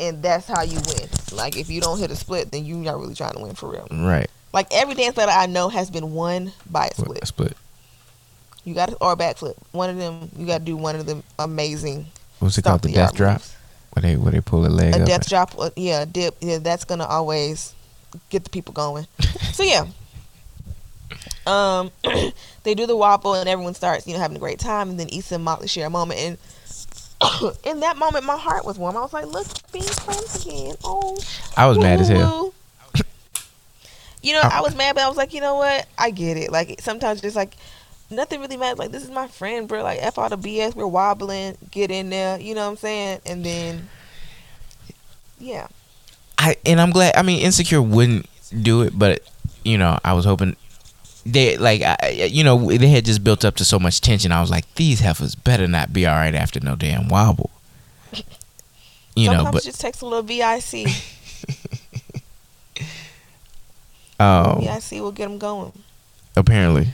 and 0.00 0.22
that's 0.22 0.46
how 0.48 0.62
you 0.62 0.80
win. 0.88 1.08
Like 1.32 1.56
if 1.56 1.70
you 1.70 1.80
don't 1.80 1.98
hit 1.98 2.10
a 2.10 2.16
split, 2.16 2.50
then 2.50 2.64
you're 2.64 2.78
not 2.78 2.98
really 2.98 3.14
trying 3.14 3.34
to 3.34 3.40
win 3.40 3.54
for 3.54 3.68
real. 3.70 3.86
right. 3.90 4.28
Like 4.52 4.66
every 4.72 4.94
dance 4.94 5.14
battle 5.14 5.34
I 5.36 5.46
know 5.46 5.68
has 5.68 5.90
been 5.90 6.12
won 6.12 6.52
by 6.68 6.86
a 6.88 6.94
split. 6.94 7.26
Split. 7.26 7.56
You 8.64 8.74
got 8.74 8.88
to 8.88 8.96
or 8.96 9.12
a 9.12 9.16
backflip. 9.16 9.56
One 9.72 9.90
of 9.90 9.96
them, 9.96 10.30
you 10.36 10.46
got 10.46 10.58
to 10.58 10.64
do 10.64 10.76
one 10.76 10.96
of 10.96 11.06
them 11.06 11.22
amazing. 11.38 12.06
What's 12.40 12.58
it 12.58 12.64
called? 12.64 12.82
The 12.82 12.92
death 12.92 13.14
drop. 13.14 13.34
moves. 13.34 13.54
Where 13.92 14.02
they 14.02 14.16
where 14.16 14.32
they 14.32 14.40
pull 14.40 14.66
a 14.66 14.68
leg 14.68 14.94
A 14.94 15.04
death 15.04 15.22
and- 15.22 15.26
drop, 15.28 15.54
uh, 15.58 15.70
yeah, 15.76 16.04
dip, 16.04 16.36
yeah. 16.40 16.58
That's 16.58 16.84
gonna 16.84 17.06
always 17.06 17.74
get 18.30 18.44
the 18.44 18.50
people 18.50 18.72
going. 18.74 19.06
so 19.52 19.62
yeah, 19.62 19.86
um, 21.46 21.90
they 22.62 22.74
do 22.74 22.86
the 22.86 22.96
wobble 22.96 23.34
and 23.34 23.48
everyone 23.48 23.74
starts, 23.74 24.06
you 24.06 24.14
know, 24.14 24.20
having 24.20 24.36
a 24.36 24.40
great 24.40 24.58
time. 24.58 24.90
And 24.90 25.00
then 25.00 25.08
Issa 25.10 25.36
and 25.36 25.44
Molly 25.44 25.68
share 25.68 25.86
a 25.86 25.90
moment, 25.90 26.20
and 26.20 26.38
in 27.64 27.80
that 27.80 27.96
moment, 27.96 28.24
my 28.24 28.36
heart 28.36 28.64
was 28.64 28.78
warm. 28.78 28.96
I 28.96 29.00
was 29.00 29.12
like, 29.12 29.26
"Look, 29.26 29.46
being 29.72 29.84
friends 29.84 30.44
again." 30.46 30.74
Oh, 30.84 31.18
I 31.56 31.66
was 31.66 31.78
mad 31.78 32.00
as 32.00 32.08
hell. 32.08 32.52
You 34.20 34.32
know, 34.32 34.40
I 34.42 34.62
was 34.62 34.74
mad, 34.74 34.96
but 34.96 35.04
I 35.04 35.08
was 35.08 35.16
like, 35.16 35.32
you 35.32 35.40
know 35.40 35.54
what? 35.54 35.86
I 35.96 36.10
get 36.10 36.36
it. 36.36 36.50
Like 36.50 36.80
sometimes 36.80 37.22
it's 37.22 37.36
like 37.36 37.54
nothing 38.10 38.40
really 38.40 38.56
matters. 38.56 38.78
Like 38.78 38.90
this 38.90 39.04
is 39.04 39.10
my 39.10 39.28
friend, 39.28 39.68
bro. 39.68 39.82
Like 39.82 39.98
f 40.00 40.18
all 40.18 40.28
the 40.28 40.38
BS. 40.38 40.74
We're 40.74 40.86
wobbling. 40.86 41.56
Get 41.70 41.90
in 41.90 42.10
there. 42.10 42.40
You 42.40 42.54
know 42.54 42.64
what 42.64 42.72
I'm 42.72 42.76
saying? 42.76 43.20
And 43.26 43.44
then, 43.44 43.88
yeah. 45.38 45.68
I 46.38 46.56
and 46.64 46.80
I'm 46.80 46.90
glad. 46.90 47.16
I 47.16 47.22
mean, 47.22 47.42
Insecure 47.42 47.82
wouldn't 47.82 48.26
do 48.62 48.82
it, 48.82 48.98
but 48.98 49.22
you 49.64 49.76
know, 49.78 49.98
I 50.04 50.12
was 50.14 50.24
hoping 50.24 50.56
they 51.26 51.56
like 51.58 51.82
I, 51.82 52.28
you 52.30 52.42
know 52.44 52.70
they 52.70 52.88
had 52.88 53.04
just 53.04 53.22
built 53.22 53.44
up 53.44 53.56
to 53.56 53.64
so 53.64 53.78
much 53.78 54.00
tension. 54.00 54.32
I 54.32 54.40
was 54.40 54.50
like, 54.50 54.72
these 54.74 55.00
heifers 55.00 55.34
better 55.34 55.66
not 55.66 55.92
be 55.92 56.06
all 56.06 56.14
right 56.14 56.34
after 56.34 56.60
no 56.60 56.76
damn 56.76 57.08
wobble. 57.08 57.50
You 59.14 59.26
Sometimes 59.26 59.44
know, 59.44 59.52
but 59.52 59.62
it 59.62 59.66
just 59.66 59.80
takes 59.80 60.00
a 60.00 60.06
little 60.06 60.22
VIC. 60.22 60.86
um, 64.20 64.60
VIC 64.60 65.00
will 65.02 65.10
get 65.10 65.28
them 65.28 65.38
going. 65.38 65.72
apparently, 66.36 66.88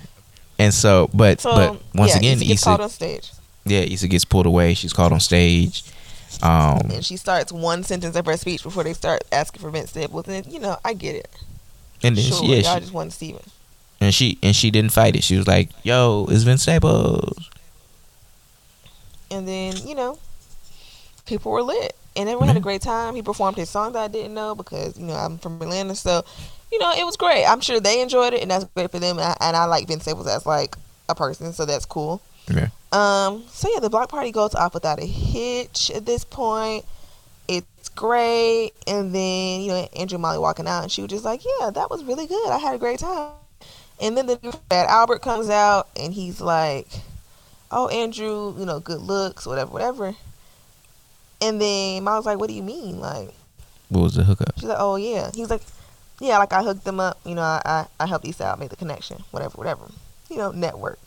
and 0.58 0.72
so, 0.72 1.10
but 1.14 1.40
So 1.40 1.50
but 1.52 1.82
once 1.94 2.12
yeah, 2.12 2.18
again, 2.18 2.36
Issa 2.38 2.44
gets 2.44 2.60
Issa, 2.60 2.64
called 2.64 2.80
on 2.82 2.90
stage, 2.90 3.30
yeah, 3.64 3.80
Issa 3.80 4.08
gets 4.08 4.24
pulled 4.24 4.46
away. 4.46 4.74
She's 4.74 4.92
called 4.92 5.12
on 5.12 5.20
stage. 5.20 5.84
Um, 6.42 6.80
and 6.90 7.04
she 7.04 7.16
starts 7.16 7.52
one 7.52 7.84
sentence 7.84 8.16
of 8.16 8.26
her 8.26 8.36
speech 8.36 8.62
before 8.64 8.82
they 8.84 8.92
start 8.92 9.22
asking 9.30 9.62
for 9.62 9.70
Vince 9.70 9.90
Staples. 9.90 10.26
And 10.28 10.44
you 10.46 10.58
know, 10.60 10.76
I 10.84 10.92
get 10.94 11.14
it. 11.16 11.28
and 12.02 12.16
then 12.16 12.24
Sure, 12.24 12.38
she, 12.40 12.46
yeah, 12.46 12.56
y'all 12.56 12.74
she, 12.74 12.80
just 12.80 12.92
want 12.92 13.12
Steven. 13.12 13.42
and 14.00 14.12
she 14.14 14.38
and 14.42 14.54
she 14.54 14.70
didn't 14.70 14.92
fight 14.92 15.14
it. 15.16 15.22
She 15.22 15.36
was 15.36 15.46
like, 15.46 15.70
"Yo, 15.84 16.26
it's 16.28 16.42
Vince 16.42 16.62
Staples." 16.62 17.50
And 19.30 19.48
then, 19.48 19.74
you 19.86 19.94
know, 19.94 20.18
people 21.26 21.50
were 21.52 21.62
lit. 21.62 21.96
And 22.16 22.28
everyone 22.28 22.46
had 22.48 22.56
a 22.56 22.60
great 22.60 22.82
time. 22.82 23.16
He 23.16 23.22
performed 23.22 23.56
his 23.56 23.68
songs 23.68 23.96
I 23.96 24.06
didn't 24.06 24.34
know 24.34 24.54
because, 24.54 24.96
you 24.96 25.04
know, 25.06 25.14
I'm 25.14 25.38
from 25.38 25.60
Atlanta. 25.60 25.96
So, 25.96 26.24
you 26.74 26.80
know, 26.80 26.92
it 26.92 27.04
was 27.04 27.16
great. 27.16 27.44
I'm 27.44 27.60
sure 27.60 27.78
they 27.78 28.02
enjoyed 28.02 28.34
it 28.34 28.42
and 28.42 28.50
that's 28.50 28.64
great 28.64 28.90
for 28.90 28.98
them. 28.98 29.18
And 29.18 29.28
I, 29.28 29.36
and 29.40 29.56
I 29.56 29.66
like 29.66 29.86
Vince 29.86 30.02
Staples 30.02 30.26
as 30.26 30.44
like 30.44 30.74
a 31.08 31.14
person, 31.14 31.52
so 31.52 31.64
that's 31.64 31.86
cool. 31.86 32.20
Yeah. 32.52 32.68
Um, 32.90 33.44
so 33.46 33.68
yeah, 33.72 33.78
the 33.78 33.88
block 33.88 34.08
party 34.08 34.32
goes 34.32 34.56
off 34.56 34.74
without 34.74 35.00
a 35.00 35.06
hitch 35.06 35.92
at 35.94 36.04
this 36.04 36.24
point. 36.24 36.84
It's 37.46 37.88
great. 37.90 38.72
And 38.88 39.14
then, 39.14 39.60
you 39.60 39.68
know, 39.68 39.88
Andrew 39.96 40.16
and 40.16 40.22
Molly 40.22 40.38
walking 40.38 40.66
out 40.66 40.82
and 40.82 40.90
she 40.90 41.00
was 41.00 41.12
just 41.12 41.24
like, 41.24 41.42
Yeah, 41.44 41.70
that 41.70 41.90
was 41.90 42.02
really 42.02 42.26
good. 42.26 42.50
I 42.50 42.58
had 42.58 42.74
a 42.74 42.78
great 42.78 42.98
time. 42.98 43.30
And 44.00 44.16
then 44.16 44.26
the 44.26 44.58
bad 44.68 44.88
Albert 44.88 45.22
comes 45.22 45.48
out 45.48 45.88
and 45.96 46.12
he's 46.12 46.40
like, 46.40 46.88
Oh, 47.70 47.86
Andrew, 47.86 48.52
you 48.58 48.66
know, 48.66 48.80
good 48.80 49.00
looks, 49.00 49.46
whatever, 49.46 49.70
whatever. 49.70 50.16
And 51.40 51.60
then 51.60 52.02
Molly's 52.02 52.26
like, 52.26 52.40
What 52.40 52.48
do 52.48 52.54
you 52.54 52.64
mean? 52.64 52.98
Like 52.98 53.30
What 53.90 54.02
was 54.02 54.14
the 54.14 54.24
hookup? 54.24 54.54
She's 54.56 54.64
like, 54.68 54.78
Oh 54.80 54.96
yeah. 54.96 55.30
He's 55.32 55.50
like, 55.50 55.62
Yeah, 56.24 56.38
like 56.38 56.54
I 56.54 56.62
hooked 56.62 56.84
them 56.84 57.00
up, 57.00 57.20
you 57.26 57.34
know, 57.34 57.42
I 57.42 57.60
I, 57.66 57.86
I 58.00 58.06
helped 58.06 58.24
East 58.24 58.40
out 58.40 58.58
make 58.58 58.70
the 58.70 58.76
connection, 58.76 59.22
whatever, 59.30 59.58
whatever. 59.58 59.82
You 60.30 60.38
know, 60.38 60.52
network. 60.52 60.98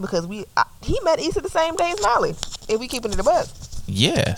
Because 0.00 0.24
we 0.24 0.44
I, 0.56 0.64
he 0.82 1.00
met 1.02 1.18
Issa 1.18 1.40
the 1.40 1.48
same 1.48 1.74
day 1.74 1.90
as 1.90 2.00
Molly. 2.00 2.36
If 2.68 2.78
we 2.78 2.86
keeping 2.86 3.12
it 3.12 3.18
a 3.18 3.24
buck. 3.24 3.48
Yeah. 3.86 4.36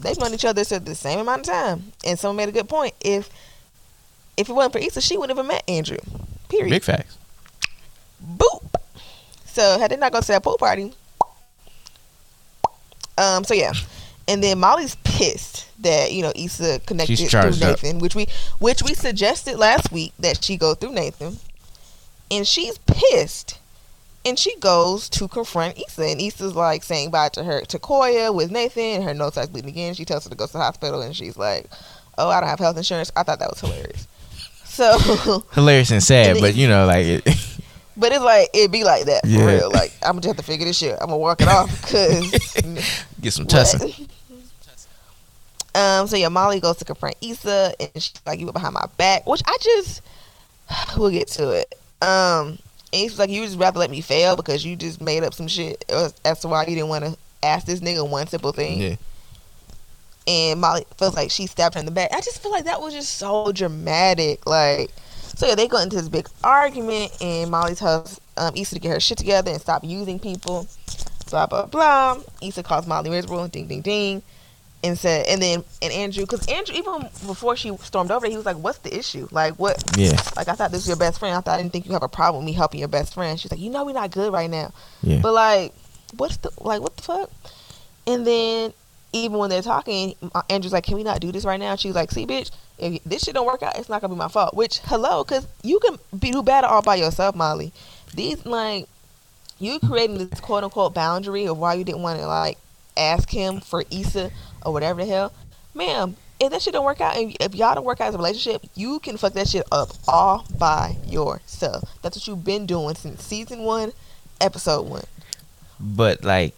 They've 0.00 0.18
known 0.18 0.34
each 0.34 0.44
other 0.44 0.60
at 0.60 0.84
the 0.84 0.94
same 0.94 1.20
amount 1.20 1.40
of 1.40 1.46
time. 1.46 1.92
And 2.04 2.18
someone 2.18 2.36
made 2.36 2.50
a 2.50 2.52
good 2.52 2.68
point. 2.68 2.92
If 3.00 3.30
if 4.36 4.50
it 4.50 4.52
wasn't 4.52 4.74
for 4.74 4.78
Issa, 4.80 5.00
she 5.00 5.16
wouldn't 5.16 5.38
have 5.38 5.46
met 5.46 5.64
Andrew. 5.66 5.96
Period. 6.50 6.68
Big 6.68 6.82
facts. 6.82 7.16
Boop. 8.22 8.74
So 9.46 9.78
had 9.78 9.90
they 9.90 9.96
not 9.96 10.12
gone 10.12 10.20
to 10.20 10.28
that 10.28 10.42
pool 10.42 10.58
party. 10.58 10.92
Um. 13.16 13.44
So 13.44 13.54
yeah, 13.54 13.72
and 14.30 14.42
then 14.42 14.58
Molly's 14.58 14.94
pissed 15.04 15.66
that 15.82 16.12
you 16.12 16.22
know 16.22 16.32
Issa 16.34 16.80
connected 16.86 17.18
through 17.18 17.26
charged 17.28 17.62
up. 17.62 17.82
Nathan, 17.82 17.98
which 17.98 18.14
we 18.14 18.26
which 18.60 18.82
we 18.82 18.94
suggested 18.94 19.58
last 19.58 19.90
week 19.92 20.12
that 20.20 20.42
she 20.42 20.56
go 20.56 20.74
through 20.74 20.92
Nathan, 20.92 21.36
and 22.30 22.46
she's 22.46 22.78
pissed. 22.78 23.58
And 24.22 24.38
she 24.38 24.54
goes 24.58 25.08
to 25.10 25.28
confront 25.28 25.78
Issa, 25.78 26.02
and 26.04 26.20
Issa's 26.20 26.54
like 26.54 26.82
saying 26.84 27.10
bye 27.10 27.30
to 27.30 27.42
her 27.42 27.62
to 27.62 27.78
Koya 27.78 28.34
with 28.34 28.50
Nathan, 28.50 28.82
and 28.96 29.04
her 29.04 29.14
nose 29.14 29.32
starts 29.32 29.48
bleeding 29.48 29.70
again. 29.70 29.94
She 29.94 30.04
tells 30.04 30.24
her 30.24 30.30
to 30.30 30.36
go 30.36 30.46
to 30.46 30.52
the 30.52 30.58
hospital, 30.58 31.00
and 31.00 31.16
she's 31.16 31.38
like, 31.38 31.70
"Oh, 32.18 32.28
I 32.28 32.38
don't 32.40 32.48
have 32.50 32.58
health 32.58 32.76
insurance." 32.76 33.10
I 33.16 33.22
thought 33.22 33.38
that 33.38 33.48
was 33.48 33.60
hilarious. 33.60 34.06
So 34.64 34.98
Hilarious 35.54 35.90
and 35.90 36.02
sad, 36.02 36.26
And 36.26 36.36
then- 36.36 36.42
but 36.42 36.54
you 36.54 36.68
know, 36.68 36.84
like 36.86 37.06
it, 37.06 37.24
But 37.96 38.12
it's 38.12 38.22
like 38.22 38.50
it'd 38.54 38.70
be 38.70 38.84
like 38.84 39.06
that 39.06 39.22
for 39.22 39.28
Yeah. 39.28 39.44
real. 39.56 39.70
Like 39.70 39.92
I'm 40.02 40.12
gonna 40.12 40.20
just 40.20 40.36
have 40.36 40.44
to 40.44 40.50
figure 40.52 40.66
this 40.66 40.76
shit. 40.76 40.92
I'm 41.00 41.06
gonna 41.06 41.16
walk 41.16 41.40
it 41.40 41.48
off 41.48 41.70
because. 41.80 42.30
get 43.22 43.32
some 43.32 43.46
tussing. 43.46 44.06
Um. 45.74 46.06
So 46.06 46.16
yeah, 46.16 46.28
Molly 46.28 46.60
goes 46.60 46.76
to 46.78 46.84
confront 46.84 47.16
Issa, 47.20 47.74
and 47.80 47.90
she's 47.94 48.12
like, 48.26 48.40
"You 48.40 48.46
were 48.46 48.52
behind 48.52 48.74
my 48.74 48.86
back," 48.96 49.26
which 49.26 49.42
I 49.46 49.56
just 49.60 50.02
we'll 50.96 51.10
get 51.10 51.28
to 51.28 51.50
it. 51.50 51.74
Um. 52.02 52.58
And 52.92 53.02
Issa's 53.04 53.18
like, 53.18 53.30
"You 53.30 53.44
just 53.44 53.58
rather 53.58 53.78
let 53.78 53.90
me 53.90 54.00
fail 54.00 54.36
because 54.36 54.64
you 54.64 54.76
just 54.76 55.00
made 55.00 55.22
up 55.22 55.34
some 55.34 55.46
shit 55.48 55.84
as- 55.88 56.14
as 56.24 56.40
to 56.40 56.48
why 56.48 56.62
you 56.66 56.74
didn't 56.74 56.88
want 56.88 57.04
to 57.04 57.16
ask 57.42 57.66
this 57.66 57.80
nigga 57.80 58.08
one 58.08 58.26
simple 58.26 58.52
thing." 58.52 58.80
Yeah. 58.80 58.96
and 60.26 60.60
Molly 60.60 60.84
feels 60.98 61.14
like 61.14 61.30
she 61.30 61.46
stabbed 61.46 61.74
her 61.74 61.80
in 61.80 61.86
the 61.86 61.92
back. 61.92 62.12
I 62.12 62.20
just 62.20 62.42
feel 62.42 62.52
like 62.52 62.64
that 62.64 62.80
was 62.80 62.92
just 62.94 63.16
so 63.16 63.52
dramatic. 63.52 64.46
Like, 64.46 64.90
so 65.36 65.46
yeah, 65.46 65.54
they 65.54 65.66
go 65.68 65.78
into 65.78 65.96
this 65.96 66.08
big 66.08 66.28
argument, 66.44 67.12
and 67.20 67.50
Molly 67.50 67.74
tells 67.74 68.20
um, 68.36 68.52
Issa 68.54 68.74
to 68.74 68.80
get 68.80 68.92
her 68.92 69.00
shit 69.00 69.18
together 69.18 69.50
and 69.50 69.60
stop 69.60 69.82
using 69.84 70.18
people. 70.18 70.66
blah 71.30 71.46
blah 71.46 71.66
blah. 71.66 72.18
Issa 72.42 72.62
calls 72.62 72.86
Molly 72.86 73.10
miserable, 73.10 73.46
ding 73.48 73.66
ding 73.66 73.80
ding, 73.82 74.22
and 74.82 74.98
said, 74.98 75.26
and 75.26 75.42
then 75.42 75.64
and 75.82 75.92
Andrew, 75.92 76.24
because 76.24 76.46
Andrew 76.46 76.74
even 76.74 77.02
before 77.26 77.56
she 77.56 77.76
stormed 77.78 78.10
over, 78.10 78.26
he 78.26 78.36
was 78.36 78.46
like, 78.46 78.56
"What's 78.56 78.78
the 78.78 78.96
issue? 78.96 79.28
Like 79.30 79.54
what? 79.54 79.82
Yeah. 79.96 80.20
Like 80.36 80.48
I 80.48 80.54
thought 80.54 80.70
this 80.70 80.82
was 80.82 80.88
your 80.88 80.96
best 80.96 81.18
friend. 81.18 81.36
I 81.36 81.40
thought 81.40 81.58
I 81.58 81.62
didn't 81.62 81.72
think 81.72 81.86
you 81.86 81.92
have 81.92 82.02
a 82.02 82.08
problem 82.08 82.44
with 82.44 82.46
me 82.46 82.52
helping 82.52 82.80
your 82.80 82.88
best 82.88 83.14
friend." 83.14 83.38
She's 83.38 83.50
like, 83.50 83.60
"You 83.60 83.70
know 83.70 83.84
we're 83.84 83.92
not 83.92 84.10
good 84.10 84.32
right 84.32 84.48
now." 84.48 84.72
Yeah. 85.02 85.20
But 85.20 85.34
like, 85.34 85.74
what's 86.16 86.38
the 86.38 86.50
like? 86.60 86.80
What 86.80 86.96
the 86.96 87.02
fuck? 87.02 87.30
And 88.06 88.26
then 88.26 88.72
even 89.12 89.38
when 89.38 89.50
they're 89.50 89.62
talking, 89.62 90.14
uh, 90.34 90.42
Andrew's 90.48 90.72
like, 90.72 90.84
"Can 90.84 90.96
we 90.96 91.02
not 91.02 91.20
do 91.20 91.30
this 91.30 91.44
right 91.44 91.60
now?" 91.60 91.76
She's 91.76 91.94
like, 91.94 92.10
"See, 92.10 92.26
bitch, 92.26 92.50
if 92.78 93.04
this 93.04 93.24
shit 93.24 93.34
don't 93.34 93.46
work 93.46 93.62
out, 93.62 93.78
it's 93.78 93.90
not 93.90 94.00
gonna 94.00 94.14
be 94.14 94.18
my 94.18 94.28
fault." 94.28 94.54
Which, 94.54 94.78
hello, 94.84 95.24
because 95.24 95.46
you 95.62 95.78
can 95.80 95.98
be 96.18 96.30
do 96.30 96.42
better 96.42 96.66
all 96.66 96.82
by 96.82 96.96
yourself, 96.96 97.34
Molly. 97.34 97.72
These 98.14 98.46
like, 98.46 98.88
you 99.58 99.78
creating 99.78 100.16
this 100.16 100.40
quote 100.40 100.64
unquote 100.64 100.94
boundary 100.94 101.46
of 101.46 101.58
why 101.58 101.74
you 101.74 101.84
didn't 101.84 102.02
want 102.02 102.18
to 102.18 102.26
like 102.26 102.56
ask 102.96 103.30
him 103.30 103.60
for 103.60 103.84
Issa 103.90 104.30
or 104.64 104.72
whatever 104.72 105.04
the 105.04 105.10
hell, 105.10 105.32
ma'am. 105.74 106.16
If 106.38 106.50
that 106.52 106.62
shit 106.62 106.72
don't 106.72 106.86
work 106.86 107.02
out, 107.02 107.16
and 107.16 107.36
if 107.38 107.54
y'all 107.54 107.74
don't 107.74 107.84
work 107.84 108.00
out 108.00 108.08
as 108.08 108.14
a 108.14 108.18
relationship, 108.18 108.62
you 108.74 108.98
can 109.00 109.18
fuck 109.18 109.34
that 109.34 109.48
shit 109.48 109.66
up 109.70 109.90
all 110.08 110.46
by 110.58 110.96
yourself. 111.06 111.84
That's 112.00 112.16
what 112.16 112.26
you've 112.26 112.44
been 112.44 112.64
doing 112.64 112.94
since 112.94 113.22
season 113.22 113.64
one, 113.64 113.92
episode 114.40 114.88
one. 114.88 115.04
but 115.78 116.24
like 116.24 116.54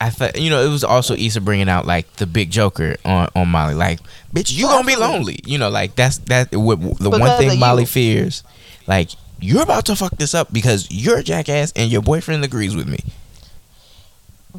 I 0.00 0.10
thought, 0.10 0.36
you 0.40 0.50
know, 0.50 0.60
it 0.62 0.68
was 0.68 0.82
also 0.82 1.14
Issa 1.14 1.40
bringing 1.40 1.68
out 1.68 1.86
like 1.86 2.12
the 2.14 2.26
big 2.26 2.50
Joker 2.50 2.96
on 3.04 3.28
on 3.36 3.48
Molly, 3.48 3.74
like, 3.74 4.00
bitch, 4.34 4.52
you 4.52 4.66
gonna 4.66 4.86
be 4.86 4.96
lonely, 4.96 5.38
you 5.44 5.58
know, 5.58 5.68
like 5.70 5.94
that's 5.94 6.18
that. 6.18 6.54
What, 6.54 6.80
the 6.98 7.10
one 7.10 7.38
thing 7.38 7.60
Molly 7.60 7.84
you. 7.84 7.86
fears, 7.86 8.42
like, 8.86 9.10
you're 9.38 9.62
about 9.62 9.86
to 9.86 9.96
fuck 9.96 10.16
this 10.16 10.34
up 10.34 10.52
because 10.52 10.90
you're 10.90 11.18
a 11.18 11.22
jackass 11.22 11.72
and 11.76 11.90
your 11.90 12.02
boyfriend 12.02 12.42
agrees 12.42 12.74
with 12.74 12.88
me. 12.88 12.98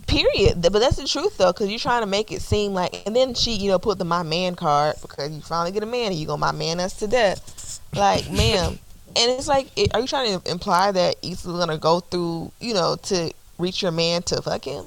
Period. 0.08 0.62
But 0.62 0.74
that's 0.80 0.98
the 0.98 1.08
truth 1.08 1.38
though, 1.38 1.52
because 1.54 1.70
you're 1.70 1.80
trying 1.80 2.02
to 2.02 2.08
make 2.08 2.32
it 2.32 2.42
seem 2.42 2.74
like, 2.74 3.04
and 3.06 3.16
then 3.16 3.34
she, 3.34 3.52
you 3.54 3.70
know, 3.70 3.80
put 3.80 4.00
the 4.00 4.06
my 4.06 4.24
man 4.24 4.56
card 4.56 4.96
because 5.02 5.32
you 5.32 5.42
finally 5.42 5.72
get 5.72 5.84
a 5.84 5.88
man 5.88 6.08
and 6.08 6.16
you 6.16 6.26
gonna 6.26 6.40
my 6.40 6.52
man 6.52 6.80
us 6.80 6.94
to 7.00 7.08
death. 7.08 7.80
Like, 7.96 8.30
ma'am, 8.32 8.80
and 9.16 9.32
it's 9.32 9.48
like, 9.48 9.68
are 9.94 10.00
you 10.00 10.08
trying 10.08 10.40
to 10.40 10.52
imply 10.52 10.92
that 10.92 11.18
Issa's 11.22 11.46
gonna 11.60 11.78
go 11.78 12.00
through, 12.00 12.52
you 12.60 12.74
know, 12.74 12.96
to 13.04 13.32
reach 13.60 13.82
your 13.84 13.92
man 13.92 14.24
to 14.24 14.42
fuck 14.42 14.66
him? 14.66 14.86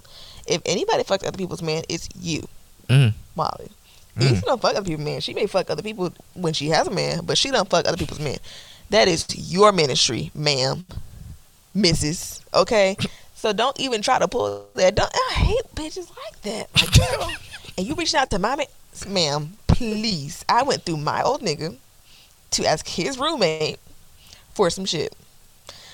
If 0.48 0.62
anybody 0.66 1.04
fucks 1.04 1.26
other 1.26 1.38
people's 1.38 1.62
man, 1.62 1.84
it's 1.88 2.08
you, 2.20 2.46
Mm. 2.88 3.12
Molly. 3.34 3.68
Mm. 4.16 4.32
Issa 4.32 4.42
don't 4.46 4.60
fuck 4.62 4.76
other 4.76 4.84
people's 4.84 5.04
man. 5.04 5.20
She 5.20 5.34
may 5.34 5.46
fuck 5.46 5.70
other 5.70 5.82
people 5.82 6.12
when 6.34 6.52
she 6.52 6.68
has 6.68 6.86
a 6.86 6.90
man, 6.90 7.20
but 7.24 7.36
she 7.36 7.50
don't 7.50 7.68
fuck 7.68 7.86
other 7.86 7.96
people's 7.96 8.20
men. 8.20 8.38
That 8.90 9.08
is 9.08 9.26
your 9.52 9.72
ministry, 9.72 10.30
ma'am, 10.34 10.86
Mrs. 11.76 12.40
Okay, 12.54 12.96
so 13.37 13.53
don't 13.53 13.79
even 13.79 14.01
try 14.01 14.18
to 14.18 14.27
pull 14.27 14.66
that. 14.75 14.94
Don't 14.94 15.12
I 15.14 15.35
hate 15.35 15.75
bitches 15.75 16.09
like 16.09 16.42
that. 16.42 16.68
Like, 16.81 16.92
girl, 16.92 17.31
and 17.77 17.87
you 17.87 17.94
reaching 17.94 18.18
out 18.18 18.31
to 18.31 18.38
my 18.38 18.57
man, 18.57 18.66
ma'am. 19.07 19.53
Please, 19.66 20.42
I 20.49 20.62
went 20.62 20.83
through 20.83 20.96
my 20.96 21.22
old 21.22 21.42
nigga 21.42 21.77
to 22.53 22.66
ask 22.66 22.88
his 22.88 23.18
roommate 23.18 23.79
for 24.55 24.70
some 24.70 24.87
shit 24.87 25.14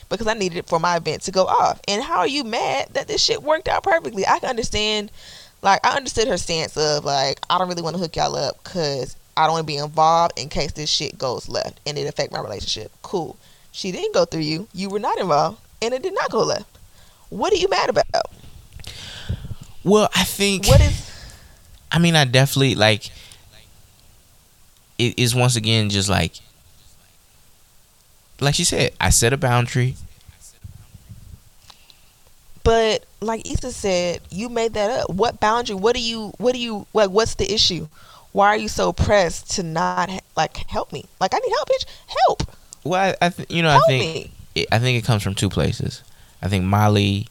because 0.09 0.29
I 0.29 0.35
needed 0.35 0.59
it 0.59 0.69
for 0.69 0.79
my 0.79 0.97
event 0.97 1.23
to 1.23 1.33
go 1.33 1.47
off. 1.47 1.81
And 1.89 2.03
how 2.03 2.19
are 2.19 2.29
you 2.29 2.45
mad 2.45 2.91
that 2.93 3.09
this 3.09 3.23
shit 3.23 3.43
worked 3.43 3.67
out 3.67 3.83
perfectly? 3.83 4.25
I 4.25 4.39
can 4.39 4.51
understand. 4.51 5.11
Like 5.63 5.85
I 5.85 5.97
understood 5.97 6.29
her 6.29 6.39
stance 6.39 6.77
of 6.77 7.05
like 7.05 7.41
I 7.51 7.59
don't 7.59 7.69
really 7.69 7.83
want 7.83 7.97
to 7.97 8.03
hook 8.03 8.15
y'all 8.15 8.37
up 8.37 8.63
because 8.63 9.17
I 9.37 9.47
don't 9.47 9.55
want 9.55 9.67
to 9.67 9.73
be 9.73 9.79
involved 9.79 10.39
in 10.39 10.49
case 10.49 10.73
this 10.73 10.91
shit 10.91 11.19
goes 11.19 11.49
left 11.49 11.81
and 11.87 11.99
it 11.99 12.07
affect 12.07 12.33
my 12.33 12.41
relationship. 12.41 12.93
Cool. 13.03 13.37
She 13.73 13.91
didn't 13.91 14.15
go 14.15 14.27
through 14.27 14.43
you. 14.43 14.69
You 14.73 14.91
were 14.91 15.01
not 15.01 15.19
involved, 15.19 15.59
and 15.81 15.93
it 15.93 16.03
did 16.03 16.15
not 16.15 16.31
go 16.31 16.45
left. 16.45 16.72
What 17.33 17.51
are 17.55 17.57
you 17.57 17.69
mad 17.69 17.89
about? 17.89 18.27
Well, 19.83 20.11
I 20.15 20.25
think 20.25 20.67
What 20.67 20.83
is? 20.83 21.11
I 21.91 21.99
mean, 21.99 22.15
I 22.15 22.27
definitely 22.27 22.75
like. 22.75 23.11
It 24.99 25.19
is 25.19 25.35
once 25.35 25.57
again 25.57 25.89
just 25.89 26.11
like, 26.11 26.35
like 28.39 28.55
she 28.55 28.65
said, 28.65 28.93
I 29.01 29.09
set 29.09 29.33
a 29.33 29.39
boundary. 29.39 29.97
But 32.65 33.07
like 33.21 33.51
Issa 33.51 33.73
said, 33.73 34.21
you 34.31 34.51
made 34.51 34.75
that 34.75 34.91
up. 34.91 35.11
What 35.11 35.41
boundary? 35.41 35.75
What 35.75 35.97
do 35.97 36.03
you? 36.03 36.35
What 36.37 36.53
do 36.53 36.61
you? 36.61 36.87
Like, 36.93 37.09
what's 37.09 37.37
the 37.37 37.51
issue? 37.51 37.89
Why 38.33 38.49
are 38.49 38.57
you 38.59 38.69
so 38.69 38.93
pressed 38.93 39.53
to 39.53 39.63
not 39.63 40.11
like 40.37 40.59
help 40.69 40.93
me? 40.93 41.07
Like 41.19 41.33
I 41.35 41.39
need 41.39 41.53
help, 41.53 41.69
bitch. 41.69 41.87
Help, 42.27 42.57
Well, 42.85 43.15
I, 43.21 43.27
I 43.27 43.29
th- 43.31 43.51
you 43.51 43.63
know, 43.63 43.71
I 43.71 43.81
think 43.87 44.31
it, 44.55 44.69
I 44.71 44.79
think 44.79 45.03
it 45.03 45.07
comes 45.07 45.23
from 45.23 45.35
two 45.35 45.49
places. 45.49 46.03
I 46.43 46.49
think 46.49 46.65
Molly, 46.65 47.27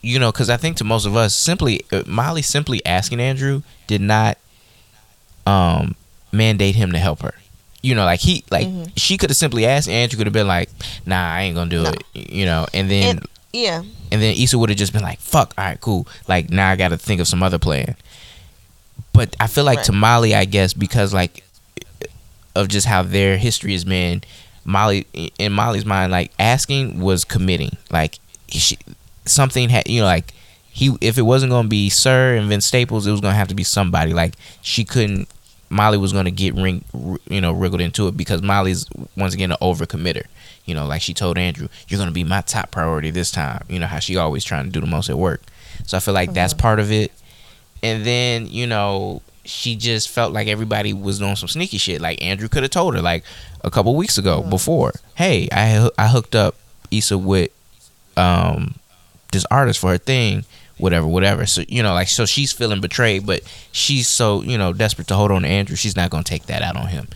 you 0.00 0.18
know, 0.18 0.32
because 0.32 0.48
I 0.50 0.56
think 0.56 0.76
to 0.78 0.84
most 0.84 1.04
of 1.06 1.14
us, 1.16 1.34
simply 1.34 1.82
uh, 1.92 2.02
Molly 2.06 2.42
simply 2.42 2.84
asking 2.86 3.20
Andrew 3.20 3.62
did 3.86 4.00
not 4.00 4.38
um 5.46 5.94
mandate 6.32 6.74
him 6.76 6.92
to 6.92 6.98
help 6.98 7.20
her. 7.22 7.34
You 7.82 7.94
know, 7.96 8.04
like 8.04 8.20
he 8.20 8.44
like 8.50 8.66
Mhm. 8.68 8.92
she 8.96 9.16
could 9.18 9.30
have 9.30 9.36
simply 9.36 9.66
asked. 9.66 9.88
Andrew 9.88 10.16
could 10.16 10.26
have 10.26 10.32
been 10.32 10.46
like, 10.46 10.70
"Nah, 11.04 11.34
I 11.34 11.42
ain't 11.42 11.56
gonna 11.56 11.68
do 11.70 11.82
No. 11.82 11.90
it." 11.90 12.02
You 12.14 12.46
know, 12.46 12.66
and 12.72 12.90
then 12.90 13.18
And 13.18 13.26
yeah, 13.52 13.82
and 14.12 14.22
then 14.22 14.34
Issa 14.36 14.56
would 14.56 14.68
have 14.70 14.78
just 14.78 14.92
been 14.92 15.02
like, 15.02 15.20
"Fuck, 15.20 15.52
all 15.58 15.64
right, 15.64 15.80
cool." 15.80 16.06
Like 16.28 16.48
now 16.50 16.70
I 16.70 16.76
got 16.76 16.88
to 16.88 16.96
think 16.98 17.20
of 17.20 17.26
some 17.28 17.42
other 17.42 17.58
plan. 17.58 17.96
But 19.12 19.34
I 19.40 19.46
feel 19.48 19.64
like 19.64 19.78
Right. 19.78 19.86
to 19.86 19.92
Molly, 19.92 20.34
I 20.34 20.44
guess 20.46 20.72
because 20.72 21.12
like 21.12 21.42
of 22.54 22.68
just 22.68 22.86
how 22.86 23.02
their 23.02 23.36
history 23.36 23.72
has 23.72 23.84
been, 23.84 24.22
Molly 24.64 25.06
in 25.38 25.52
Molly's 25.52 25.84
mind, 25.84 26.12
like 26.12 26.30
asking 26.38 27.00
was 27.00 27.24
committing. 27.24 27.76
Like 27.90 28.20
she, 28.60 28.78
something 29.24 29.68
had 29.68 29.88
you 29.88 30.00
know 30.00 30.06
like 30.06 30.34
he 30.72 30.96
if 31.00 31.18
it 31.18 31.22
wasn't 31.22 31.50
gonna 31.50 31.68
be 31.68 31.90
Sir 31.90 32.34
and 32.36 32.48
Vince 32.48 32.66
Staples, 32.66 33.06
it 33.06 33.10
was 33.10 33.20
gonna 33.20 33.34
have 33.34 33.48
to 33.48 33.54
be 33.54 33.62
somebody. 33.64 34.14
Like 34.14 34.34
she 34.62 34.84
couldn't. 34.84 35.28
Molly 35.68 35.98
was 35.98 36.12
gonna 36.12 36.30
get 36.30 36.54
ring, 36.54 36.84
you 37.28 37.40
know, 37.40 37.52
wriggled 37.52 37.80
into 37.80 38.08
it 38.08 38.16
because 38.16 38.42
Molly's 38.42 38.86
once 39.16 39.34
again 39.34 39.52
an 39.52 39.58
overcommitter. 39.60 40.24
You 40.64 40.74
know, 40.74 40.86
like 40.86 41.02
she 41.02 41.12
told 41.12 41.36
Andrew, 41.36 41.68
"You're 41.88 41.98
gonna 41.98 42.10
be 42.10 42.24
my 42.24 42.40
top 42.40 42.70
priority 42.70 43.10
this 43.10 43.30
time." 43.30 43.64
You 43.68 43.78
know 43.78 43.86
how 43.86 43.98
she 43.98 44.16
always 44.16 44.44
trying 44.44 44.64
to 44.64 44.70
do 44.70 44.80
the 44.80 44.86
most 44.86 45.10
at 45.10 45.18
work. 45.18 45.42
So 45.86 45.96
I 45.96 46.00
feel 46.00 46.14
like 46.14 46.32
that's 46.32 46.54
uh-huh. 46.54 46.62
part 46.62 46.80
of 46.80 46.90
it. 46.90 47.12
And 47.82 48.04
then 48.06 48.46
you 48.46 48.66
know 48.66 49.20
she 49.44 49.76
just 49.76 50.08
felt 50.08 50.32
like 50.32 50.48
everybody 50.48 50.92
was 50.94 51.18
doing 51.18 51.36
some 51.36 51.48
sneaky 51.48 51.78
shit. 51.78 52.00
Like 52.00 52.22
Andrew 52.22 52.48
could 52.48 52.62
have 52.62 52.70
told 52.70 52.94
her 52.94 53.02
like 53.02 53.24
a 53.62 53.70
couple 53.70 53.94
weeks 53.94 54.16
ago 54.16 54.40
uh-huh. 54.40 54.50
before, 54.50 54.92
"Hey, 55.16 55.48
I 55.52 55.90
I 55.98 56.08
hooked 56.08 56.34
up 56.34 56.54
Issa 56.90 57.18
with 57.18 57.50
um 58.16 58.74
this 59.32 59.44
artist 59.50 59.78
for 59.80 59.90
her 59.90 59.98
thing." 59.98 60.44
Whatever, 60.78 61.06
whatever. 61.06 61.46
So 61.46 61.62
you 61.68 61.82
know, 61.82 61.92
like, 61.94 62.08
so 62.08 62.26
she's 62.26 62.50
feeling 62.52 62.80
betrayed, 62.80 63.24
but 63.24 63.42
she's 63.70 64.08
so 64.08 64.42
you 64.42 64.58
know 64.58 64.72
desperate 64.72 65.06
to 65.08 65.14
hold 65.14 65.30
on 65.30 65.42
to 65.42 65.48
Andrew. 65.48 65.76
She's 65.76 65.94
not 65.96 66.10
gonna 66.10 66.24
take 66.24 66.46
that 66.46 66.62
out 66.62 66.76
on 66.76 66.88
him. 66.88 67.06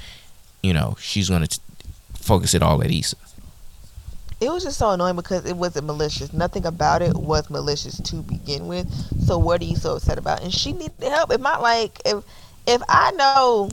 You 0.62 0.72
know, 0.72 0.96
she's 1.00 1.28
gonna 1.28 1.48
t- 1.48 1.60
focus 2.14 2.54
it 2.54 2.62
all 2.62 2.80
at 2.82 2.90
Issa. 2.90 3.16
it 4.40 4.50
was 4.50 4.62
just 4.64 4.78
so 4.78 4.90
annoying 4.90 5.16
because 5.16 5.44
it 5.46 5.56
wasn't 5.56 5.86
malicious. 5.86 6.32
Nothing 6.32 6.66
about 6.66 7.02
it 7.02 7.16
was 7.16 7.48
malicious 7.50 7.98
to 8.02 8.16
begin 8.16 8.68
with. 8.68 8.86
So 9.24 9.38
what 9.38 9.60
are 9.62 9.64
you 9.64 9.76
so 9.76 9.96
upset 9.96 10.18
about? 10.18 10.42
And 10.42 10.52
she 10.52 10.72
needed 10.72 10.92
help. 11.00 11.32
If 11.32 11.40
not 11.40 11.62
like 11.62 12.00
if 12.04 12.22
if 12.66 12.82
I 12.88 13.10
know, 13.12 13.70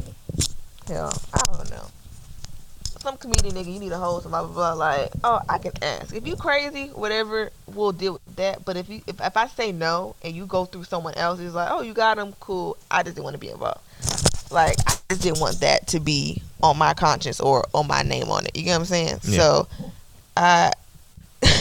hell, 0.88 1.14
I 1.34 1.42
don't 1.58 1.70
know. 1.70 1.88
Some 3.04 3.18
comedian 3.18 3.54
nigga, 3.54 3.74
you 3.74 3.80
need 3.82 3.92
a 3.92 3.98
host, 3.98 4.30
blah 4.30 4.44
blah 4.46 4.54
blah. 4.54 4.74
Like, 4.74 5.12
oh, 5.26 5.42
I 5.50 5.58
can 5.58 5.74
ask. 5.82 6.16
If 6.16 6.26
you 6.26 6.38
crazy, 6.38 6.88
whatever, 6.88 7.52
we'll 7.68 7.92
deal 7.92 8.14
with 8.14 8.36
that. 8.38 8.64
But 8.64 8.78
if 8.78 8.88
you, 8.88 9.02
if, 9.06 9.20
if 9.20 9.36
I 9.36 9.48
say 9.48 9.74
no 9.74 10.16
and 10.24 10.34
you 10.34 10.46
go 10.46 10.64
through 10.64 10.86
someone 10.86 11.14
else, 11.16 11.42
it's 11.42 11.54
like, 11.54 11.70
oh, 11.70 11.82
you 11.82 11.94
got 11.94 12.18
him, 12.18 12.34
cool. 12.40 12.78
I 12.90 13.04
just 13.04 13.16
didn't 13.16 13.26
want 13.26 13.34
to 13.34 13.40
be 13.40 13.50
involved. 13.50 13.82
Like, 14.52 14.78
I 14.88 14.96
just 15.10 15.22
didn't 15.22 15.42
want 15.42 15.60
that 15.60 15.88
to 15.88 16.00
be 16.00 16.42
on 16.62 16.78
my 16.78 16.94
conscience 16.94 17.42
or 17.42 17.66
on 17.74 17.88
my 17.88 18.04
name 18.04 18.30
on 18.30 18.46
it. 18.46 18.56
You 18.56 18.64
get 18.64 18.72
what 18.72 18.80
I'm 18.80 18.86
saying? 18.86 19.20
Yeah. 19.24 19.38
So, 19.38 19.68
I. 20.38 20.72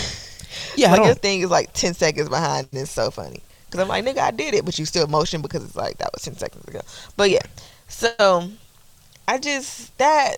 Yeah, 0.76 0.92
like 0.92 1.02
don't- 1.02 1.18
thing 1.18 1.40
is 1.40 1.50
like 1.50 1.72
ten 1.72 1.92
seconds 1.92 2.28
behind. 2.28 2.68
And 2.72 2.80
it's 2.82 2.90
so 2.90 3.10
funny 3.10 3.42
because 3.66 3.80
I'm 3.80 3.88
like, 3.88 4.04
nigga, 4.04 4.18
I 4.18 4.30
did 4.30 4.54
it, 4.54 4.64
but 4.64 4.78
you 4.78 4.86
still 4.86 5.06
motion 5.06 5.42
because 5.42 5.64
it's 5.64 5.76
like 5.76 5.98
that 5.98 6.10
was 6.12 6.22
ten 6.22 6.34
seconds 6.36 6.66
ago. 6.66 6.80
But 7.16 7.30
yeah, 7.30 7.42
so 7.88 8.48
I 9.28 9.38
just 9.38 9.96
that. 9.98 10.36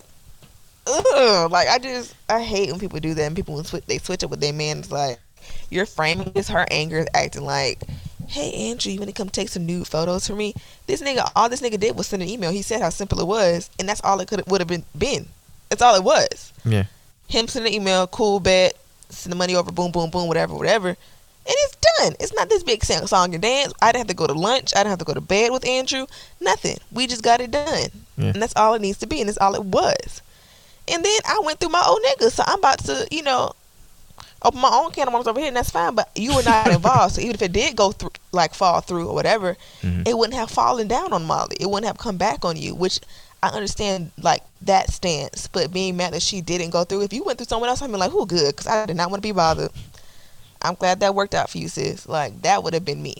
Ugh, 0.86 1.50
like 1.50 1.68
I 1.68 1.78
just 1.78 2.14
I 2.28 2.42
hate 2.42 2.70
when 2.70 2.80
people 2.80 3.00
do 3.00 3.14
that 3.14 3.22
and 3.22 3.36
people 3.36 3.54
when 3.54 3.64
switch 3.64 3.84
they 3.86 3.98
switch 3.98 4.22
up 4.24 4.30
with 4.30 4.40
their 4.40 4.52
man. 4.52 4.78
It's 4.78 4.90
like 4.90 5.18
you're 5.70 5.86
framing 5.86 6.30
this 6.34 6.48
her 6.48 6.66
anger 6.70 6.98
is 6.98 7.06
acting 7.14 7.44
like, 7.44 7.82
hey 8.28 8.70
Andrew, 8.70 8.92
you 8.92 8.98
want 8.98 9.08
to 9.10 9.14
come 9.14 9.28
take 9.28 9.48
some 9.48 9.66
nude 9.66 9.86
photos 9.86 10.26
for 10.26 10.34
me? 10.34 10.54
This 10.86 11.02
nigga, 11.02 11.30
all 11.34 11.48
this 11.48 11.60
nigga 11.62 11.78
did 11.80 11.96
was 11.96 12.06
send 12.06 12.22
an 12.22 12.28
email. 12.28 12.50
He 12.50 12.62
said 12.62 12.80
how 12.82 12.90
simple 12.90 13.20
it 13.20 13.26
was, 13.26 13.70
and 13.78 13.88
that's 13.88 14.02
all 14.02 14.20
it 14.20 14.28
could 14.28 14.46
would 14.46 14.60
have 14.60 14.68
been. 14.68 14.84
Been 14.96 15.26
that's 15.70 15.82
all 15.82 15.94
it 15.96 16.04
was 16.04 16.52
Yeah. 16.64 16.84
him 17.28 17.48
send 17.48 17.66
an 17.66 17.72
email, 17.72 18.06
cool 18.06 18.38
bet, 18.38 18.76
send 19.08 19.32
the 19.32 19.36
money 19.36 19.54
over, 19.56 19.72
boom, 19.72 19.90
boom, 19.90 20.10
boom, 20.10 20.28
whatever, 20.28 20.54
whatever. 20.54 20.88
And 21.46 21.54
it's 21.58 21.76
done. 21.98 22.14
It's 22.20 22.32
not 22.32 22.48
this 22.48 22.62
big 22.62 22.84
song 22.84 23.06
song 23.06 23.34
and 23.34 23.42
dance. 23.42 23.72
I 23.82 23.88
didn't 23.92 24.00
have 24.00 24.06
to 24.08 24.14
go 24.14 24.26
to 24.26 24.32
lunch. 24.32 24.72
I 24.74 24.78
didn't 24.78 24.90
have 24.90 24.98
to 25.00 25.04
go 25.04 25.12
to 25.14 25.20
bed 25.20 25.52
with 25.52 25.66
Andrew. 25.66 26.06
Nothing. 26.40 26.78
We 26.90 27.06
just 27.06 27.22
got 27.22 27.42
it 27.42 27.50
done. 27.50 27.88
Yeah. 28.16 28.30
And 28.32 28.40
that's 28.40 28.56
all 28.56 28.72
it 28.74 28.80
needs 28.80 28.98
to 28.98 29.06
be. 29.06 29.20
And 29.20 29.28
that's 29.28 29.36
all 29.38 29.54
it 29.54 29.64
was. 29.64 30.22
And 30.88 31.04
then 31.04 31.18
I 31.26 31.40
went 31.44 31.60
through 31.60 31.70
my 31.70 31.82
old 31.86 32.00
nigga. 32.02 32.30
So 32.30 32.42
I'm 32.46 32.58
about 32.58 32.78
to, 32.84 33.06
you 33.10 33.22
know, 33.22 33.52
open 34.42 34.60
my 34.60 34.68
own 34.70 34.90
can 34.92 35.08
of 35.08 35.14
worms 35.14 35.26
over 35.26 35.38
here, 35.40 35.48
and 35.48 35.56
that's 35.56 35.70
fine. 35.70 35.94
But 35.94 36.10
you 36.14 36.34
were 36.34 36.42
not 36.42 36.70
involved, 36.70 37.14
so 37.16 37.20
even 37.20 37.34
if 37.34 37.42
it 37.42 37.52
did 37.52 37.76
go 37.76 37.92
through, 37.92 38.10
like 38.32 38.54
fall 38.54 38.80
through 38.80 39.08
or 39.08 39.14
whatever, 39.14 39.56
Mhm. 39.82 40.06
it 40.06 40.16
wouldn't 40.18 40.38
have 40.38 40.50
fallen 40.50 40.86
down 40.88 41.12
on 41.12 41.24
Molly. 41.24 41.56
It 41.58 41.66
wouldn't 41.70 41.86
have 41.86 41.98
come 41.98 42.16
back 42.18 42.44
on 42.44 42.56
you, 42.56 42.74
which 42.74 43.00
I 43.42 43.48
understand 43.48 44.10
like 44.20 44.42
that 44.62 44.90
stance. 44.92 45.48
But 45.50 45.72
being 45.72 45.96
mad 45.96 46.12
that 46.12 46.22
she 46.22 46.40
didn't 46.42 46.70
go 46.70 46.84
through, 46.84 47.02
if 47.02 47.12
you 47.12 47.24
went 47.24 47.38
through 47.38 47.46
someone 47.46 47.68
else, 47.70 47.80
I'd 47.82 47.90
be 47.90 47.96
like, 47.96 48.10
who 48.10 48.26
good? 48.26 48.54
Because 48.54 48.66
I 48.66 48.84
did 48.86 48.96
not 48.96 49.10
want 49.10 49.22
to 49.22 49.26
be 49.26 49.32
bothered. 49.32 49.70
I'm 50.62 50.74
glad 50.74 51.00
that 51.00 51.14
worked 51.14 51.34
out 51.34 51.50
for 51.50 51.58
you, 51.58 51.68
sis. 51.68 52.06
Like 52.08 52.40
that 52.42 52.62
would 52.62 52.72
have 52.74 52.84
been 52.84 53.02
me. 53.02 53.16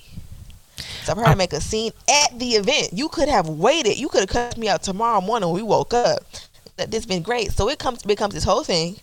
So 1.05 1.15
for 1.15 1.21
her 1.21 1.27
I- 1.29 1.31
to 1.33 1.37
make 1.37 1.53
a 1.53 1.61
scene 1.61 1.93
at 2.09 2.39
the 2.39 2.51
event, 2.57 2.91
you 2.93 3.09
could 3.09 3.29
have 3.29 3.49
waited. 3.49 3.97
You 3.99 4.09
could 4.09 4.21
have 4.21 4.29
cut 4.31 4.57
me 4.59 4.69
out 4.69 4.83
tomorrow 4.83 5.21
morning 5.21 5.49
when 5.51 5.57
we 5.57 5.63
woke 5.63 5.93
up. 5.95 6.21
That 6.77 6.91
this 6.91 7.07
been 7.07 7.23
great. 7.23 7.53
So 7.53 7.69
it 7.69 7.79
comes 7.79 8.03
becomes 8.03 8.35
this 8.35 8.45
whole 8.45 8.65
thing. 8.65 8.97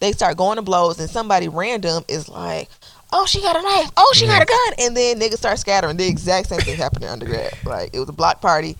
They 0.00 0.12
start 0.12 0.36
going 0.36 0.56
to 0.56 0.62
blows, 0.62 0.98
and 1.00 1.10
somebody 1.10 1.48
random 1.48 2.04
is 2.08 2.28
like, 2.28 2.68
"Oh, 3.12 3.26
she 3.26 3.40
got 3.40 3.56
a 3.56 3.62
knife. 3.62 3.90
Oh, 3.96 4.12
she 4.14 4.26
got 4.26 4.42
a 4.42 4.46
gun," 4.46 4.74
and 4.86 4.96
then 4.96 5.18
niggas 5.20 5.38
start 5.38 5.58
scattering. 5.58 5.96
The 5.96 6.06
exact 6.06 6.48
same 6.48 6.60
thing 6.60 6.76
happened 6.76 7.04
in 7.04 7.10
undergrad. 7.10 7.52
Like 7.64 7.90
it 7.92 7.98
was 8.00 8.08
a 8.08 8.12
block 8.12 8.40
party. 8.40 8.76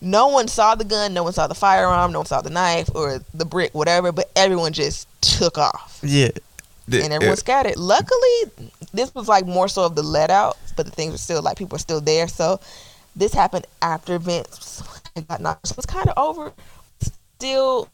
No 0.00 0.28
one 0.28 0.48
saw 0.48 0.74
the 0.74 0.84
gun. 0.84 1.12
No 1.12 1.22
one 1.24 1.32
saw 1.32 1.46
the 1.46 1.54
firearm. 1.54 2.12
No 2.12 2.20
one 2.20 2.26
saw 2.26 2.40
the 2.40 2.50
knife 2.50 2.88
or 2.94 3.20
the 3.34 3.44
brick, 3.44 3.74
whatever. 3.74 4.12
But 4.12 4.30
everyone 4.36 4.72
just 4.72 5.06
took 5.20 5.58
off 5.58 5.98
Yeah. 6.02 6.30
and 6.90 7.12
everyone 7.12 7.36
scattered. 7.36 7.76
Luckily, 7.76 8.70
this 8.94 9.14
was 9.14 9.28
like 9.28 9.46
more 9.46 9.68
so 9.68 9.84
of 9.84 9.94
the 9.96 10.02
let 10.02 10.30
out, 10.30 10.56
but 10.76 10.86
the 10.86 10.92
things 10.92 11.12
were 11.12 11.18
still 11.18 11.42
like 11.42 11.58
people 11.58 11.74
were 11.74 11.80
still 11.80 12.00
there. 12.00 12.28
So 12.28 12.60
this 13.16 13.34
happened 13.34 13.66
after 13.82 14.14
events 14.14 14.82
got 15.28 15.40
knocked. 15.40 15.66
So 15.66 15.74
it's 15.76 15.86
kind 15.86 16.08
of 16.08 16.16
over. 16.16 16.52
Still, 17.38 17.88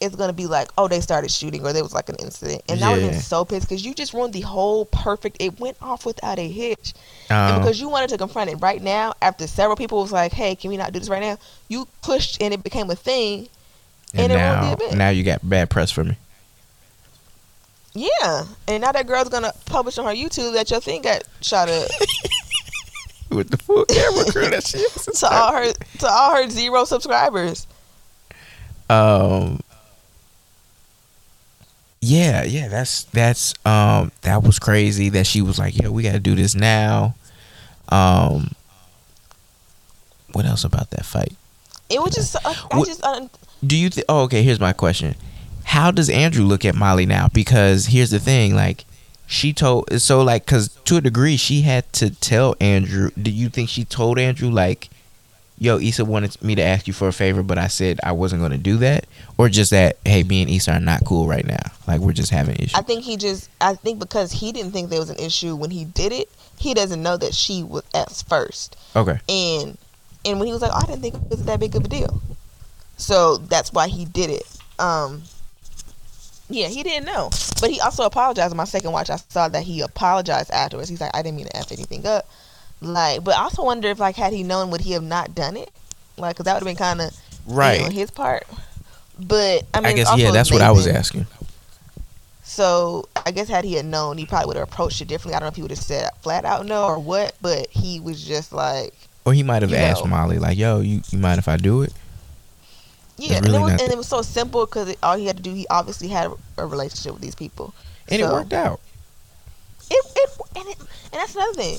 it's 0.00 0.16
gonna 0.16 0.32
be 0.32 0.46
like, 0.46 0.68
oh, 0.78 0.88
they 0.88 1.00
started 1.00 1.30
shooting 1.30 1.64
or 1.66 1.72
there 1.74 1.82
was 1.82 1.92
like 1.92 2.08
an 2.08 2.16
incident, 2.16 2.62
and 2.68 2.82
I 2.82 2.92
would 2.92 3.02
have 3.02 3.10
been 3.12 3.20
so 3.20 3.44
pissed 3.44 3.68
because 3.68 3.84
you 3.84 3.92
just 3.94 4.14
ruined 4.14 4.32
the 4.32 4.40
whole 4.40 4.86
perfect. 4.86 5.36
It 5.38 5.60
went 5.60 5.76
off 5.82 6.06
without 6.06 6.38
a 6.38 6.48
hitch, 6.48 6.94
and 7.28 7.52
Um, 7.54 7.60
because 7.60 7.78
you 7.78 7.90
wanted 7.90 8.08
to 8.10 8.18
confront 8.18 8.48
it 8.50 8.56
right 8.56 8.80
now, 8.82 9.12
after 9.20 9.46
several 9.46 9.76
people 9.76 10.00
was 10.00 10.12
like, 10.12 10.32
hey, 10.32 10.54
can 10.56 10.70
we 10.70 10.76
not 10.78 10.92
do 10.92 10.98
this 10.98 11.10
right 11.10 11.20
now? 11.22 11.36
You 11.68 11.86
pushed 12.02 12.40
and 12.40 12.54
it 12.54 12.62
became 12.62 12.90
a 12.90 12.96
thing. 12.96 13.48
and 14.14 14.32
and 14.32 14.32
it 14.32 14.36
ruined 14.36 14.62
the 14.62 14.66
now, 14.66 14.72
event. 14.72 14.96
now 14.96 15.08
you 15.10 15.22
got 15.24 15.46
bad 15.46 15.68
press 15.68 15.90
for 15.90 16.04
me. 16.04 16.16
Yeah, 17.94 18.44
and 18.68 18.82
now 18.82 18.92
that 18.92 19.06
girl's 19.06 19.28
gonna 19.30 19.52
publish 19.66 19.96
on 19.98 20.04
her 20.06 20.12
YouTube 20.14 20.52
that 20.54 20.70
your 20.70 20.80
thing 20.80 21.02
got 21.02 21.22
shot 21.40 21.68
up. 21.68 21.88
With 23.30 23.50
the 23.50 23.56
full 23.56 23.84
camera 23.86 24.24
crew, 24.30 24.48
that 24.50 24.64
shit. 24.64 24.82
was 24.94 25.04
to 25.20 25.26
all 25.26 25.52
her 25.52 25.72
to 25.72 26.06
all 26.08 26.36
her 26.36 26.48
zero 26.48 26.84
subscribers. 26.84 27.66
Um 28.90 29.60
yeah 32.00 32.44
yeah 32.44 32.68
that's 32.68 33.04
that's 33.04 33.54
um 33.66 34.12
that 34.22 34.42
was 34.42 34.58
crazy 34.58 35.08
that 35.08 35.26
she 35.26 35.42
was 35.42 35.58
like 35.58 35.80
yo 35.80 35.90
we 35.90 36.02
gotta 36.02 36.20
do 36.20 36.34
this 36.34 36.54
now. 36.54 37.14
Um 37.88 38.50
what 40.32 40.44
else 40.44 40.64
about 40.64 40.90
that 40.90 41.04
fight? 41.04 41.34
It 41.88 42.00
was 42.00 42.14
just 42.14 42.36
What- 42.72 42.86
just 42.86 43.02
un- 43.04 43.30
do 43.66 43.76
you 43.76 43.88
think 43.90 44.04
oh 44.08 44.20
okay 44.22 44.42
here's 44.42 44.60
my 44.60 44.72
question. 44.72 45.14
How 45.64 45.90
does 45.90 46.08
andrew 46.10 46.44
look 46.44 46.64
at 46.64 46.74
molly 46.74 47.06
now? 47.06 47.28
Because 47.32 47.86
here's 47.86 48.10
the 48.10 48.20
thing 48.20 48.54
like 48.54 48.84
she 49.26 49.52
told 49.52 49.90
so 50.00 50.22
like 50.22 50.44
because 50.44 50.68
to 50.84 50.98
a 50.98 51.00
degree 51.00 51.36
she 51.36 51.62
had 51.62 51.92
to 51.94 52.10
tell 52.10 52.54
andrew 52.60 53.10
do 53.20 53.28
you 53.30 53.48
think 53.48 53.68
she 53.68 53.84
told 53.84 54.20
andrew 54.20 54.48
like 54.48 54.88
yo 55.58 55.78
Issa 55.78 56.04
wanted 56.04 56.40
me 56.42 56.54
to 56.54 56.62
ask 56.62 56.86
you 56.86 56.92
for 56.92 57.08
a 57.08 57.12
favor 57.12 57.42
but 57.42 57.56
i 57.58 57.66
said 57.66 57.98
i 58.02 58.12
wasn't 58.12 58.40
going 58.40 58.52
to 58.52 58.58
do 58.58 58.76
that 58.76 59.06
or 59.38 59.48
just 59.48 59.70
that 59.70 59.96
hey 60.04 60.22
me 60.22 60.42
and 60.42 60.50
Issa 60.50 60.72
are 60.72 60.80
not 60.80 61.04
cool 61.04 61.26
right 61.26 61.46
now 61.46 61.72
like 61.86 62.00
we're 62.00 62.12
just 62.12 62.30
having 62.30 62.56
issues 62.56 62.74
I 62.74 62.82
think 62.82 63.04
he 63.04 63.16
just 63.16 63.48
I 63.60 63.74
think 63.74 63.98
because 63.98 64.32
he 64.32 64.52
didn't 64.52 64.72
think 64.72 64.90
there 64.90 65.00
was 65.00 65.10
an 65.10 65.18
issue 65.18 65.54
when 65.56 65.70
he 65.70 65.84
did 65.84 66.12
it, 66.12 66.28
he 66.58 66.74
doesn't 66.74 67.02
know 67.02 67.16
that 67.16 67.34
she 67.34 67.62
was 67.62 67.82
at 67.94 68.10
first. 68.28 68.76
okay 68.94 69.18
And 69.28 69.78
and 70.24 70.38
when 70.40 70.46
he 70.46 70.52
was 70.52 70.60
like, 70.62 70.72
oh, 70.74 70.80
I 70.82 70.86
didn't 70.86 71.02
think 71.02 71.14
it 71.14 71.30
was 71.30 71.44
that 71.44 71.60
big 71.60 71.76
of 71.76 71.84
a 71.84 71.88
deal. 71.88 72.20
So 72.96 73.36
that's 73.36 73.72
why 73.72 73.88
he 73.88 74.04
did 74.04 74.30
it. 74.30 74.58
Um 74.78 75.22
yeah, 76.48 76.68
he 76.68 76.82
didn't 76.82 77.06
know. 77.06 77.30
But 77.60 77.70
he 77.70 77.80
also 77.80 78.04
apologized. 78.04 78.52
On 78.52 78.56
my 78.56 78.64
second 78.64 78.92
watch, 78.92 79.10
I 79.10 79.16
saw 79.16 79.48
that 79.48 79.64
he 79.64 79.80
apologized 79.80 80.50
afterwards. 80.52 80.88
He's 80.88 81.00
like, 81.00 81.10
I 81.14 81.22
didn't 81.22 81.36
mean 81.36 81.46
to 81.46 81.56
F 81.56 81.72
anything 81.72 82.06
up. 82.06 82.28
Like, 82.86 83.24
but 83.24 83.34
I 83.34 83.42
also 83.42 83.64
wonder 83.64 83.88
if, 83.88 83.98
like, 83.98 84.16
had 84.16 84.32
he 84.32 84.42
known, 84.42 84.70
would 84.70 84.80
he 84.80 84.92
have 84.92 85.02
not 85.02 85.34
done 85.34 85.56
it? 85.56 85.70
Like, 86.16 86.36
because 86.36 86.44
that 86.44 86.54
would 86.54 86.60
have 86.60 86.66
been 86.66 86.76
kind 86.76 87.00
of 87.00 87.16
right 87.46 87.82
on 87.82 87.90
his 87.90 88.10
part. 88.10 88.44
But 89.18 89.64
I 89.72 89.80
mean, 89.80 89.86
i 89.86 89.92
guess 89.94 90.18
yeah 90.18 90.30
that's 90.30 90.50
what 90.52 90.60
i 90.60 90.70
was 90.70 90.86
asking 90.86 91.26
So 92.42 93.08
I 93.24 93.30
guess 93.30 93.48
had 93.48 93.64
he 93.64 93.74
had 93.74 93.86
known, 93.86 94.18
he 94.18 94.26
probably 94.26 94.48
would 94.48 94.56
have 94.56 94.68
approached 94.68 95.00
it 95.00 95.08
differently. 95.08 95.34
I 95.34 95.40
don't 95.40 95.46
know 95.46 95.50
if 95.50 95.56
he 95.56 95.62
would 95.62 95.70
have 95.70 95.80
said 95.80 96.10
flat 96.20 96.44
out 96.44 96.66
no 96.66 96.84
or 96.84 96.98
what, 96.98 97.34
but 97.40 97.68
he 97.70 97.98
was 97.98 98.22
just 98.22 98.52
like, 98.52 98.94
or 99.24 99.32
he 99.32 99.42
might 99.42 99.62
have 99.62 99.72
asked 99.72 100.04
know. 100.04 100.10
molly 100.10 100.38
like 100.38 100.56
yo 100.56 100.80
you, 100.80 101.02
you 101.10 101.18
mind 101.18 101.38
if 101.38 101.48
i 101.48 101.56
do 101.56 101.82
it 101.82 101.92
yeah. 103.18 103.40
really 103.40 103.46
and, 103.46 103.56
it 103.56 103.60
was, 103.60 103.82
and 103.82 103.92
it 103.92 103.96
was 103.96 104.06
so 104.06 104.22
simple 104.22 104.66
because 104.66 104.94
all 105.02 105.16
he 105.16 105.26
had 105.26 105.36
to 105.36 105.42
do, 105.42 105.52
he 105.52 105.66
obviously 105.68 106.08
had 106.08 106.30
a, 106.30 106.62
a 106.62 106.66
relationship 106.66 107.12
with 107.12 107.22
these 107.22 107.34
people. 107.34 107.74
and 108.08 108.20
it 108.20 108.24
worked 108.24 108.52
out 108.52 108.80
It, 109.90 110.04
it, 110.16 110.30
and, 110.54 110.68
it, 110.68 110.78
and 110.78 110.88
that's 111.12 111.34
another 111.34 111.54
thing. 111.54 111.78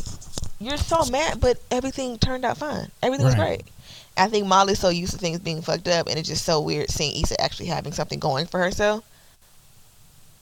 You're 0.60 0.78
so 0.78 1.05
mad, 1.05 1.39
but 1.39 1.58
everything 1.70 2.18
turned 2.18 2.43
out 2.45 2.58
fine. 2.58 2.89
Everything 3.03 3.26
was 3.26 3.36
Right. 3.38 3.60
great. 3.64 3.74
I 4.18 4.28
think 4.28 4.47
Molly's 4.47 4.80
so 4.80 4.89
used 4.89 5.12
to 5.14 5.20
things 5.20 5.38
being 5.39 5.62
fucked 5.62 5.88
up, 5.88 6.08
and 6.08 6.18
it's 6.18 6.28
just 6.28 6.43
so 6.43 6.60
weird 6.60 6.89
seeing 6.89 7.22
Issa 7.22 7.39
actually 7.39 7.68
having 7.68 7.93
something 7.93 8.18
going 8.18 8.47
for 8.47 8.60
herself. 8.60 9.03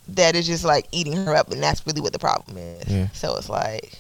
That 0.10 0.36
is 0.36 0.46
just 0.48 0.64
like 0.64 0.88
eating 0.92 1.14
her 1.14 1.36
up, 1.36 1.52
and 1.52 1.62
that's 1.62 1.86
really 1.86 2.00
what 2.00 2.14
the 2.14 2.20
problem 2.20 2.58
is. 2.58 2.88
Yeah. 2.88 3.08
So 3.14 3.36
it's 3.36 3.50
like, 3.50 4.00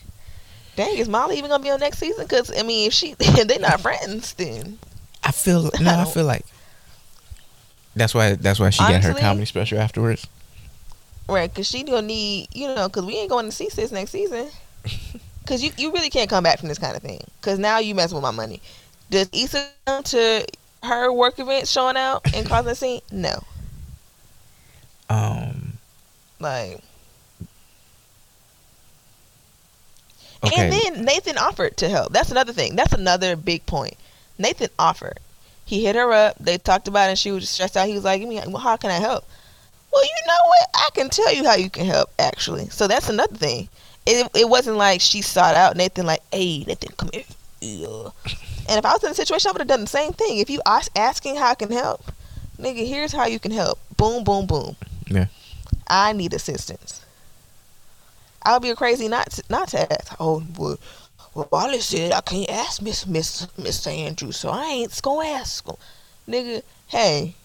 dang, 0.77 0.95
is 0.97 1.09
Molly 1.09 1.37
even 1.37 1.49
gonna 1.49 1.63
be 1.63 1.71
on 1.71 1.79
next 1.81 1.97
season? 1.97 2.25
Because 2.25 2.51
I 2.57 2.63
mean, 2.63 2.87
if 2.87 2.93
she 2.93 3.15
if 3.19 3.47
they're 3.47 3.59
not 3.59 3.81
friends, 3.81 4.33
then 4.33 4.77
I 5.23 5.31
feel 5.31 5.63
no, 5.81 5.91
I 5.91 5.95
don't- 6.03 6.13
feel 6.13 6.25
like 6.25 6.45
that's 7.95 8.13
why 8.13 8.35
that's 8.35 8.59
why 8.59 8.69
she 8.69 8.79
got 8.79 9.03
her 9.03 9.13
comedy 9.13 9.45
special 9.45 9.79
afterwards. 9.79 10.27
right? 11.27 11.51
Because 11.51 11.67
she 11.67 11.83
gonna 11.83 12.03
need, 12.03 12.47
you 12.53 12.73
know, 12.73 12.87
because 12.87 13.03
we 13.03 13.15
ain't 13.17 13.29
going 13.29 13.45
to 13.47 13.51
see 13.51 13.69
sis 13.69 13.91
next 13.91 14.11
season. 14.11 14.49
Because 15.45 15.63
you 15.63 15.71
you 15.77 15.91
really 15.91 16.09
can't 16.09 16.29
come 16.29 16.43
back 16.43 16.59
from 16.59 16.69
this 16.69 16.79
kind 16.79 16.95
of 16.95 17.03
thing. 17.03 17.21
Because 17.39 17.59
now 17.59 17.79
you 17.79 17.95
messing 17.95 18.15
with 18.15 18.23
my 18.23 18.31
money. 18.31 18.61
Does 19.11 19.29
Issa 19.33 19.69
come 19.85 20.03
to 20.03 20.45
her 20.83 21.11
work 21.13 21.39
event 21.39 21.67
showing 21.67 21.97
out 21.97 22.23
and 22.33 22.47
causing 22.47 22.71
a 22.71 22.75
scene? 22.75 23.01
No. 23.11 23.43
Um, 25.09 25.79
Like, 26.39 26.81
okay, 30.43 30.69
and 30.69 30.71
then 30.71 31.05
Nathan 31.05 31.37
offered 31.37 31.77
to 31.77 31.89
help. 31.89 32.13
That's 32.13 32.31
another 32.31 32.53
thing. 32.53 32.75
That's 32.75 32.93
another 32.93 33.35
big 33.35 33.65
point. 33.65 33.95
Nathan 34.37 34.69
offered. 34.79 35.19
He 35.65 35.85
hit 35.85 35.95
her 35.95 36.11
up. 36.13 36.37
They 36.39 36.57
talked 36.57 36.87
about 36.87 37.07
it. 37.07 37.11
and 37.11 37.19
She 37.19 37.31
was 37.31 37.49
stressed 37.49 37.77
out. 37.77 37.87
He 37.87 37.93
was 37.95 38.03
like, 38.03 38.19
"Give 38.19 38.29
me, 38.29 38.41
well, 38.47 38.57
how 38.57 38.77
can 38.77 38.91
I 38.91 38.99
help?" 38.99 39.25
Well, 39.91 40.03
you 40.03 40.27
know 40.27 40.39
what? 40.47 40.69
I 40.75 40.89
can 40.93 41.09
tell 41.09 41.33
you 41.33 41.45
how 41.45 41.55
you 41.55 41.69
can 41.69 41.85
help. 41.85 42.11
Actually, 42.19 42.69
so 42.69 42.87
that's 42.87 43.09
another 43.09 43.35
thing. 43.35 43.69
It 44.05 44.29
it 44.35 44.49
wasn't 44.49 44.77
like 44.77 45.01
she 45.01 45.21
sought 45.21 45.55
out 45.55 45.75
Nathan. 45.75 46.05
Like, 46.05 46.21
hey, 46.31 46.63
Nathan, 46.65 46.93
come 46.97 47.09
here. 47.13 47.23
Yeah. 47.61 48.09
And 48.67 48.79
if 48.79 48.85
I 48.85 48.93
was 48.93 49.03
in 49.03 49.11
a 49.11 49.13
situation, 49.13 49.49
I 49.49 49.51
would 49.51 49.61
have 49.61 49.67
done 49.67 49.81
the 49.81 49.87
same 49.87 50.11
thing. 50.13 50.39
If 50.39 50.49
you 50.49 50.59
ask 50.65 50.91
asking 50.95 51.35
how 51.35 51.51
I 51.51 51.53
can 51.53 51.69
help, 51.69 52.03
nigga, 52.59 52.83
here's 52.87 53.11
how 53.11 53.27
you 53.27 53.37
can 53.37 53.51
help. 53.51 53.77
Boom, 53.95 54.23
boom, 54.23 54.47
boom. 54.47 54.75
Yeah. 55.05 55.27
I 55.87 56.13
need 56.13 56.33
assistance. 56.33 57.05
I 58.41 58.53
would 58.53 58.63
be 58.63 58.73
crazy 58.73 59.07
not 59.07 59.29
to, 59.31 59.43
not 59.49 59.67
to 59.69 59.93
ask. 59.93 60.15
Oh, 60.19 60.43
well, 60.57 60.79
well, 61.35 61.47
Wally 61.51 61.79
said 61.79 62.11
I 62.11 62.21
can't 62.21 62.49
ask 62.49 62.81
Miss 62.81 63.05
Miss 63.05 63.47
Miss 63.57 63.85
Andrews, 63.85 64.37
so 64.37 64.49
I 64.49 64.65
ain't 64.65 65.01
gonna 65.01 65.29
ask 65.29 65.67
him. 65.67 65.75
Nigga, 66.27 66.63
hey, 66.87 67.35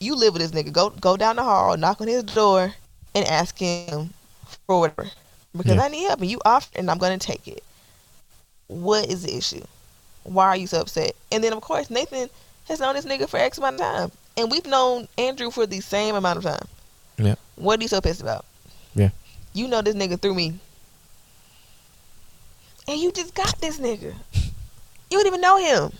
you 0.00 0.16
live 0.16 0.32
with 0.32 0.42
this 0.42 0.50
nigga. 0.50 0.72
Go 0.72 0.90
go 0.90 1.16
down 1.16 1.36
the 1.36 1.42
hall, 1.42 1.76
knock 1.76 2.00
on 2.00 2.08
his 2.08 2.22
door, 2.24 2.74
and 3.14 3.26
ask 3.26 3.58
him 3.58 4.10
for 4.66 4.80
whatever. 4.80 5.10
Because 5.56 5.76
Yeah. 5.76 5.82
I 5.82 5.88
need 5.88 6.02
help, 6.04 6.20
and 6.20 6.30
you 6.30 6.40
offer, 6.44 6.68
and 6.76 6.90
I'm 6.90 6.98
gonna 6.98 7.18
take 7.18 7.46
it. 7.46 7.62
What 8.66 9.08
is 9.08 9.22
the 9.22 9.36
issue? 9.36 9.62
Why 10.24 10.46
are 10.46 10.56
you 10.56 10.66
so 10.66 10.80
upset? 10.80 11.14
And 11.30 11.44
then 11.44 11.52
of 11.52 11.60
course 11.60 11.90
Nathan 11.90 12.30
has 12.66 12.80
known 12.80 12.94
this 12.94 13.04
nigga 13.04 13.28
for 13.28 13.36
X 13.36 13.58
amount 13.58 13.76
of 13.76 13.80
time, 13.82 14.12
and 14.36 14.50
we've 14.50 14.66
known 14.66 15.06
Andrew 15.18 15.50
for 15.50 15.66
the 15.66 15.80
same 15.80 16.14
amount 16.14 16.38
of 16.38 16.44
time. 16.44 16.66
Yeah. 17.18 17.34
What 17.56 17.78
are 17.78 17.82
you 17.82 17.88
so 17.88 18.00
pissed 18.00 18.22
about? 18.22 18.44
Yeah. 18.94 19.10
You 19.52 19.68
know 19.68 19.82
this 19.82 19.94
nigga 19.94 20.18
through 20.20 20.34
me. 20.34 20.54
And 22.88 23.00
you 23.00 23.12
just 23.12 23.34
got 23.34 23.60
this 23.60 23.78
nigga. 23.78 24.12
You 25.10 25.18
don't 25.18 25.26
even 25.26 25.40
know 25.40 25.56
him. 25.58 25.92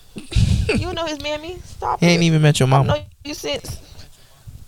you 0.81 0.93
know 0.93 1.07
his 1.07 1.21
mammy. 1.23 1.59
Stop 1.65 2.01
he 2.01 2.07
ain't 2.07 2.23
even 2.23 2.43
met 2.43 2.59
your 2.59 2.67
I 2.67 2.71
mama. 2.71 2.89
know 2.89 3.05
you 3.25 3.35
since 3.35 3.79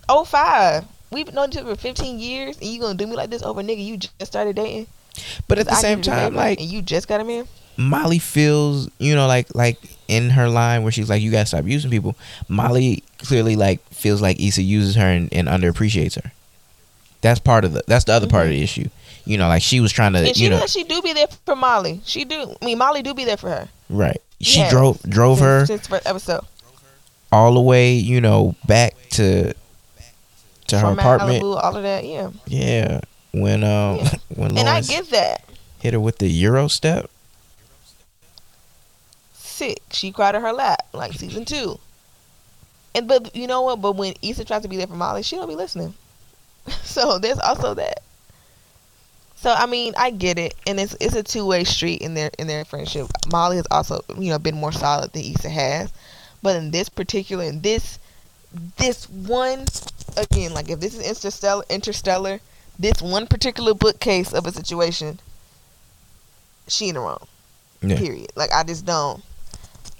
05. 0.09 0.85
We've 1.11 1.33
known 1.33 1.49
each 1.49 1.57
other 1.57 1.75
for 1.75 1.81
15 1.81 2.19
years, 2.19 2.57
and 2.57 2.65
you 2.67 2.79
gonna 2.81 2.95
do 2.95 3.07
me 3.07 3.15
like 3.15 3.29
this 3.29 3.43
over 3.43 3.61
a 3.61 3.63
nigga 3.63 3.83
you 3.85 3.97
just 3.97 4.25
started 4.25 4.55
dating? 4.55 4.87
But 5.47 5.59
at 5.59 5.65
the 5.65 5.73
I 5.73 5.75
same 5.75 6.01
time, 6.01 6.35
like 6.35 6.59
and 6.59 6.67
you 6.69 6.81
just 6.81 7.07
got 7.07 7.21
a 7.21 7.23
man. 7.23 7.47
Molly 7.77 8.19
feels, 8.19 8.89
you 8.99 9.15
know, 9.15 9.27
like 9.27 9.53
like 9.55 9.77
in 10.07 10.31
her 10.31 10.49
line 10.49 10.83
where 10.83 10.91
she's 10.91 11.09
like, 11.09 11.21
"You 11.21 11.31
gotta 11.31 11.45
stop 11.45 11.65
using 11.65 11.91
people." 11.91 12.15
Molly 12.47 13.03
clearly 13.19 13.55
like 13.55 13.81
feels 13.89 14.21
like 14.21 14.39
Issa 14.39 14.63
uses 14.63 14.95
her 14.95 15.05
and, 15.07 15.31
and 15.31 15.47
underappreciates 15.47 16.21
her. 16.21 16.31
That's 17.21 17.39
part 17.39 17.65
of 17.65 17.73
the. 17.73 17.83
That's 17.87 18.05
the 18.05 18.13
other 18.13 18.27
part 18.27 18.45
of 18.45 18.49
the 18.49 18.57
mm-hmm. 18.57 18.63
issue. 18.63 18.89
You 19.25 19.37
know, 19.37 19.47
like 19.47 19.61
she 19.61 19.79
was 19.79 19.91
trying 19.91 20.13
to, 20.13 20.19
And 20.19 20.35
she 20.35 20.45
you 20.45 20.49
know, 20.49 20.65
she 20.65 20.83
do 20.83 21.01
be 21.01 21.13
there 21.13 21.27
for 21.45 21.55
Molly. 21.55 22.01
She 22.05 22.25
do. 22.25 22.55
I 22.61 22.65
mean, 22.65 22.77
Molly 22.77 23.01
do 23.01 23.13
be 23.13 23.25
there 23.25 23.37
for 23.37 23.49
her. 23.49 23.67
right. 23.89 24.21
She 24.39 24.59
Yeah. 24.59 24.69
drove 24.69 25.01
drove 25.03 25.39
her 25.39 25.65
since, 25.65 25.91
episode. 25.91 26.41
all 27.31 27.55
the 27.55 27.61
way, 27.61 27.93
you 27.93 28.21
know, 28.21 28.55
back 28.67 28.93
to 29.11 29.53
to 30.67 30.79
her 30.79 30.87
From 30.87 30.99
apartment. 30.99 31.43
Malibu, 31.43 31.63
all 31.63 31.75
of 31.75 31.83
that. 31.83 32.05
Yeah. 32.05 32.31
Yeah, 32.45 33.01
when 33.31 33.63
um 33.63 33.97
Yeah. 33.97 34.09
when 34.35 34.57
And 34.57 34.69
I 34.69 34.81
get 34.81 35.09
that. 35.11 35.43
hit 35.79 35.93
her 35.93 35.99
with 35.99 36.17
the 36.19 36.27
Euro 36.29 36.67
step. 36.67 37.09
Sick. 39.33 39.81
She 39.91 40.11
cried 40.11 40.35
in 40.35 40.41
her 40.41 40.53
lap 40.53 40.87
like 40.93 41.13
season 41.13 41.45
two. 41.45 41.79
And 42.95 43.07
but 43.07 43.35
you 43.35 43.47
know 43.47 43.61
what? 43.61 43.81
But 43.81 43.93
when 43.93 44.13
Issa 44.21 44.45
tries 44.45 44.61
to 44.63 44.67
be 44.67 44.77
there 44.77 44.87
for 44.87 44.95
Molly, 44.95 45.23
she 45.23 45.35
don't 45.35 45.47
be 45.47 45.55
listening. 45.55 45.93
so 46.83 47.17
there's 47.19 47.39
also 47.39 47.73
that. 47.75 48.01
So 49.35 49.51
I 49.53 49.65
mean, 49.67 49.93
I 49.97 50.09
get 50.11 50.37
it, 50.39 50.55
and 50.65 50.79
it's 50.79 50.95
it's 50.99 51.15
a 51.15 51.23
two 51.23 51.45
way 51.45 51.63
street 51.63 52.01
in 52.01 52.13
their 52.15 52.31
in 52.39 52.47
their 52.47 52.65
friendship. 52.65 53.07
Molly 53.31 53.57
has 53.57 53.67
also 53.71 54.01
you 54.17 54.29
know 54.29 54.39
been 54.39 54.55
more 54.55 54.71
solid 54.71 55.13
than 55.13 55.23
Issa 55.23 55.49
has, 55.49 55.91
but 56.41 56.55
in 56.55 56.71
this 56.71 56.89
particular 56.89 57.43
in 57.43 57.61
this 57.61 57.99
this 58.77 59.09
one 59.09 59.65
again, 60.15 60.53
like 60.53 60.69
if 60.69 60.79
this 60.79 60.95
is 60.95 61.07
interstellar, 61.07 61.63
interstellar, 61.69 62.39
this 62.79 63.01
one 63.01 63.27
particular 63.27 63.73
bookcase 63.73 64.33
of 64.33 64.45
a 64.45 64.51
situation, 64.51 65.19
she 66.67 66.89
in 66.89 66.95
the 66.95 67.01
wrong. 67.01 67.27
Yeah. 67.81 67.97
Period. 67.97 68.31
Like 68.35 68.51
I 68.53 68.63
just 68.63 68.85
don't. 68.85 69.23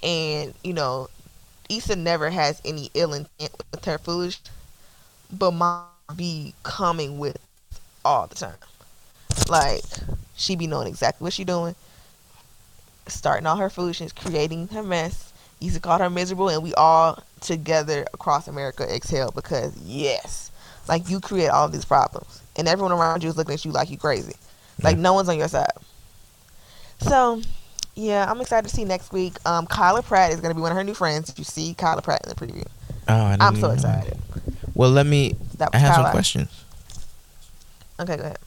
And 0.02 0.54
you 0.62 0.72
know, 0.72 1.08
Issa 1.68 1.96
never 1.96 2.30
has 2.30 2.60
any 2.64 2.90
ill 2.94 3.14
intent 3.14 3.52
with 3.70 3.84
her 3.84 3.98
foolish, 3.98 4.40
but 5.32 5.52
mom 5.52 5.86
be 6.16 6.54
coming 6.62 7.18
with 7.18 7.38
all 8.04 8.26
the 8.26 8.34
time. 8.34 8.54
Like 9.48 9.82
she 10.36 10.56
be 10.56 10.66
knowing 10.66 10.88
exactly 10.88 11.24
what 11.24 11.32
she 11.32 11.44
doing, 11.44 11.74
starting 13.06 13.46
all 13.46 13.56
her 13.56 13.70
foolishness, 13.70 14.12
creating 14.12 14.68
her 14.68 14.82
mess. 14.82 15.27
Issa 15.60 15.80
called 15.80 16.00
her 16.00 16.10
miserable, 16.10 16.48
and 16.48 16.62
we 16.62 16.74
all 16.74 17.22
together 17.40 18.06
across 18.14 18.48
America 18.48 18.84
exhale 18.94 19.30
because 19.30 19.76
yes, 19.78 20.50
like 20.88 21.08
you 21.08 21.20
create 21.20 21.48
all 21.48 21.68
these 21.68 21.84
problems, 21.84 22.42
and 22.56 22.68
everyone 22.68 22.92
around 22.92 23.22
you 23.22 23.28
is 23.28 23.36
looking 23.36 23.54
at 23.54 23.64
you 23.64 23.72
like 23.72 23.90
you 23.90 23.98
crazy, 23.98 24.34
like 24.82 24.96
no 24.96 25.14
one's 25.14 25.28
on 25.28 25.38
your 25.38 25.48
side. 25.48 25.72
So, 27.00 27.40
yeah, 27.94 28.28
I'm 28.28 28.40
excited 28.40 28.68
to 28.68 28.74
see 28.74 28.84
next 28.84 29.12
week. 29.12 29.34
Um, 29.46 29.66
Kyla 29.66 30.02
Pratt 30.02 30.32
is 30.32 30.40
gonna 30.40 30.54
be 30.54 30.60
one 30.60 30.72
of 30.72 30.76
her 30.76 30.84
new 30.84 30.94
friends. 30.94 31.28
If 31.28 31.38
You 31.38 31.44
see 31.44 31.74
Kyla 31.74 32.02
Pratt 32.02 32.22
in 32.24 32.28
the 32.28 32.34
preview. 32.34 32.66
Oh, 33.08 33.14
I 33.14 33.36
I'm 33.40 33.56
so 33.56 33.70
excited. 33.70 34.18
Well, 34.74 34.90
let 34.90 35.06
me. 35.06 35.34
That 35.56 35.70
I 35.72 35.78
have 35.78 35.94
some 35.96 36.10
questions. 36.10 36.64
Okay, 38.00 38.16
go 38.16 38.22
ahead. 38.22 38.38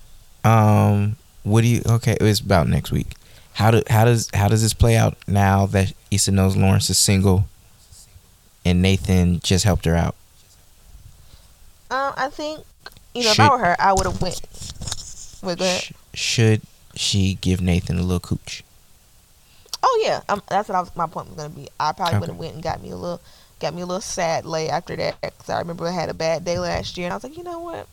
Um, 0.43 1.17
what 1.43 1.61
do 1.61 1.67
you? 1.67 1.81
Okay, 1.85 2.17
it's 2.21 2.39
about 2.39 2.67
next 2.67 2.91
week. 2.91 3.15
How 3.53 3.71
do 3.71 3.83
how 3.89 4.05
does 4.05 4.29
how 4.33 4.47
does 4.47 4.61
this 4.61 4.73
play 4.73 4.95
out 4.95 5.15
now 5.27 5.65
that 5.67 5.93
Issa 6.09 6.31
knows 6.31 6.55
Lawrence 6.55 6.89
is 6.89 6.97
single, 6.97 7.45
and 8.65 8.81
Nathan 8.81 9.39
just 9.41 9.65
helped 9.65 9.85
her 9.85 9.95
out? 9.95 10.15
Um, 11.89 12.13
I 12.15 12.29
think 12.29 12.65
you 13.13 13.23
know 13.23 13.31
if 13.31 13.39
I 13.39 13.49
were 13.49 13.57
her, 13.57 13.75
I 13.79 13.93
would 13.93 14.05
have 14.05 14.21
went. 14.21 14.41
Go 15.41 15.49
ahead. 15.65 15.81
Sh- 15.83 15.91
should 16.13 16.61
she 16.95 17.37
give 17.41 17.61
Nathan 17.61 17.97
a 17.97 18.01
little 18.03 18.19
cooch? 18.19 18.63
Oh 19.83 20.01
yeah, 20.05 20.21
um, 20.29 20.41
that's 20.47 20.69
what 20.69 20.75
I 20.75 20.81
was, 20.81 20.95
my 20.95 21.07
point 21.07 21.27
was 21.27 21.37
gonna 21.37 21.49
be. 21.49 21.67
I 21.79 21.91
probably 21.91 22.15
Okay. 22.15 22.19
would 22.19 22.29
have 22.29 22.37
went 22.37 22.53
and 22.53 22.63
got 22.63 22.81
me 22.81 22.91
a 22.91 22.95
little, 22.95 23.19
got 23.59 23.73
me 23.73 23.81
a 23.81 23.85
little 23.85 24.01
sad 24.01 24.45
lay 24.45 24.69
after 24.69 24.95
that. 24.95 25.19
Cause 25.21 25.49
I 25.49 25.59
remember 25.59 25.87
I 25.87 25.91
had 25.91 26.09
a 26.09 26.13
bad 26.13 26.45
day 26.45 26.59
last 26.59 26.97
year, 26.97 27.07
and 27.07 27.13
I 27.13 27.15
was 27.17 27.23
like, 27.23 27.35
you 27.37 27.43
know 27.43 27.59
what, 27.59 27.87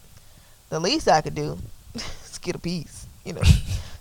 the 0.68 0.78
least 0.80 1.08
I 1.08 1.20
could 1.22 1.34
do 1.34 1.58
is 1.94 2.38
get 2.40 2.54
a 2.54 2.58
piece, 2.58 3.06
you 3.24 3.32
know. 3.32 3.42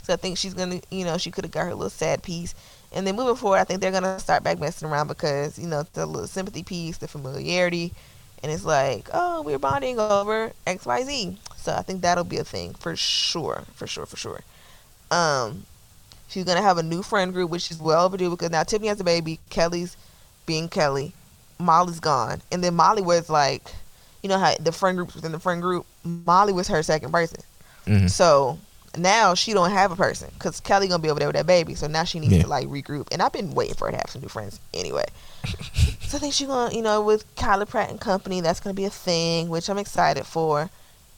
so 0.08 0.14
I 0.14 0.16
think 0.16 0.38
she's 0.38 0.53
gonna, 0.53 0.80
you 0.89 1.03
know, 1.03 1.18
she 1.18 1.30
could 1.32 1.43
have 1.43 1.51
got 1.51 1.66
her 1.66 1.76
little 1.76 1.89
sad 1.89 2.24
piece. 2.24 2.55
And 2.93 3.05
then 3.05 3.18
moving 3.18 3.36
forward, 3.36 3.58
I 3.58 3.66
think 3.66 3.82
they're 3.82 3.91
gonna 3.91 4.18
start 4.20 4.41
back 4.43 4.58
messing 4.60 4.88
around 4.88 5.08
because 5.10 5.60
you 5.60 5.68
know 5.68 5.84
the 5.93 6.05
little 6.05 6.28
sympathy 6.28 6.64
piece, 6.64 6.97
the 6.97 7.08
familiarity, 7.10 7.91
and 8.41 8.51
it's 8.51 8.64
like, 8.64 9.10
oh, 9.14 9.41
we're 9.41 9.60
bonding 9.60 9.99
over 9.99 10.53
X, 10.66 10.86
Y, 10.86 11.03
Z. 11.03 11.38
So 11.58 11.74
I 11.74 11.82
think 11.82 12.01
that'll 12.01 12.24
be 12.24 12.38
a 12.38 12.45
thing 12.45 12.74
for 12.76 12.95
sure, 12.95 13.64
for 13.76 13.86
sure, 13.86 14.05
for 14.05 14.16
sure. 14.16 14.39
Um, 15.12 15.66
She's 16.30 16.43
gonna 16.43 16.62
have 16.62 16.78
a 16.78 16.84
new 16.84 17.03
friend 17.03 17.34
group, 17.34 17.49
which 17.49 17.72
is 17.72 17.80
well 17.80 18.05
overdue 18.05 18.30
because 18.30 18.49
now 18.49 18.64
Tiffany 18.64 18.89
has 18.89 18.99
a 18.99 19.03
baby. 19.05 19.39
Kelly's 19.49 19.95
being 20.45 20.68
Kelly. 20.68 21.14
Molly's 21.60 21.99
gone, 22.01 22.41
and 22.51 22.64
then 22.64 22.76
Molly 22.76 23.01
was 23.01 23.30
like, 23.30 23.64
you 24.22 24.30
know 24.30 24.38
how 24.38 24.53
the 24.60 24.72
friend 24.72 24.97
groups 24.97 25.16
within 25.16 25.32
the 25.32 25.39
friend 25.39 25.62
group. 25.62 25.86
Molly 26.03 26.53
was 26.53 26.68
her 26.68 26.84
second 26.84 27.12
person, 27.12 27.39
Mhm. 27.86 28.10
so 28.12 28.60
now 28.97 29.33
she 29.33 29.53
don't 29.53 29.71
have 29.71 29.91
a 29.91 29.95
person 29.95 30.29
because 30.33 30.59
Kelly 30.59 30.87
gonna 30.87 31.01
be 31.01 31.09
over 31.09 31.19
there 31.19 31.27
with 31.29 31.35
that 31.35 31.45
baby. 31.47 31.75
So 31.75 31.87
now 31.87 32.03
she 32.03 32.19
needs 32.19 32.33
Yeah. 32.33 32.43
to 32.43 32.47
like 32.47 32.67
regroup, 32.67 33.07
and 33.11 33.21
I've 33.21 33.33
been 33.33 33.53
waiting 33.53 33.75
for 33.75 33.85
her 33.87 33.91
to 33.91 33.97
have 33.97 34.09
some 34.09 34.21
new 34.21 34.27
friends 34.27 34.59
anyway. 34.73 35.05
so 36.01 36.17
I 36.17 36.19
think 36.19 36.33
she's 36.33 36.47
gonna, 36.47 36.73
you 36.73 36.81
know, 36.81 37.01
with 37.01 37.23
Kyla 37.35 37.65
Pratt 37.65 37.89
and 37.89 37.99
company, 37.99 38.41
that's 38.41 38.59
gonna 38.59 38.73
be 38.73 38.85
a 38.85 38.89
thing, 38.89 39.49
which 39.49 39.69
I'm 39.69 39.77
excited 39.77 40.25
for. 40.25 40.69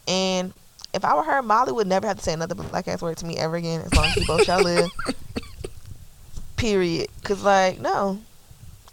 And 0.07 0.53
if 0.93 1.05
I 1.05 1.13
were 1.15 1.23
her, 1.23 1.41
Molly 1.41 1.71
would 1.71 1.88
never 1.88 2.07
have 2.07 2.17
to 2.17 2.23
say 2.23 2.34
another 2.34 2.55
black 2.55 2.88
ass 2.88 3.01
word 3.01 3.17
to 3.17 3.25
me 3.25 3.38
ever 3.38 3.55
again, 3.55 3.82
as 3.82 3.93
long 3.93 4.05
as 4.05 4.15
we 4.15 4.25
both 4.25 4.43
shall 4.43 4.61
live. 4.61 4.89
Period. 6.57 7.07
Cause 7.23 7.43
like, 7.43 7.80
no, 7.80 8.19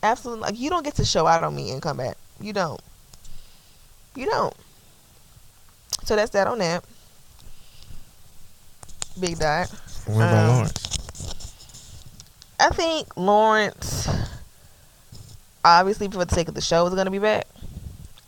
absolutely, 0.03 0.43
like 0.43 0.59
you 0.59 0.71
don't 0.71 0.85
get 0.85 0.95
to 0.97 1.05
show 1.05 1.27
out 1.27 1.43
on 1.43 1.55
me 1.55 1.71
and 1.73 1.83
come 1.83 1.97
back. 1.97 2.17
You 2.41 2.53
don't. 2.53 2.81
You 4.15 4.27
don't. 4.27 4.55
So 6.05 6.15
that's 6.15 6.31
that 6.31 6.47
on 6.47 6.59
that. 6.59 6.85
Big 9.19 9.39
dot. 9.39 9.71
What 10.07 10.17
about 10.17 10.45
Um, 10.45 10.55
Lawrence? 10.57 10.83
I 12.61 12.69
think 12.71 13.09
Lawrence, 13.17 14.09
obviously 15.65 16.09
for 16.09 16.25
the 16.25 16.35
sake 16.35 16.49
of 16.49 16.55
the 16.55 16.61
show, 16.61 16.87
is 16.87 16.95
going 16.95 17.07
to 17.07 17.11
be 17.11 17.19
back. 17.19 17.47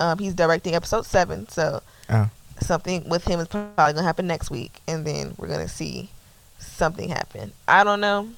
Um, 0.01 0.19
he's 0.19 0.35
directing 0.35 0.75
episode 0.75 1.07
seven, 1.07 1.49
so 1.49 1.83
Oh. 2.11 2.29
something 2.61 3.09
with 3.09 3.25
him 3.25 3.41
is 3.41 3.49
probably 3.49 3.75
going 3.77 3.97
to 3.97 4.03
happen 4.03 4.27
next 4.27 4.51
week, 4.51 4.81
and 4.87 5.07
then 5.07 5.35
we're 5.39 5.49
going 5.49 5.67
to 5.67 5.73
see 5.73 6.11
something 6.59 7.09
happen. 7.09 7.53
I 7.67 7.85
don't 7.85 8.01
know, 8.01 8.29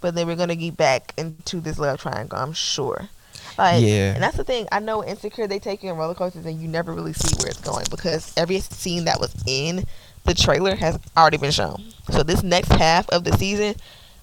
but 0.00 0.14
then 0.14 0.26
we're 0.26 0.36
going 0.36 0.48
to 0.50 0.56
get 0.56 0.76
back 0.76 1.14
into 1.16 1.60
this 1.60 1.78
love 1.78 2.00
triangle. 2.00 2.38
I'm 2.38 2.52
sure. 2.52 3.08
Like, 3.56 3.82
Yeah. 3.82 4.14
and 4.14 4.22
that's 4.22 4.36
the 4.36 4.44
thing. 4.44 4.68
I 4.70 4.78
know 4.80 5.04
insecure 5.04 5.46
they 5.46 5.58
take 5.58 5.82
you 5.82 5.90
in 5.90 5.96
roller 5.96 6.14
coasters, 6.14 6.44
and 6.46 6.60
you 6.60 6.68
never 6.68 6.92
really 6.92 7.12
see 7.12 7.34
where 7.38 7.48
it's 7.48 7.60
going 7.60 7.86
because 7.90 8.32
every 8.36 8.60
scene 8.60 9.04
that 9.06 9.18
was 9.20 9.34
in 9.46 9.84
the 10.28 10.34
trailer 10.34 10.74
has 10.76 10.98
already 11.16 11.36
been 11.38 11.50
shown. 11.50 11.82
So 12.10 12.22
this 12.22 12.42
next 12.42 12.68
half 12.72 13.08
of 13.10 13.24
the 13.24 13.32
season, 13.36 13.74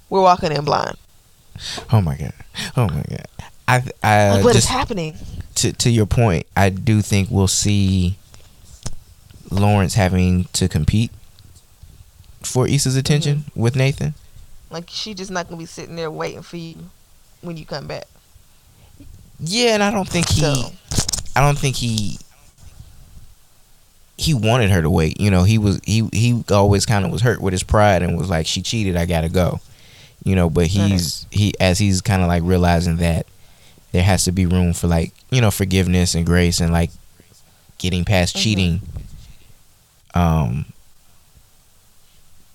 we're 0.10 0.22
walking 0.22 0.52
in 0.52 0.64
blind. 0.64 0.96
Oh 1.92 2.02
my 2.02 2.16
god. 2.16 2.34
Oh 2.78 2.88
my 2.88 3.04
god. 3.10 3.26
I 3.68 3.84
I 4.04 4.30
Like, 4.36 4.44
what 4.44 4.50
is 4.56 4.64
just 4.64 4.70
happening? 4.70 5.16
to 5.56 5.72
to 5.74 5.90
your 5.90 6.06
point, 6.06 6.46
I 6.56 6.70
do 6.70 7.02
think 7.02 7.30
we'll 7.32 7.48
see 7.48 8.18
Lawrence 9.52 9.94
having 9.96 10.46
to 10.54 10.68
compete 10.68 11.12
for 12.42 12.68
Issa's 12.68 12.96
attention 12.96 13.38
Mm-hmm. 13.50 13.60
with 13.62 13.76
Nathan. 13.76 14.14
Like 14.70 14.90
she's 14.90 15.16
just 15.16 15.32
not 15.32 15.48
gonna 15.48 15.58
be 15.58 15.66
sitting 15.66 15.96
there 15.96 16.12
waiting 16.12 16.42
for 16.42 16.58
you 16.58 16.76
when 17.42 17.58
you 17.58 17.66
come 17.66 17.88
back. 17.88 18.06
Yeah, 19.40 19.74
and 19.76 19.84
I 19.84 19.92
don't 19.92 20.08
think 20.08 20.30
he 20.30 20.42
So 20.42 20.72
I 21.36 21.42
don't 21.42 21.58
think 21.58 21.76
he 21.76 22.18
he 24.18 24.34
wanted 24.34 24.70
her 24.72 24.82
to 24.82 24.90
wait. 24.90 25.20
You 25.20 25.30
know, 25.32 25.44
he 25.44 25.58
was 25.58 25.80
he 25.84 26.08
he 26.14 26.44
always 26.52 26.86
kind 26.86 27.06
of 27.06 27.12
was 27.12 27.22
hurt 27.22 27.42
with 27.42 27.52
his 27.54 27.64
pride 27.64 28.02
and 28.02 28.18
was 28.18 28.30
like 28.30 28.48
she 28.48 28.62
cheated, 28.62 28.96
I 28.96 29.06
got 29.06 29.22
to 29.22 29.30
go. 29.30 29.60
You 30.24 30.36
know, 30.36 30.50
but 30.50 30.68
he's 30.68 31.26
he 31.32 31.54
as 31.60 31.78
he's 31.80 32.02
kind 32.02 32.22
of 32.22 32.28
like 32.28 32.42
realizing 32.44 32.98
that 32.98 33.26
there 33.92 34.04
has 34.04 34.24
to 34.26 34.32
be 34.32 34.46
room 34.46 34.74
for 34.74 34.88
like, 34.88 35.12
you 35.30 35.40
know, 35.42 35.52
forgiveness 35.52 36.16
and 36.16 36.26
grace 36.26 36.60
and 36.60 36.72
like 36.74 36.90
getting 37.78 38.04
past 38.06 38.36
Mhm. 38.36 38.40
cheating. 38.42 38.82
Um 40.14 40.66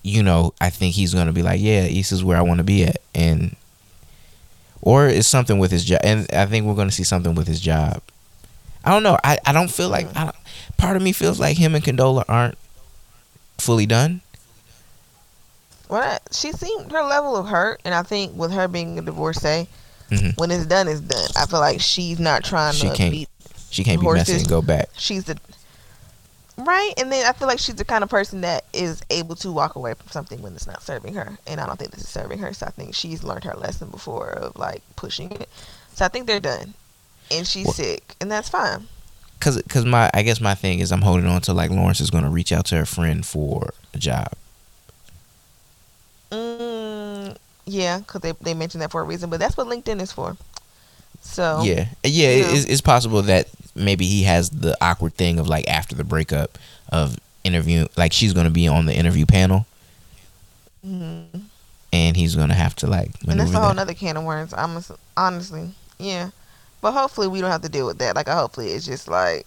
you 0.03 0.23
know, 0.23 0.53
I 0.59 0.71
think 0.71 0.95
he's 0.95 1.13
going 1.13 1.27
to 1.27 1.33
be 1.33 1.43
like, 1.43 1.61
yeah, 1.61 1.85
East 1.85 2.11
is 2.11 2.23
where 2.23 2.35
I 2.37 2.41
want 2.41 2.57
to 2.57 2.63
be 2.63 2.83
at 2.85 2.97
and 3.13 3.55
or 4.81 5.07
it's 5.07 5.27
something 5.27 5.59
with 5.59 5.69
his 5.69 5.85
job 5.85 5.99
and 6.03 6.25
I 6.33 6.47
think 6.47 6.65
we're 6.65 6.73
going 6.75 6.87
to 6.89 6.93
see 6.93 7.03
something 7.03 7.35
with 7.35 7.47
his 7.47 7.59
job. 7.59 8.01
I 8.83 8.89
don't 8.89 9.03
know. 9.03 9.17
I, 9.23 9.37
I 9.45 9.51
don't 9.53 9.69
feel 9.69 9.89
like 9.89 10.07
I 10.17 10.23
don't, 10.23 10.35
part 10.81 10.97
of 10.97 11.01
me 11.01 11.11
feels 11.11 11.39
like 11.39 11.57
him 11.57 11.75
and 11.75 11.83
Condola 11.83 12.23
aren't 12.27 12.57
fully 13.57 13.85
done. 13.85 14.21
I, 15.89 16.19
she 16.31 16.51
seemed 16.53 16.91
her 16.91 17.03
level 17.03 17.35
of 17.35 17.47
hurt, 17.47 17.81
and 17.83 17.93
I 17.93 18.03
think 18.03 18.35
with 18.35 18.51
her 18.51 18.67
being 18.67 18.97
a 18.97 19.01
divorcee, 19.01 19.67
Mhm. 20.09 20.37
when 20.37 20.49
it's 20.51 20.65
done, 20.65 20.87
it's 20.87 21.01
done. 21.01 21.27
I 21.35 21.45
feel 21.45 21.59
like 21.59 21.81
she's 21.81 22.19
not 22.19 22.43
trying 22.43 22.73
She 22.73 22.87
to 22.89 22.95
can't 22.95 23.11
beat. 23.11 23.29
She 23.69 23.83
can't 23.83 23.99
be 24.01 24.07
messy 24.11 24.33
and 24.33 24.47
go 24.47 24.61
back. 24.61 24.89
She's 24.97 25.25
the 25.25 25.37
right, 26.57 26.93
and 26.97 27.11
then 27.11 27.25
I 27.25 27.33
feel 27.33 27.47
like 27.47 27.59
she's 27.59 27.75
the 27.75 27.85
kind 27.85 28.03
of 28.03 28.09
person 28.09 28.41
that 28.41 28.65
is 28.73 29.01
able 29.09 29.35
to 29.37 29.51
walk 29.51 29.75
away 29.75 29.93
from 29.93 30.09
something 30.09 30.41
when 30.41 30.53
it's 30.55 30.67
not 30.67 30.81
serving 30.83 31.13
her, 31.15 31.37
and 31.47 31.59
I 31.61 31.65
don't 31.65 31.77
think 31.79 31.91
this 31.91 32.03
is 32.03 32.09
serving 32.09 32.39
her. 32.39 32.53
So 32.53 32.65
I 32.65 32.69
think 32.71 32.95
she's 32.95 33.23
learned 33.23 33.43
her 33.45 33.53
lesson 33.55 33.89
before 33.89 34.29
of 34.31 34.57
like 34.57 34.81
pushing 34.95 35.31
it. 35.31 35.49
So 35.95 36.05
I 36.05 36.07
think 36.07 36.25
they're 36.27 36.39
done, 36.39 36.73
and 37.29 37.45
she's 37.47 37.65
Well- 37.65 37.73
sick, 37.75 38.15
and 38.21 38.31
that's 38.31 38.49
fine. 38.49 38.87
Cause, 39.41 39.61
cause 39.67 39.83
my 39.85 40.09
I 40.13 40.21
guess 40.23 40.39
my 40.39 40.55
thing 40.55 40.79
is 40.79 40.91
I'm 40.93 41.01
holding 41.01 41.25
on 41.27 41.41
to 41.41 41.53
like 41.53 41.69
Lawrence 41.71 41.99
is 41.99 42.09
gonna 42.09 42.29
reach 42.29 42.51
out 42.53 42.65
to 42.67 42.77
her 42.77 42.85
friend 42.85 43.25
for 43.25 43.73
a 43.93 43.97
job. 43.97 44.31
Mm, 46.31 47.35
yeah, 47.65 47.99
because 47.99 48.21
they 48.21 48.31
they 48.41 48.53
mentioned 48.53 48.81
that 48.81 48.91
for 48.91 49.01
a 49.01 49.03
reason, 49.03 49.29
but 49.29 49.39
that's 49.39 49.57
what 49.57 49.67
LinkedIn 49.67 50.01
is 50.01 50.11
for. 50.11 50.37
So 51.21 51.61
Yeah, 51.63 51.87
yeah, 52.03 52.29
it- 52.29 52.45
Yeah. 52.47 52.53
it's, 52.55 52.65
it's 52.65 52.81
possible 52.81 53.21
that 53.23 53.47
maybe 53.75 54.05
he 54.05 54.23
has 54.23 54.49
the 54.49 54.75
awkward 54.81 55.15
thing 55.15 55.39
of 55.39 55.47
like 55.47 55.67
after 55.67 55.95
the 55.95 56.03
breakup 56.03 56.57
of 56.89 57.17
interview, 57.43 57.87
like 57.97 58.13
she's 58.13 58.33
gonna 58.33 58.49
be 58.49 58.67
on 58.67 58.85
the 58.85 58.95
interview 58.95 59.25
panel, 59.25 59.65
mhm. 60.85 61.25
and 61.93 62.15
he's 62.17 62.35
gonna 62.35 62.53
have 62.55 62.75
to 62.77 62.87
like 62.87 63.11
and 63.27 63.39
that's 63.39 63.51
a 63.51 63.59
whole 63.59 63.69
that. 63.69 63.75
nother 63.75 63.93
can 63.93 64.17
of 64.17 64.23
worms. 64.23 64.53
I'm 64.55 64.81
honestly, 65.17 65.71
yeah, 65.99 66.29
but 66.81 66.91
hopefully 66.91 67.27
we 67.27 67.39
don't 67.41 67.51
have 67.51 67.61
to 67.61 67.69
deal 67.69 67.85
with 67.85 67.99
that. 67.99 68.15
Like, 68.15 68.27
hopefully 68.27 68.69
it's 68.69 68.85
just 68.85 69.07
like, 69.07 69.45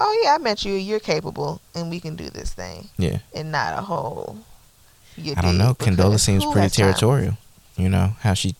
oh 0.00 0.20
yeah, 0.22 0.34
I 0.34 0.38
met 0.38 0.64
you, 0.64 0.74
you're 0.74 1.00
capable, 1.00 1.60
and 1.74 1.90
we 1.90 1.98
can 2.00 2.14
do 2.16 2.30
this 2.30 2.52
thing, 2.52 2.88
Yeah, 2.98 3.18
and 3.34 3.50
not 3.50 3.78
a 3.78 3.82
whole. 3.82 4.38
You 5.16 5.34
I 5.36 5.40
don't 5.40 5.58
know. 5.58 5.74
Condola 5.74 6.20
seems 6.20 6.44
pretty 6.44 6.60
has 6.60 6.76
time? 6.76 6.84
territorial. 6.86 7.38
You 7.76 7.88
know 7.88 8.12
how 8.20 8.34
she 8.34 8.54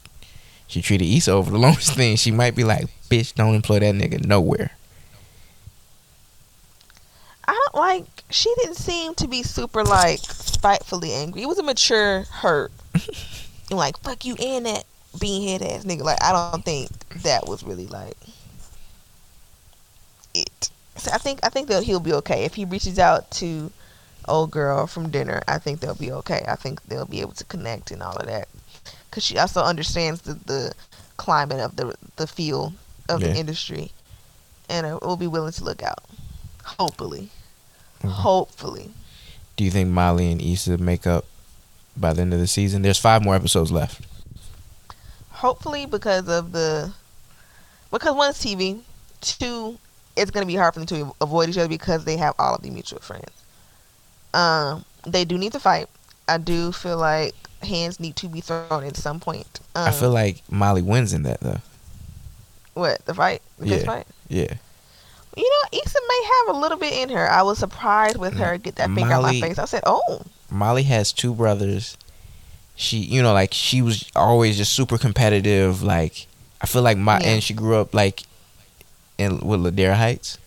she 0.66 0.82
treated 0.82 1.06
Issa 1.06 1.30
over 1.32 1.50
the 1.50 1.58
longest 1.66 1.94
thing. 1.94 2.16
She 2.16 2.30
might 2.32 2.56
be 2.56 2.64
like, 2.64 2.86
"Bitch, 3.08 3.34
don't 3.34 3.54
employ 3.54 3.78
that 3.78 3.94
nigga 3.94 4.24
nowhere." 4.24 4.72
I 7.46 7.52
don't 7.52 7.74
like. 7.80 8.04
She 8.30 8.52
didn't 8.60 8.74
seem 8.76 9.14
to 9.14 9.26
be 9.28 9.42
super 9.42 9.82
like 9.84 10.18
spitefully 10.20 11.12
angry. 11.12 11.42
It 11.42 11.46
was 11.48 11.58
a 11.58 11.62
mature 11.62 12.22
hurt, 12.30 12.72
like 13.70 13.98
fuck 14.00 14.24
you 14.24 14.34
and 14.36 14.66
that 14.66 14.84
beanhead 15.16 15.62
ass 15.62 15.84
nigga. 15.84 16.02
Like 16.02 16.22
I 16.22 16.32
don't 16.32 16.64
think 16.64 16.90
that 17.22 17.46
was 17.48 17.62
really 17.62 17.86
like 17.86 18.16
it. 20.34 20.70
So 20.96 21.10
I 21.12 21.18
think 21.18 21.40
I 21.42 21.48
think 21.48 21.68
that 21.68 21.84
he'll 21.84 22.00
be 22.00 22.12
okay 22.14 22.44
if 22.44 22.54
he 22.54 22.64
reaches 22.64 22.98
out 22.98 23.30
to 23.32 23.70
old 24.26 24.50
girl 24.50 24.86
from 24.86 25.10
dinner. 25.10 25.42
I 25.48 25.58
think 25.58 25.80
they'll 25.80 25.94
be 25.94 26.12
okay. 26.12 26.44
I 26.48 26.56
think 26.56 26.82
they'll 26.84 27.06
be 27.06 27.20
able 27.20 27.32
to 27.32 27.44
connect 27.44 27.90
and 27.90 28.02
all 28.02 28.16
of 28.16 28.26
that 28.26 28.48
because 29.08 29.24
she 29.24 29.38
also 29.38 29.62
understands 29.62 30.22
the 30.22 30.34
the 30.34 30.74
climate 31.16 31.60
of 31.60 31.76
the 31.76 31.94
the 32.16 32.26
feel 32.26 32.72
of 33.08 33.20
Yeah. 33.22 33.28
the 33.28 33.36
industry, 33.38 33.92
and 34.68 34.86
uh, 34.86 34.98
will 35.02 35.16
be 35.16 35.26
willing 35.26 35.52
to 35.52 35.64
look 35.64 35.82
out. 35.82 36.04
Hopefully. 36.64 37.30
Mhm. 38.02 38.10
Hopefully. 38.10 38.90
Do 39.56 39.64
you 39.64 39.70
think 39.70 39.88
Molly 39.88 40.30
and 40.30 40.40
Issa 40.42 40.78
make 40.78 41.06
up 41.06 41.24
by 41.96 42.12
the 42.12 42.22
end 42.22 42.32
of 42.34 42.38
the 42.38 42.46
season? 42.46 42.82
There's 42.82 42.98
five 42.98 43.24
more 43.24 43.34
episodes 43.34 43.72
left. 43.72 44.02
Hopefully 45.38 45.86
because 45.86 46.28
of 46.28 46.50
the 46.52 46.92
because 47.92 48.14
one 48.14 48.30
is 48.30 48.36
TV, 48.38 48.80
two 49.20 49.78
it's 50.16 50.32
gonna 50.32 50.46
be 50.46 50.56
hard 50.56 50.74
for 50.74 50.80
them 50.80 50.86
to 50.88 51.14
avoid 51.20 51.48
each 51.48 51.56
other 51.58 51.68
because 51.68 52.04
they 52.04 52.16
have 52.16 52.34
all 52.40 52.56
of 52.56 52.62
the 52.62 52.70
mutual 52.70 52.98
friends. 52.98 53.30
Um, 54.34 54.84
they 55.06 55.24
do 55.24 55.38
need 55.38 55.52
to 55.52 55.60
fight. 55.60 55.86
I 56.28 56.38
do 56.38 56.72
feel 56.72 56.96
like 56.98 57.34
hands 57.62 58.00
need 58.00 58.16
to 58.16 58.28
be 58.28 58.40
thrown 58.40 58.82
at 58.84 58.96
some 58.96 59.20
point. 59.20 59.60
Um, 59.76 59.88
I 59.88 59.92
feel 59.92 60.10
like 60.10 60.42
Molly 60.50 60.82
wins 60.82 61.12
in 61.12 61.22
that 61.22 61.40
though. 61.40 61.60
what 62.74 63.04
the 63.06 63.14
fight, 63.14 63.40
the 63.58 63.68
Yeah. 63.68 63.84
fight. 63.84 64.06
Yeah, 64.28 64.54
You 65.36 65.44
know, 65.72 65.78
Issa 65.84 65.98
may 66.08 66.28
have 66.48 66.56
a 66.56 66.58
little 66.58 66.78
bit 66.78 66.92
in 66.94 67.10
her. 67.10 67.30
I 67.30 67.42
was 67.42 67.58
surprised 67.58 68.16
with 68.16 68.34
her 68.34 68.58
get 68.58 68.74
that 68.76 68.90
finger 68.90 69.12
out 69.12 69.22
my 69.22 69.40
face. 69.40 69.58
I 69.58 69.64
said, 69.66 69.82
"Oh, 69.86 70.22
Molly 70.50 70.82
has 70.84 71.12
two 71.12 71.32
brothers. 71.32 71.96
She, 72.80 72.98
you 72.98 73.22
know, 73.22 73.32
like 73.32 73.52
she 73.52 73.82
was 73.82 74.08
always 74.14 74.56
just 74.56 74.72
super 74.72 74.98
competitive. 74.98 75.82
Like 75.82 76.28
I 76.62 76.66
feel 76.66 76.82
like 76.82 76.96
my 76.96 77.18
Yeah. 77.18 77.26
and 77.30 77.42
she 77.42 77.52
grew 77.52 77.76
up 77.76 77.92
like 77.92 78.22
in 79.18 79.40
with 79.40 79.60
Ladera 79.60 79.94
Heights. 79.96 80.38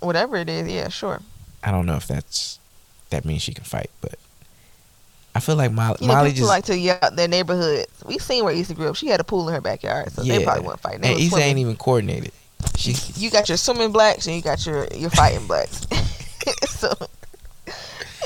whatever 0.00 0.36
it 0.36 0.48
is, 0.48 0.66
yeah, 0.66 0.88
sure." 0.88 1.20
I 1.62 1.70
don't 1.70 1.84
know 1.86 1.96
if 1.96 2.06
that's 2.06 2.58
that 3.10 3.24
means 3.26 3.42
she 3.42 3.52
can 3.52 3.64
fight, 3.64 3.90
but 4.00 4.14
I 5.34 5.40
feel 5.40 5.56
like 5.56 5.72
Molly, 5.72 5.98
You 6.00 6.08
know, 6.08 6.14
Molly 6.14 6.30
people 6.30 6.38
just 6.38 6.48
like 6.48 6.64
to 6.64 6.78
yell 6.78 6.98
out 7.02 7.16
their 7.16 7.28
neighborhoods. 7.28 7.86
We 8.06 8.18
seen 8.18 8.44
where 8.44 8.54
Issa 8.54 8.74
grew 8.74 8.88
up. 8.88 8.96
She 8.96 9.08
had 9.08 9.20
a 9.20 9.24
pool 9.24 9.46
in 9.48 9.54
her 9.54 9.60
backyard, 9.60 10.10
so 10.12 10.22
they 10.22 10.42
probably 10.42 10.64
weren't 10.66 10.80
fight. 10.80 11.02
They 11.02 11.12
and 11.12 11.20
Issa 11.20 11.36
ain't 11.38 11.58
even 11.58 11.76
coordinated. 11.76 12.32
She 12.76 12.94
You 13.16 13.30
got 13.30 13.48
your 13.48 13.58
swimming 13.58 13.92
blacks 13.92 14.26
and 14.26 14.34
you 14.36 14.42
got 14.42 14.64
your 14.64 14.86
your 14.94 15.10
fighting 15.10 15.46
blacks. 15.46 15.86
so 16.68 16.94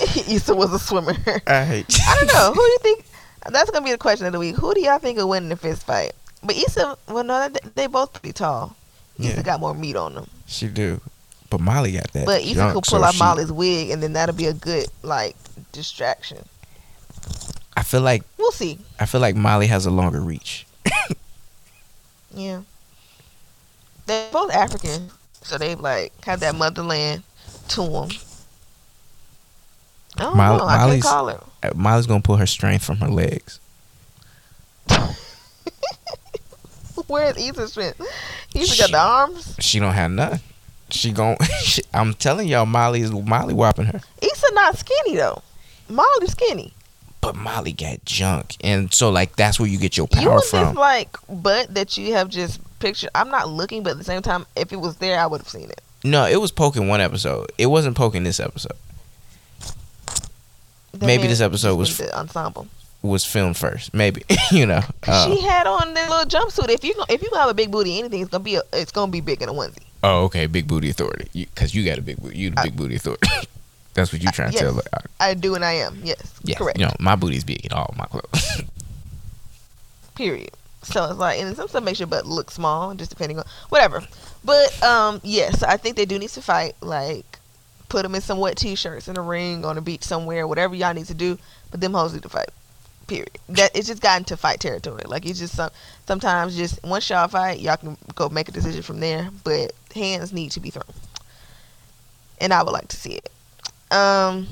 Issa 0.28 0.54
was 0.54 0.72
a 0.72 0.78
swimmer. 0.78 1.14
I 1.46 1.64
hate. 1.64 1.86
I 2.08 2.16
don't 2.18 2.26
know. 2.34 2.48
Who 2.48 2.54
do 2.54 2.70
you 2.72 2.78
think? 2.82 3.04
That's 3.50 3.70
gonna 3.70 3.84
be 3.84 3.92
the 3.92 3.98
question 3.98 4.26
of 4.26 4.32
the 4.32 4.38
week. 4.38 4.56
Who 4.56 4.72
do 4.74 4.80
y'all 4.80 4.98
think 4.98 5.18
will 5.18 5.28
win 5.28 5.48
the 5.48 5.56
fist 5.56 5.84
fight? 5.84 6.12
But 6.42 6.56
Issa, 6.56 6.96
well, 7.08 7.24
no, 7.24 7.48
they, 7.48 7.60
they 7.74 7.86
both 7.86 8.12
pretty 8.12 8.32
tall. 8.32 8.76
Issa 9.18 9.28
Yeah. 9.36 9.42
got 9.42 9.60
more 9.60 9.74
meat 9.74 9.96
on 9.96 10.14
them. 10.14 10.28
She 10.46 10.66
do, 10.68 11.00
but 11.50 11.60
Molly 11.60 11.92
got 11.92 12.12
that. 12.12 12.26
But 12.26 12.42
Issa 12.42 12.54
junk, 12.54 12.74
could 12.74 12.86
so 12.86 12.96
pull 12.96 13.04
out 13.04 13.14
she- 13.14 13.18
Molly's 13.18 13.52
wig, 13.52 13.90
and 13.90 14.02
then 14.02 14.12
that'll 14.14 14.34
be 14.34 14.46
a 14.46 14.52
good 14.54 14.86
like 15.02 15.36
distraction. 15.72 16.38
I 17.76 17.82
feel 17.82 18.00
like 18.00 18.22
We'll 18.38 18.52
see. 18.52 18.78
I 19.00 19.06
feel 19.06 19.20
like 19.20 19.34
Molly 19.36 19.66
has 19.68 19.86
a 19.86 19.90
longer 19.90 20.20
reach. 20.20 20.66
Yeah. 22.34 22.62
They're 24.06 24.30
both 24.32 24.52
African, 24.52 25.10
so 25.42 25.58
they 25.58 25.74
like 25.74 26.12
have 26.24 26.40
that 26.40 26.54
motherland 26.54 27.22
to 27.68 27.82
them. 27.82 28.08
I 30.18 30.22
don't 30.22 30.36
Molly- 30.36 30.58
know. 30.58 30.64
I 30.66 30.76
Molly's- 30.78 31.02
can't 31.02 31.12
call 31.14 31.28
her. 31.28 31.40
Uh, 31.62 31.70
Molly's 31.74 32.06
gonna 32.06 32.22
pull 32.22 32.36
her 32.36 32.46
strength 32.46 32.84
from 32.84 32.96
her 32.98 33.08
legs. 33.08 33.58
Where's 37.06 37.36
Issa's 37.36 37.72
strength? 37.72 38.00
Issa 38.54 38.82
got 38.82 38.90
the 38.90 38.98
arms. 39.00 39.56
She 39.60 39.78
don't 39.78 39.92
have 39.94 40.10
none. 40.10 40.40
She 40.90 41.10
gon' 41.12 41.36
she, 41.62 41.82
I'm 41.94 42.14
telling 42.14 42.48
y'all, 42.48 42.66
Molly 42.66 43.00
is 43.00 43.10
Molly 43.10 43.54
whopping 43.54 43.86
her. 43.86 44.00
Issa 44.20 44.46
not 44.52 44.78
skinny 44.78 45.16
though. 45.16 45.42
Molly's 45.88 46.32
skinny. 46.32 46.74
But 47.20 47.36
Molly 47.36 47.72
got 47.72 48.04
junk, 48.04 48.56
and 48.62 48.92
so 48.92 49.08
like 49.10 49.36
that's 49.36 49.58
where 49.60 49.68
you 49.68 49.78
get 49.78 49.96
your 49.96 50.08
you 50.12 50.20
power 50.22 50.30
want 50.32 50.44
from. 50.46 50.66
this 50.68 50.76
like 50.76 51.16
butt 51.28 51.72
that 51.74 51.96
you 51.96 52.12
have 52.14 52.28
just 52.28 52.60
pictured. 52.80 53.10
I'm 53.14 53.30
not 53.30 53.48
looking, 53.48 53.82
but 53.82 53.92
at 53.92 53.98
the 53.98 54.04
same 54.04 54.22
time, 54.22 54.44
if 54.56 54.72
it 54.72 54.76
was 54.80 54.96
there, 54.96 55.18
I 55.20 55.26
would 55.26 55.40
have 55.40 55.48
seen 55.48 55.70
it. 55.70 55.80
no, 56.04 56.26
it 56.26 56.40
was 56.40 56.50
poking 56.50 56.88
one 56.88 57.00
episode. 57.00 57.50
It 57.58 57.66
wasn't 57.66 57.96
poking 57.96 58.24
this 58.24 58.40
episode. 58.40 58.76
The 60.92 61.06
Maybe 61.06 61.26
this 61.26 61.40
episode 61.40 61.76
was 61.76 61.96
to 61.96 62.16
ensemble. 62.18 62.66
Was 63.02 63.24
filmed 63.24 63.56
first, 63.56 63.92
maybe 63.92 64.22
you 64.52 64.64
know. 64.66 64.80
Uh, 65.06 65.26
she 65.34 65.40
had 65.40 65.66
on 65.66 65.92
the 65.94 66.00
little 66.02 66.24
jumpsuit. 66.24 66.68
If 66.68 66.84
you 66.84 66.94
if 67.08 67.20
you 67.22 67.30
have 67.34 67.48
a 67.50 67.54
big 67.54 67.70
booty, 67.72 67.98
anything 67.98 68.20
it's 68.22 68.30
gonna 68.30 68.44
be 68.44 68.54
a, 68.56 68.62
it's 68.72 68.92
gonna 68.92 69.10
be 69.10 69.20
big 69.20 69.42
in 69.42 69.48
a 69.48 69.52
onesie. 69.52 69.78
oh, 70.04 70.24
okay, 70.26 70.46
big 70.46 70.68
booty 70.68 70.90
authority. 70.90 71.28
Because 71.32 71.74
you, 71.74 71.84
got 71.84 71.98
a 71.98 72.02
big 72.02 72.18
booty. 72.22 72.38
You 72.38 72.50
the 72.50 72.60
Uh, 72.60 72.62
big 72.64 72.76
booty 72.76 72.94
authority. 72.96 73.28
That's 73.94 74.12
what 74.12 74.22
you 74.22 74.30
trying 74.30 74.50
to 74.50 74.54
yes. 74.54 74.62
tell. 74.62 74.72
Like, 74.74 74.86
uh, 74.92 75.00
I 75.18 75.34
do 75.34 75.54
and 75.56 75.64
I 75.64 75.72
am. 75.72 76.00
Yes, 76.04 76.32
yeah, 76.44 76.56
correct. 76.56 76.78
you 76.78 76.86
know, 76.86 76.92
my 77.00 77.16
booty's 77.16 77.42
big 77.44 77.64
in 77.66 77.72
all 77.72 77.92
my 77.98 78.06
clothes. 78.06 78.62
Period. 80.14 80.50
So 80.82 81.04
it's 81.10 81.18
like, 81.18 81.40
and 81.40 81.56
some 81.56 81.68
stuff 81.68 81.82
makes 81.84 81.98
your 82.00 82.06
butt 82.08 82.26
look 82.26 82.50
small, 82.50 82.94
just 82.94 83.10
depending 83.10 83.38
on 83.38 83.44
whatever. 83.68 84.02
But 84.44 84.82
um, 84.82 85.20
yes, 85.24 85.62
I 85.62 85.76
think 85.76 85.96
they 85.96 86.04
do 86.04 86.18
need 86.18 86.30
to 86.30 86.42
fight. 86.42 86.74
Like, 86.80 87.31
put 87.92 88.04
them 88.04 88.14
in 88.14 88.22
some 88.22 88.38
wet 88.38 88.56
t-shirts 88.56 89.06
in 89.06 89.18
a 89.18 89.22
ring 89.22 89.66
on 89.66 89.76
a 89.76 89.82
beach 89.82 90.02
somewhere, 90.02 90.48
whatever 90.48 90.74
y'all 90.74 90.94
need 90.94 91.04
to 91.04 91.14
do. 91.14 91.38
But 91.70 91.82
them 91.82 91.92
hoes 91.92 92.14
need 92.14 92.22
to 92.22 92.28
fight. 92.30 92.48
Period. 93.06 93.38
That 93.50 93.76
it's 93.76 93.88
just 93.88 94.00
gotten 94.00 94.24
to 94.24 94.36
fight 94.38 94.60
territory. 94.60 95.02
Like 95.04 95.26
it's 95.26 95.38
just 95.38 95.54
some 95.54 95.70
sometimes 96.06 96.56
just 96.56 96.82
once 96.82 97.08
y'all 97.10 97.28
fight, 97.28 97.60
y'all 97.60 97.76
can 97.76 97.98
go 98.14 98.30
make 98.30 98.48
a 98.48 98.52
decision 98.52 98.82
from 98.82 99.00
there. 99.00 99.28
But 99.44 99.72
hands 99.94 100.32
need 100.32 100.52
to 100.52 100.60
be 100.60 100.70
thrown, 100.70 100.84
and 102.40 102.54
I 102.54 102.62
would 102.62 102.72
like 102.72 102.88
to 102.88 102.96
see 102.96 103.12
it. 103.12 103.28
Um, 103.94 104.46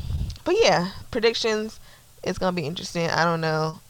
but 0.45 0.57
yeah, 0.61 0.91
predictions. 1.11 1.81
It's 2.23 2.39
gonna 2.39 2.53
be 2.55 2.67
interesting. 2.67 3.09
I 3.09 3.25
don't 3.25 3.41
know. 3.41 3.81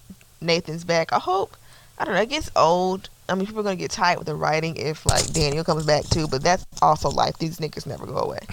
Nathan's 0.40 0.84
back. 0.84 1.12
I 1.12 1.18
hope. 1.18 1.56
I 1.98 2.04
don't 2.04 2.14
know. 2.14 2.20
It 2.20 2.28
gets 2.28 2.50
old. 2.54 3.08
I 3.28 3.34
mean, 3.34 3.46
people 3.46 3.60
are 3.60 3.64
gonna 3.64 3.76
get 3.76 3.90
tired 3.90 4.18
with 4.18 4.28
the 4.28 4.36
writing 4.36 4.76
if 4.76 5.04
like 5.06 5.32
Daniel 5.32 5.64
comes 5.64 5.86
back 5.86 6.04
too. 6.04 6.28
But 6.28 6.44
that's 6.44 6.64
also 6.80 7.10
life. 7.10 7.38
These 7.38 7.58
niggas 7.58 7.86
never 7.86 8.06
go 8.06 8.18
away. 8.18 8.38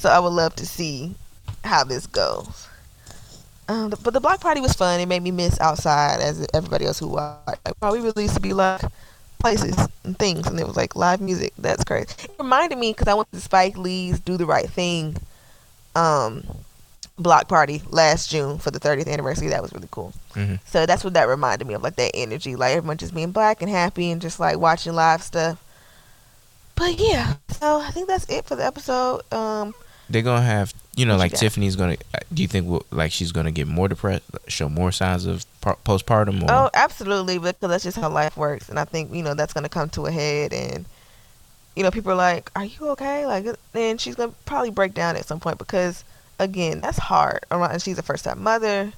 so 0.00 0.08
I 0.08 0.18
would 0.18 0.32
love 0.32 0.56
to 0.56 0.64
see 0.64 1.14
how 1.62 1.84
this 1.84 2.06
goes. 2.06 2.68
Um, 3.68 3.90
but 4.02 4.14
the 4.14 4.20
block 4.20 4.40
party 4.40 4.62
was 4.62 4.72
fun. 4.72 4.98
It 4.98 5.06
made 5.06 5.22
me 5.22 5.30
miss 5.30 5.60
outside 5.60 6.20
as 6.20 6.46
everybody 6.54 6.86
else 6.86 6.98
who 6.98 7.08
watched. 7.08 7.46
Like, 7.66 7.74
wow, 7.82 7.92
we 7.92 8.00
really 8.00 8.22
used 8.22 8.34
to 8.34 8.40
be 8.40 8.54
like 8.54 8.80
places 9.38 9.76
and 10.02 10.18
things, 10.18 10.46
and 10.46 10.58
it 10.58 10.66
was 10.66 10.76
like 10.76 10.96
live 10.96 11.20
music. 11.20 11.52
That's 11.58 11.84
crazy. 11.84 12.14
It 12.24 12.30
reminded 12.38 12.78
me 12.78 12.92
because 12.92 13.08
I 13.08 13.14
went 13.14 13.30
to 13.32 13.40
Spike 13.40 13.76
Lee's 13.76 14.18
"Do 14.20 14.38
the 14.38 14.46
Right 14.46 14.68
Thing" 14.70 15.18
um, 15.94 16.44
block 17.18 17.46
party 17.46 17.82
last 17.90 18.30
June 18.30 18.58
for 18.58 18.70
the 18.70 18.80
30th 18.80 19.06
anniversary. 19.06 19.48
That 19.48 19.60
was 19.60 19.72
really 19.74 19.88
cool. 19.90 20.14
Mhm. 20.34 20.60
So 20.64 20.86
that's 20.86 21.04
what 21.04 21.12
that 21.12 21.28
reminded 21.28 21.68
me 21.68 21.74
of, 21.74 21.82
like 21.82 21.96
that 21.96 22.12
energy, 22.14 22.56
like 22.56 22.74
everyone 22.74 22.96
just 22.96 23.14
being 23.14 23.32
black 23.32 23.60
and 23.60 23.70
happy 23.70 24.10
and 24.10 24.20
just 24.22 24.40
like 24.40 24.58
watching 24.58 24.94
live 24.94 25.22
stuff. 25.22 25.62
But 26.74 26.98
yeah, 26.98 27.34
so 27.50 27.80
I 27.80 27.90
think 27.90 28.08
that's 28.08 28.24
it 28.30 28.46
for 28.46 28.56
the 28.56 28.64
episode. 28.64 29.20
Um, 29.32 29.74
They're 30.10 30.22
gonna 30.22 30.42
have, 30.44 30.74
you 30.96 31.06
know, 31.06 31.14
What 31.14 31.20
like 31.20 31.32
got? 31.32 31.38
Tiffany's 31.40 31.76
gonna. 31.76 31.96
uh, 32.14 32.18
Do 32.34 32.42
you 32.42 32.48
think 32.48 32.66
we'll, 32.66 32.84
like 32.90 33.12
she's 33.12 33.30
gonna 33.32 33.52
get 33.52 33.68
more 33.68 33.86
depressed, 33.88 34.24
show 34.48 34.68
more 34.68 34.90
signs 34.92 35.24
of 35.24 35.46
par- 35.60 35.78
postpartum? 35.84 36.42
Or? 36.42 36.46
oh, 36.50 36.70
absolutely, 36.74 37.38
because 37.38 37.68
that's 37.70 37.84
just 37.84 37.96
how 37.96 38.08
life 38.10 38.36
works, 38.36 38.68
and 38.68 38.78
I 38.78 38.84
think 38.84 39.14
you 39.14 39.22
know 39.22 39.34
that's 39.34 39.52
gonna 39.52 39.68
come 39.68 39.88
to 39.90 40.06
a 40.06 40.10
head, 40.10 40.52
and 40.52 40.84
you 41.76 41.84
know, 41.84 41.90
people 41.92 42.10
are 42.10 42.16
like, 42.16 42.50
"Are 42.56 42.64
you 42.64 42.88
okay?" 42.90 43.24
Like, 43.24 43.46
then 43.72 43.98
she's 43.98 44.16
gonna 44.16 44.34
probably 44.46 44.70
break 44.70 44.92
down 44.94 45.14
at 45.16 45.24
some 45.26 45.38
point 45.38 45.58
because, 45.58 46.02
again, 46.40 46.80
that's 46.80 46.98
hard. 46.98 47.44
And 47.50 47.80
she's 47.80 47.96
a 47.98 48.02
first-time 48.02 48.42
mother. 48.42 48.92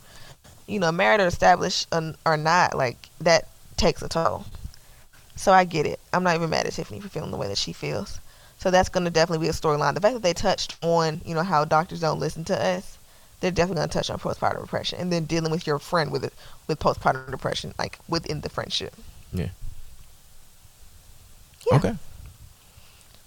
You 0.66 0.80
know, 0.80 0.90
married 0.90 1.20
or 1.20 1.26
established 1.26 1.88
or 2.24 2.36
not, 2.38 2.74
like 2.74 3.10
that 3.20 3.48
takes 3.76 4.00
a 4.00 4.08
toll. 4.08 4.46
So 5.36 5.52
I 5.52 5.64
get 5.64 5.84
it. 5.86 6.00
I'm 6.14 6.22
not 6.22 6.36
even 6.36 6.48
mad 6.50 6.66
at 6.66 6.72
Tiffany 6.72 7.00
for 7.00 7.08
feeling 7.10 7.30
the 7.30 7.36
way 7.36 7.48
that 7.48 7.58
she 7.58 7.72
feels. 7.74 8.18
So 8.62 8.70
that's 8.70 8.88
going 8.88 9.02
to 9.02 9.10
definitely 9.10 9.44
be 9.44 9.50
a 9.50 9.52
storyline. 9.52 9.94
The 9.94 10.00
fact 10.00 10.14
that 10.14 10.22
they 10.22 10.32
touched 10.32 10.76
on, 10.82 11.20
you 11.24 11.34
know, 11.34 11.42
how 11.42 11.64
doctors 11.64 11.98
don't 11.98 12.20
listen 12.20 12.44
to 12.44 12.64
us, 12.64 12.96
they're 13.40 13.50
definitely 13.50 13.80
going 13.80 13.88
to 13.88 13.92
touch 13.92 14.08
on 14.08 14.20
postpartum 14.20 14.60
depression 14.60 15.00
and 15.00 15.12
then 15.12 15.24
dealing 15.24 15.50
with 15.50 15.66
your 15.66 15.80
friend 15.80 16.12
with 16.12 16.22
it 16.22 16.32
with 16.68 16.78
postpartum 16.78 17.28
depression, 17.28 17.74
like 17.76 17.98
within 18.06 18.40
the 18.42 18.48
friendship. 18.48 18.94
Yeah. 19.32 19.48
yeah. 21.68 21.76
Okay. 21.76 21.94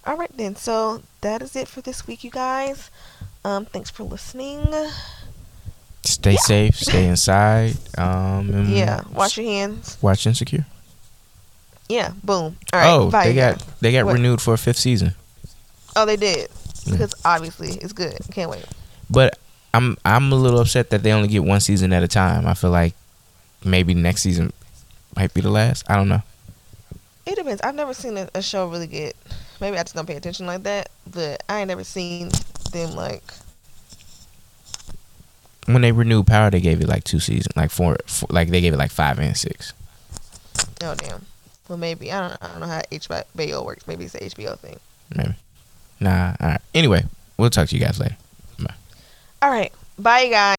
All 0.06 0.16
right 0.16 0.32
then. 0.38 0.56
So 0.56 1.02
that 1.20 1.42
is 1.42 1.54
it 1.58 1.68
for 1.68 1.82
this 1.82 2.08
week, 2.08 2.24
you 2.24 2.32
guys. 2.32 2.90
Um, 3.44 3.66
thanks 3.66 3.90
for 3.90 4.04
listening. 4.04 4.64
Stay 6.06 6.32
yeah. 6.32 6.40
safe. 6.40 6.78
Stay 6.78 7.08
inside. 7.10 7.76
Um, 7.98 8.70
yeah. 8.70 9.02
Wash 9.12 9.36
your 9.36 9.48
hands. 9.48 9.98
Watch 10.02 10.26
Insecure. 10.26 10.66
Yeah. 11.90 12.14
Boom. 12.24 12.56
All 12.72 12.80
right. 12.80 12.90
Oh, 12.90 13.12
bye, 13.12 13.26
they 13.26 13.36
got 13.36 13.62
they 13.82 13.92
got 13.92 14.06
what? 14.06 14.14
renewed 14.14 14.40
for 14.40 14.54
a 14.54 14.58
fifth 14.58 14.78
season. 14.78 15.14
Oh, 15.96 16.06
they 16.06 16.18
did. 16.18 16.50
Because 16.90 17.14
obviously 17.24 17.70
it's 17.70 17.94
good. 17.94 18.18
Can't 18.32 18.52
wait. 18.52 18.66
But 19.10 19.40
I'm 19.74 19.98
I'm 20.06 20.32
a 20.32 20.36
little 20.36 20.60
upset 20.60 20.90
that 20.92 21.04
they 21.04 21.12
only 21.12 21.28
get 21.28 21.44
one 21.44 21.60
season 21.60 21.94
at 21.94 22.04
a 22.04 22.08
time. 22.08 22.46
I 22.46 22.54
feel 22.54 22.70
like 22.70 22.94
maybe 23.64 23.94
next 23.94 24.22
season 24.22 24.54
might 25.16 25.34
be 25.34 25.42
the 25.42 25.50
last. 25.50 25.90
I 25.90 25.96
don't 25.96 26.08
know. 26.10 26.22
It 27.26 27.36
depends. 27.36 27.62
I've 27.62 27.76
never 27.76 27.94
seen 27.94 28.18
a, 28.18 28.30
a 28.36 28.42
show 28.42 28.68
really 28.68 28.88
get. 28.88 29.16
Maybe 29.60 29.78
I 29.78 29.84
just 29.84 29.96
don't 29.96 30.06
pay 30.06 30.16
attention 30.16 30.46
like 30.46 30.64
that. 30.64 30.90
But 31.12 31.44
I 31.50 31.60
ain't 31.60 31.68
never 31.68 31.84
seen 31.84 32.30
them 32.72 32.96
like. 32.96 33.24
When 35.66 35.82
they 35.82 35.92
renewed 35.92 36.28
Power, 36.28 36.52
they 36.52 36.62
gave 36.62 36.82
it 36.82 36.88
like 36.88 37.04
two 37.04 37.20
seasons, 37.20 37.56
like 37.56 37.72
four, 37.72 37.98
four 38.06 38.28
like 38.30 38.50
they 38.50 38.62
gave 38.62 38.74
it 38.74 38.78
like 38.78 38.92
five 38.92 39.18
and 39.18 39.36
six. 39.36 39.74
Oh 40.84 40.94
damn. 40.94 41.26
Well, 41.68 41.80
maybe 41.80 42.12
I 42.12 42.30
don't. 42.30 42.44
I 42.44 42.48
don't 42.50 42.60
know 42.60 42.68
how 42.68 42.82
HBO 42.92 43.66
works. 43.66 43.88
Maybe 43.88 44.06
it's 44.06 44.16
an 44.16 44.30
HBO 44.30 44.58
thing. 44.60 44.80
Maybe. 45.16 45.36
Nah. 46.00 46.36
All 46.40 46.48
right. 46.48 46.62
Anyway, 46.74 47.04
we'll 47.38 47.50
talk 47.50 47.68
to 47.70 47.76
you 47.76 47.82
guys 47.84 48.00
later. 48.00 48.16
Bye. 48.60 48.74
All 49.42 49.50
right. 49.50 49.72
Bye, 49.98 50.28
guys. 50.28 50.54